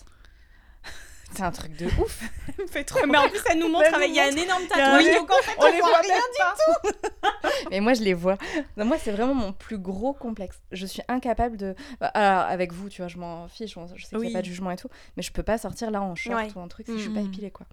C'est 1.35 1.43
un 1.43 1.51
truc 1.51 1.77
de 1.77 1.87
ouf. 2.01 2.23
Ça 2.57 2.63
me 2.63 2.67
fait 2.69 2.85
trop 2.85 3.07
Mais 3.07 3.19
en 3.19 3.29
plus, 3.29 3.41
elle 3.51 3.59
nous 3.59 3.69
montre, 3.69 3.95
avec- 3.95 4.09
il 4.11 4.15
y 4.15 4.21
a 4.21 4.25
un 4.25 4.31
énorme 4.37 4.65
tatouage, 4.69 5.05
donc 5.17 5.31
en 5.31 5.43
fait, 5.43 5.57
On 5.59 5.67
les 5.71 5.81
voit 5.81 5.89
voit 5.89 5.99
rien. 6.01 6.15
même 6.15 7.01
pas. 7.21 7.31
Mais 7.71 7.81
moi, 7.81 7.95
je 7.95 8.03
les 8.03 8.15
vois. 8.15 8.37
Non, 8.77 8.85
moi, 8.85 8.97
c'est 8.99 9.13
vraiment 9.13 9.35
mon 9.35 9.53
plus 9.53 9.79
gros 9.79 10.13
complexe. 10.13 10.61
Je 10.73 10.85
suis 10.87 11.03
incapable 11.09 11.57
de. 11.57 11.75
Bah, 12.01 12.09
alors, 12.09 12.41
avec 12.51 12.73
vous, 12.73 12.89
tu 12.89 13.01
vois, 13.03 13.09
je 13.09 13.17
m'en 13.19 13.49
fiche. 13.49 13.75
Je 13.95 14.03
sais 14.03 14.09
qu'il 14.11 14.19
n'y 14.19 14.25
Oui. 14.27 14.31
a 14.33 14.39
pas 14.39 14.41
de 14.43 14.47
jugement 14.47 14.71
et 14.71 14.77
tout. 14.77 14.89
Mais 15.17 15.23
je 15.23 15.33
peux 15.33 15.43
pas 15.43 15.59
sortir 15.59 15.91
là 15.91 16.03
en 16.03 16.15
short 16.15 16.37
Ouais. 16.37 16.49
ou 16.55 16.61
un 16.61 16.69
truc 16.69 16.87
si 16.87 16.93
je 16.97 17.03
suis 17.03 17.11
pas 17.11 17.21
épilée, 17.21 17.51
quoi. 17.51 17.67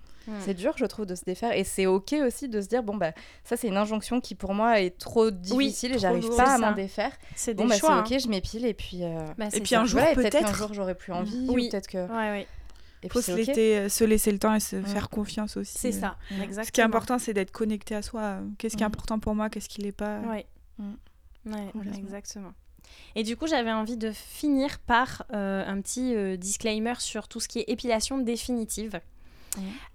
C'est 0.45 0.53
dur, 0.53 0.73
je 0.77 0.85
trouve, 0.85 1.07
de 1.07 1.15
se 1.15 1.23
défaire. 1.25 1.53
Et 1.57 1.63
c'est 1.63 1.87
OK 1.87 2.13
aussi 2.23 2.47
de 2.49 2.61
se 2.61 2.67
dire, 2.67 2.83
bon, 2.83 2.95
bah, 2.95 3.13
ça, 3.43 3.57
c'est 3.57 3.67
une 3.67 3.77
injonction 3.77 4.21
qui, 4.21 4.35
pour 4.35 4.53
moi, 4.53 4.79
est 4.79 4.95
trop 4.95 5.31
difficile 5.31 5.89
et 5.89 5.93
trop 5.95 6.01
j'arrive 6.01 6.29
pas 6.37 6.53
à 6.53 6.57
m'en 6.59 6.67
ça. 6.67 6.73
défaire. 6.73 7.11
C'est 7.35 7.55
des 7.55 7.63
Bon, 7.63 7.67
bah, 7.67 7.77
choix. 7.77 8.03
c'est 8.07 8.15
OK, 8.15 8.21
je 8.21 8.27
m'épile 8.27 8.65
et 8.67 8.75
puis. 8.75 9.03
euh, 9.03 9.07
hein. 9.17 9.25
Bah, 9.39 9.45
Et 9.51 9.59
puis 9.59 9.69
ça. 9.69 9.81
un 9.81 9.85
jour, 9.85 9.99
et 10.01 10.13
peut-être 10.13 10.33
qu'un 10.33 10.43
peut-être- 10.43 10.55
jour, 10.55 10.73
j'aurai 10.73 10.93
plus 10.93 11.13
envie. 11.13 11.47
Oui. 11.49 11.65
Ou 11.65 11.69
peut-être 11.71 11.87
que. 11.87 11.97
Et 13.01 13.09
faut 13.09 13.21
se, 13.21 13.31
laisser, 13.31 13.77
euh, 13.77 13.89
se 13.89 14.03
laisser 14.03 14.31
le 14.31 14.39
temps 14.39 14.53
et 14.53 14.59
se 14.59 14.81
faire 14.81 15.09
confiance 15.09 15.55
aussi. 15.55 15.77
C'est 15.77 15.95
euh. 15.95 15.99
ça, 16.01 16.17
exactement. 16.31 16.63
Ce 16.65 16.71
qui 16.71 16.81
est 16.81 16.83
important, 16.83 17.17
c'est 17.19 17.33
d'être 17.33 17.51
connecté 17.51 17.95
à 17.95 18.01
soi. 18.01 18.39
Qu'est-ce 18.57 18.75
qui 18.75 18.83
est 18.83 18.85
Mm. 18.85 18.87
important 18.87 19.19
pour 19.19 19.35
moi 19.35 19.49
Qu'est-ce 19.49 19.69
qui 19.69 19.81
l'est 19.81 19.91
pas 19.91 20.19
Ouais. 20.21 20.45
Mm. 20.77 20.93
Ouais, 21.45 21.71
exactement. 21.97 22.53
Et 23.15 23.23
du 23.23 23.37
coup, 23.37 23.47
j'avais 23.47 23.71
envie 23.71 23.97
de 23.97 24.11
finir 24.11 24.79
par 24.79 25.25
euh, 25.33 25.63
un 25.65 25.81
petit 25.81 26.15
euh, 26.15 26.37
disclaimer 26.37 26.95
sur 26.99 27.27
tout 27.27 27.39
ce 27.39 27.47
qui 27.47 27.59
est 27.59 27.65
épilation 27.67 28.17
définitive. 28.17 28.99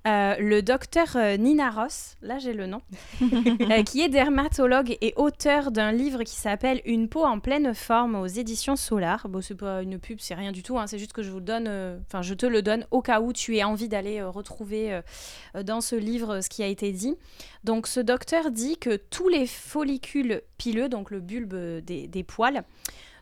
Euh, 0.07 0.37
le 0.38 0.61
docteur 0.61 1.17
euh, 1.17 1.37
Nina 1.37 1.71
Ross, 1.71 2.17
là 2.21 2.38
j'ai 2.38 2.53
le 2.53 2.67
nom, 2.67 2.83
euh, 3.23 3.83
qui 3.85 4.03
est 4.03 4.11
dermatologue 4.11 4.99
et 5.01 5.14
auteur 5.17 5.71
d'un 5.71 5.93
livre 5.93 6.25
qui 6.25 6.35
s'appelle 6.35 6.83
Une 6.85 7.09
peau 7.09 7.25
en 7.25 7.40
pleine 7.40 7.75
forme 7.75 8.14
aux 8.14 8.27
éditions 8.27 8.77
Solar. 8.77 9.29
Bon, 9.29 9.40
c'est 9.40 9.55
pas 9.55 9.83
une 9.83 9.99
pub, 9.99 10.19
c'est 10.21 10.35
rien 10.35 10.53
du 10.53 10.62
tout, 10.62 10.79
hein, 10.79 10.87
c'est 10.87 10.99
juste 10.99 11.14
que 11.14 11.23
je 11.23 11.31
vous 11.31 11.38
le 11.38 11.45
donne, 11.45 11.67
euh, 11.69 11.99
enfin 12.07 12.21
je 12.21 12.35
te 12.35 12.45
le 12.45 12.61
donne 12.61 12.87
au 12.90 13.01
cas 13.01 13.21
où 13.21 13.33
tu 13.33 13.57
aies 13.57 13.64
envie 13.64 13.88
d'aller 13.88 14.23
retrouver 14.23 15.01
dans 15.64 15.81
ce 15.81 15.97
livre 15.97 16.40
ce 16.40 16.49
qui 16.49 16.62
a 16.62 16.67
été 16.67 16.93
dit. 16.93 17.17
Donc 17.62 17.87
ce 17.87 18.01
docteur 18.01 18.51
dit 18.51 18.77
que 18.77 18.97
tous 18.97 19.29
les 19.29 19.47
follicules 19.47 20.43
pileux, 20.59 20.88
donc 20.88 21.11
le 21.11 21.21
bulbe 21.21 21.55
des, 21.55 22.09
des 22.09 22.23
poils, 22.23 22.64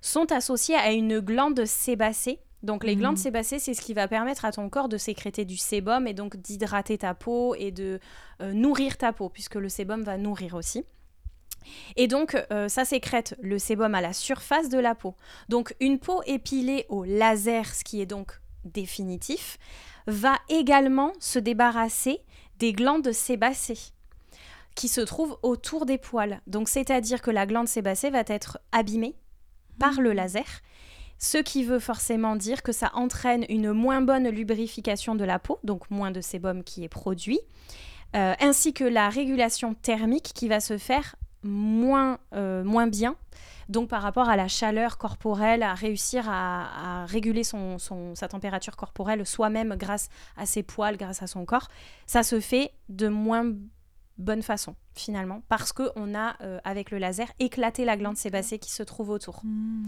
sont 0.00 0.32
associés 0.32 0.74
à 0.74 0.90
une 0.92 1.20
glande 1.20 1.64
sébacée. 1.64 2.40
Donc 2.62 2.84
les 2.84 2.94
glandes 2.94 3.18
sébacées, 3.18 3.58
c'est 3.58 3.74
ce 3.74 3.80
qui 3.80 3.92
va 3.92 4.06
permettre 4.06 4.44
à 4.44 4.52
ton 4.52 4.68
corps 4.68 4.88
de 4.88 4.96
sécréter 4.96 5.44
du 5.44 5.56
sébum 5.56 6.06
et 6.06 6.14
donc 6.14 6.36
d'hydrater 6.36 6.98
ta 6.98 7.12
peau 7.14 7.54
et 7.56 7.72
de 7.72 7.98
euh, 8.40 8.52
nourrir 8.52 8.96
ta 8.96 9.12
peau, 9.12 9.28
puisque 9.28 9.56
le 9.56 9.68
sébum 9.68 10.02
va 10.02 10.16
nourrir 10.16 10.54
aussi. 10.54 10.84
Et 11.96 12.08
donc, 12.08 12.36
euh, 12.50 12.68
ça 12.68 12.84
sécrète 12.84 13.36
le 13.40 13.58
sébum 13.58 13.94
à 13.94 14.00
la 14.00 14.12
surface 14.12 14.68
de 14.68 14.78
la 14.78 14.94
peau. 14.94 15.14
Donc, 15.48 15.74
une 15.80 15.98
peau 15.98 16.22
épilée 16.26 16.86
au 16.88 17.04
laser, 17.04 17.74
ce 17.74 17.84
qui 17.84 18.00
est 18.00 18.06
donc 18.06 18.40
définitif, 18.64 19.58
va 20.06 20.38
également 20.48 21.12
se 21.20 21.38
débarrasser 21.38 22.20
des 22.58 22.72
glandes 22.72 23.12
sébacées 23.12 23.78
qui 24.74 24.88
se 24.88 25.00
trouvent 25.00 25.38
autour 25.42 25.86
des 25.86 25.98
poils. 25.98 26.40
Donc, 26.46 26.68
c'est-à-dire 26.68 27.22
que 27.22 27.30
la 27.30 27.46
glande 27.46 27.68
sébacée 27.68 28.10
va 28.10 28.22
être 28.26 28.58
abîmée 28.72 29.16
par 29.78 30.00
le 30.00 30.12
laser, 30.12 30.62
ce 31.22 31.38
qui 31.38 31.62
veut 31.62 31.78
forcément 31.78 32.34
dire 32.34 32.64
que 32.64 32.72
ça 32.72 32.90
entraîne 32.94 33.46
une 33.48 33.70
moins 33.70 34.00
bonne 34.00 34.28
lubrification 34.28 35.14
de 35.14 35.22
la 35.22 35.38
peau, 35.38 35.60
donc 35.62 35.88
moins 35.88 36.10
de 36.10 36.20
sébum 36.20 36.64
qui 36.64 36.82
est 36.82 36.88
produit, 36.88 37.38
euh, 38.16 38.34
ainsi 38.40 38.74
que 38.74 38.82
la 38.82 39.08
régulation 39.08 39.74
thermique 39.74 40.32
qui 40.34 40.48
va 40.48 40.58
se 40.58 40.78
faire 40.78 41.14
moins, 41.44 42.18
euh, 42.34 42.64
moins 42.64 42.88
bien. 42.88 43.14
Donc 43.68 43.88
par 43.88 44.02
rapport 44.02 44.28
à 44.28 44.34
la 44.34 44.48
chaleur 44.48 44.98
corporelle, 44.98 45.62
à 45.62 45.74
réussir 45.74 46.24
à, 46.28 47.06
réguler 47.06 47.44
son, 47.44 47.78
sa 47.78 48.26
température 48.26 48.74
corporelle 48.74 49.24
soi-même 49.24 49.76
grâce 49.76 50.08
à 50.36 50.44
ses 50.44 50.64
poils, 50.64 50.96
grâce 50.96 51.22
à 51.22 51.28
son 51.28 51.44
corps, 51.44 51.68
ça 52.04 52.24
se 52.24 52.40
fait 52.40 52.72
de 52.88 53.06
moins 53.06 53.44
bonne 54.18 54.42
façon 54.42 54.74
finalement, 54.94 55.42
parce 55.48 55.72
qu'on 55.72 56.16
a, 56.16 56.34
euh, 56.42 56.58
avec 56.64 56.90
le 56.90 56.98
laser, 56.98 57.28
éclaté 57.38 57.84
la 57.84 57.96
glande 57.96 58.16
sébacée 58.16 58.58
qui 58.58 58.72
se 58.72 58.82
trouve 58.82 59.10
autour. 59.10 59.42
Mm. 59.44 59.84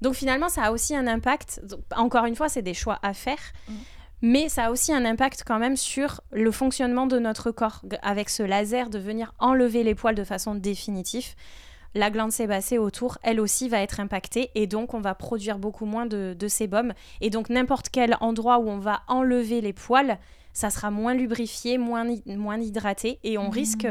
Donc 0.00 0.14
finalement, 0.14 0.48
ça 0.48 0.64
a 0.64 0.72
aussi 0.72 0.94
un 0.94 1.06
impact. 1.06 1.60
donc, 1.64 1.80
encore 1.96 2.24
une 2.26 2.36
fois, 2.36 2.48
c'est 2.48 2.62
des 2.62 2.74
choix 2.74 2.98
à 3.02 3.14
faire. 3.14 3.38
Mm. 3.68 3.74
Mais 4.20 4.48
ça 4.48 4.66
a 4.66 4.70
aussi 4.70 4.92
un 4.92 5.04
impact 5.04 5.44
quand 5.46 5.58
même 5.58 5.76
sur 5.76 6.20
le 6.32 6.50
fonctionnement 6.50 7.06
de 7.06 7.18
notre 7.18 7.50
corps. 7.52 7.82
Avec 8.02 8.30
ce 8.30 8.42
laser, 8.42 8.90
de 8.90 8.98
venir 8.98 9.32
enlever 9.38 9.84
les 9.84 9.94
poils 9.94 10.16
de 10.16 10.24
façon 10.24 10.56
définitive, 10.56 11.34
la 11.94 12.10
glande 12.10 12.32
sébacée 12.32 12.78
autour, 12.78 13.18
elle 13.22 13.40
aussi 13.40 13.68
va 13.68 13.80
être 13.80 14.00
impactée. 14.00 14.50
Et 14.54 14.66
donc, 14.66 14.92
on 14.92 15.00
va 15.00 15.14
produire 15.14 15.58
beaucoup 15.58 15.86
moins 15.86 16.06
de, 16.06 16.34
de 16.36 16.48
sébum. 16.48 16.92
Et 17.20 17.30
donc, 17.30 17.48
n'importe 17.48 17.90
quel 17.90 18.16
endroit 18.20 18.58
où 18.58 18.68
on 18.68 18.78
va 18.78 19.02
enlever 19.06 19.60
les 19.60 19.72
poils, 19.72 20.18
ça 20.58 20.70
sera 20.70 20.90
moins 20.90 21.14
lubrifié, 21.14 21.78
moins, 21.78 22.04
hy- 22.08 22.22
moins 22.36 22.58
hydraté. 22.60 23.20
Et 23.22 23.38
on 23.38 23.48
risque 23.48 23.86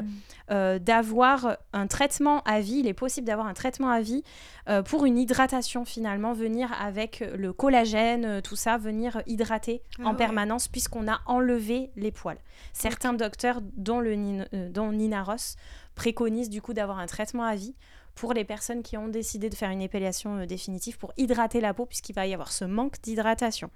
euh, 0.51 0.79
d'avoir 0.79 1.55
un 1.71 1.87
traitement 1.87 2.41
à 2.43 2.59
vie, 2.59 2.79
il 2.79 2.87
est 2.87 2.93
possible 2.93 3.25
d'avoir 3.25 3.47
un 3.47 3.53
traitement 3.53 3.89
à 3.89 4.01
vie 4.01 4.21
euh, 4.67 4.81
pour 4.83 5.05
une 5.05 5.17
hydratation 5.17 5.85
finalement, 5.85 6.33
venir 6.33 6.67
avec 6.81 7.23
le 7.35 7.53
collagène, 7.53 8.25
euh, 8.25 8.41
tout 8.41 8.57
ça, 8.57 8.77
venir 8.77 9.21
hydrater 9.27 9.81
Ah 9.99 10.07
en 10.07 10.11
ouais. 10.11 10.17
permanence 10.17 10.67
puisqu'on 10.67 11.07
a 11.07 11.21
enlevé 11.25 11.89
les 11.95 12.11
poils. 12.11 12.39
Certains 12.73 13.13
docteurs, 13.13 13.61
dont, 13.77 14.01
le, 14.01 14.15
euh, 14.53 14.69
dont 14.69 14.91
Nina 14.91 15.23
Ross, 15.23 15.55
préconisent 15.95 16.49
du 16.49 16.61
coup 16.61 16.73
d'avoir 16.73 16.99
un 16.99 17.05
traitement 17.07 17.43
à 17.45 17.55
vie 17.55 17.75
pour 18.13 18.33
les 18.33 18.43
personnes 18.43 18.83
qui 18.83 18.97
ont 18.97 19.07
décidé 19.07 19.49
de 19.49 19.55
faire 19.55 19.69
une 19.69 19.81
épilation 19.81 20.45
définitive 20.45 20.97
pour 20.97 21.13
hydrater 21.15 21.61
la 21.61 21.73
peau 21.73 21.85
puisqu'il 21.85 22.13
va 22.13 22.27
y 22.27 22.33
avoir 22.33 22.51
ce 22.51 22.65
manque 22.65 22.99
d'hydratation. 23.01 23.69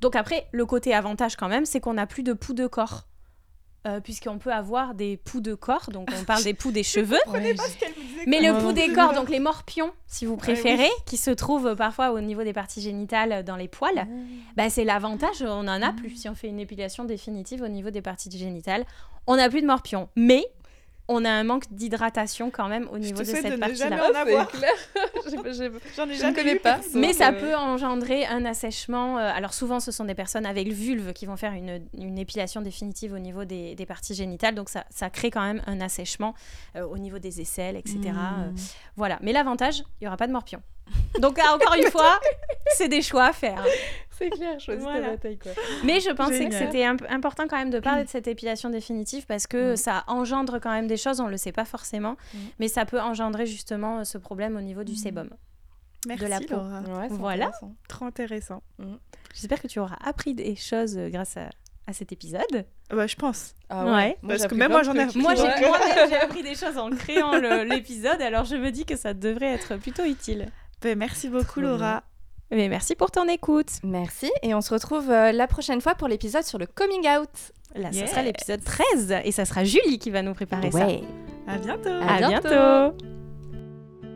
Donc 0.00 0.16
après, 0.16 0.46
le 0.52 0.66
côté 0.66 0.94
avantage 0.94 1.36
quand 1.36 1.48
même, 1.48 1.64
c'est 1.66 1.80
qu'on 1.80 1.94
n'a 1.94 2.06
plus 2.06 2.22
de 2.22 2.32
poux 2.32 2.54
de 2.54 2.66
corps. 2.66 3.06
Euh, 3.86 3.98
puisqu'on 3.98 4.36
peut 4.36 4.52
avoir 4.52 4.94
des 4.94 5.16
poux 5.16 5.40
de 5.40 5.54
corps, 5.54 5.88
donc 5.90 6.10
on 6.20 6.24
parle 6.24 6.44
des 6.44 6.52
poux 6.52 6.70
des 6.70 6.82
cheveux, 6.82 7.16
Ouais, 7.28 7.54
mais 8.26 8.42
le 8.42 8.60
poux 8.60 8.72
des 8.72 8.92
corps, 8.92 9.14
donc 9.14 9.30
les 9.30 9.40
morpions, 9.40 9.90
si 10.06 10.26
vous 10.26 10.32
Ouais, 10.34 10.38
préférez, 10.38 10.90
qui 11.06 11.16
se 11.16 11.30
trouvent 11.30 11.74
parfois 11.74 12.10
au 12.12 12.20
niveau 12.20 12.44
des 12.44 12.52
parties 12.52 12.82
génitales 12.82 13.42
dans 13.42 13.56
les 13.56 13.68
poils, 13.68 14.06
bah, 14.54 14.68
c'est 14.68 14.84
l'avantage, 14.84 15.40
on 15.40 15.62
n'en 15.62 15.80
a 15.80 15.94
plus. 15.94 16.10
Si 16.14 16.28
on 16.28 16.34
fait 16.34 16.48
une 16.48 16.60
épilation 16.60 17.04
définitive 17.04 17.62
au 17.62 17.68
niveau 17.68 17.88
des 17.88 18.02
parties 18.02 18.30
génitales, 18.30 18.84
on 19.26 19.36
n'a 19.36 19.48
plus 19.48 19.62
de 19.62 19.66
morpions. 19.66 20.10
Mais 20.14 20.44
on 21.12 21.24
a 21.24 21.30
un 21.30 21.42
manque 21.44 21.64
d'hydratation 21.72 22.50
quand 22.50 22.68
même 22.68 22.86
au 22.92 22.94
Je 22.96 23.00
niveau 23.00 23.16
te 23.16 23.20
de 23.22 23.24
cette 23.26 23.60
partie-là. 23.60 23.96
j'ai- 25.52 25.70
J'en 25.96 26.08
ai 26.08 26.14
Je 26.14 26.20
jamais 26.20 26.30
ne 26.32 26.36
connais 26.36 26.54
pas. 26.56 26.78
Mais 26.94 27.12
ça 27.12 27.32
peut 27.32 27.54
engendrer 27.54 28.24
un 28.26 28.44
assèchement. 28.44 29.18
euh, 29.18 29.30
alors 29.34 29.52
souvent, 29.52 29.80
ce 29.80 29.90
sont 29.90 30.04
des 30.04 30.14
personnes 30.14 30.46
avec 30.46 30.68
vulve 30.68 31.12
qui 31.12 31.26
vont 31.26 31.36
faire 31.36 31.52
une, 31.52 31.82
une 31.98 32.18
épilation 32.18 32.60
définitive 32.62 33.12
au 33.12 33.18
niveau 33.18 33.44
des, 33.44 33.74
des 33.74 33.86
parties 33.86 34.14
génitales. 34.14 34.54
Donc 34.54 34.68
ça, 34.68 34.84
ça 34.90 35.10
crée 35.10 35.30
quand 35.30 35.42
même 35.42 35.62
un 35.66 35.80
assèchement 35.80 36.34
euh, 36.76 36.84
au 36.86 36.96
niveau 36.98 37.18
des 37.18 37.40
aisselles, 37.40 37.76
etc. 37.76 37.98
Mm. 38.04 38.06
Euh, 38.08 38.50
voilà. 38.96 39.18
Mais 39.22 39.32
l'avantage, 39.32 39.78
il 40.00 40.04
n'y 40.04 40.06
aura 40.06 40.16
pas 40.16 40.26
de 40.28 40.32
morpion. 40.32 40.62
Donc 41.20 41.38
ah, 41.42 41.54
encore 41.54 41.74
une 41.74 41.90
fois, 41.90 42.18
c'est 42.76 42.88
des 42.88 43.02
choix 43.02 43.26
à 43.26 43.32
faire. 43.32 43.64
C'est 44.10 44.28
clair, 44.30 44.60
choisis 44.60 44.82
Voilà. 44.82 45.00
ta 45.06 45.10
bataille 45.12 45.38
quoi. 45.38 45.52
Mais 45.82 45.98
je 46.00 46.10
pensais 46.10 46.46
que 46.48 46.54
c'était 46.54 46.84
imp- 46.84 47.06
important 47.08 47.44
quand 47.48 47.56
même 47.56 47.70
de 47.70 47.80
parler 47.80 48.04
de 48.04 48.08
cette 48.10 48.28
épilation 48.28 48.68
définitive 48.68 49.24
parce 49.26 49.46
que 49.46 49.72
Mm. 49.72 49.76
ça 49.76 50.04
engendre 50.08 50.58
quand 50.60 50.70
même 50.70 50.86
des 50.86 50.98
choses, 50.98 51.20
on 51.20 51.26
ne 51.26 51.30
le 51.30 51.36
sait 51.38 51.52
pas 51.52 51.64
forcément, 51.64 52.16
Mm. 52.34 52.38
mais 52.58 52.68
ça 52.68 52.84
peut 52.84 53.00
engendrer 53.00 53.46
justement 53.46 54.00
euh, 54.00 54.04
ce 54.04 54.18
problème 54.18 54.56
au 54.56 54.60
niveau 54.60 54.84
du 54.84 54.92
Mm. 54.92 54.96
sébum. 54.96 55.30
Merci, 56.06 56.24
de 56.24 56.28
la 56.30 56.40
peau. 56.40 56.54
Laura. 56.56 56.80
Ouais, 56.80 57.08
c'est 57.08 57.14
Voilà. 57.14 57.46
intéressant. 57.46 57.74
Trop 57.88 58.04
intéressant. 58.04 58.62
J'espère 59.34 59.60
que 59.62 59.66
tu 59.68 59.78
auras 59.80 59.96
appris 60.04 60.34
des 60.34 60.54
choses 60.54 60.96
euh, 60.98 61.08
grâce 61.08 61.36
à, 61.38 61.48
à 61.86 61.92
cet 61.94 62.12
épisode. 62.12 62.66
Bah, 62.90 63.06
je 63.06 63.16
pense. 63.16 63.54
Ah 63.70 63.84
Ouais. 63.86 64.18
Moi, 64.22 64.34
Parce 64.36 64.46
que 64.48 64.54
même 64.54 64.70
moi, 64.70 64.82
j'en 64.82 64.94
ai 64.96 65.00
appris. 65.02 65.18
Moi, 65.18 65.34
j'ai 65.34 65.42
Ouais. 65.44 65.60
moi-même, 65.68 66.08
j'ai 66.10 66.16
appris 66.16 66.42
des 66.42 66.54
choses 66.54 66.76
en 66.76 66.90
créant 66.90 67.32
l'épisode, 67.64 68.20
alors 68.20 68.44
je 68.44 68.56
me 68.56 68.70
dis 68.70 68.84
que 68.84 68.96
ça 68.96 69.14
devrait 69.14 69.54
être 69.54 69.76
plutôt 69.76 70.04
utile. 70.04 70.50
Merci 70.96 71.28
beaucoup, 71.28 71.44
Trop 71.44 71.60
bien. 71.60 71.70
Laura. 71.70 72.02
Mais 72.50 72.68
merci 72.68 72.96
pour 72.96 73.10
ton 73.12 73.28
écoute. 73.28 73.70
Merci 73.84 74.30
et 74.42 74.54
on 74.54 74.60
se 74.60 74.74
retrouve 74.74 75.08
euh, 75.10 75.30
la 75.32 75.46
prochaine 75.46 75.80
fois 75.80 75.94
pour 75.94 76.08
l'épisode 76.08 76.42
sur 76.42 76.58
le 76.58 76.66
coming 76.66 77.06
out. 77.08 77.28
Là, 77.76 77.90
Yes. 77.92 78.00
ce 78.06 78.10
sera 78.10 78.22
l'épisode 78.22 78.64
13 78.64 79.14
et 79.24 79.30
ça 79.30 79.44
sera 79.44 79.62
Julie 79.62 79.98
qui 80.00 80.10
va 80.10 80.22
nous 80.22 80.34
préparer 80.34 80.70
ça. 80.72 80.88
À 81.46 81.58
bientôt. 81.58 81.88
À 81.90 82.14
À 82.14 82.18
bientôt. 82.18 82.48
bientôt. 82.48 83.19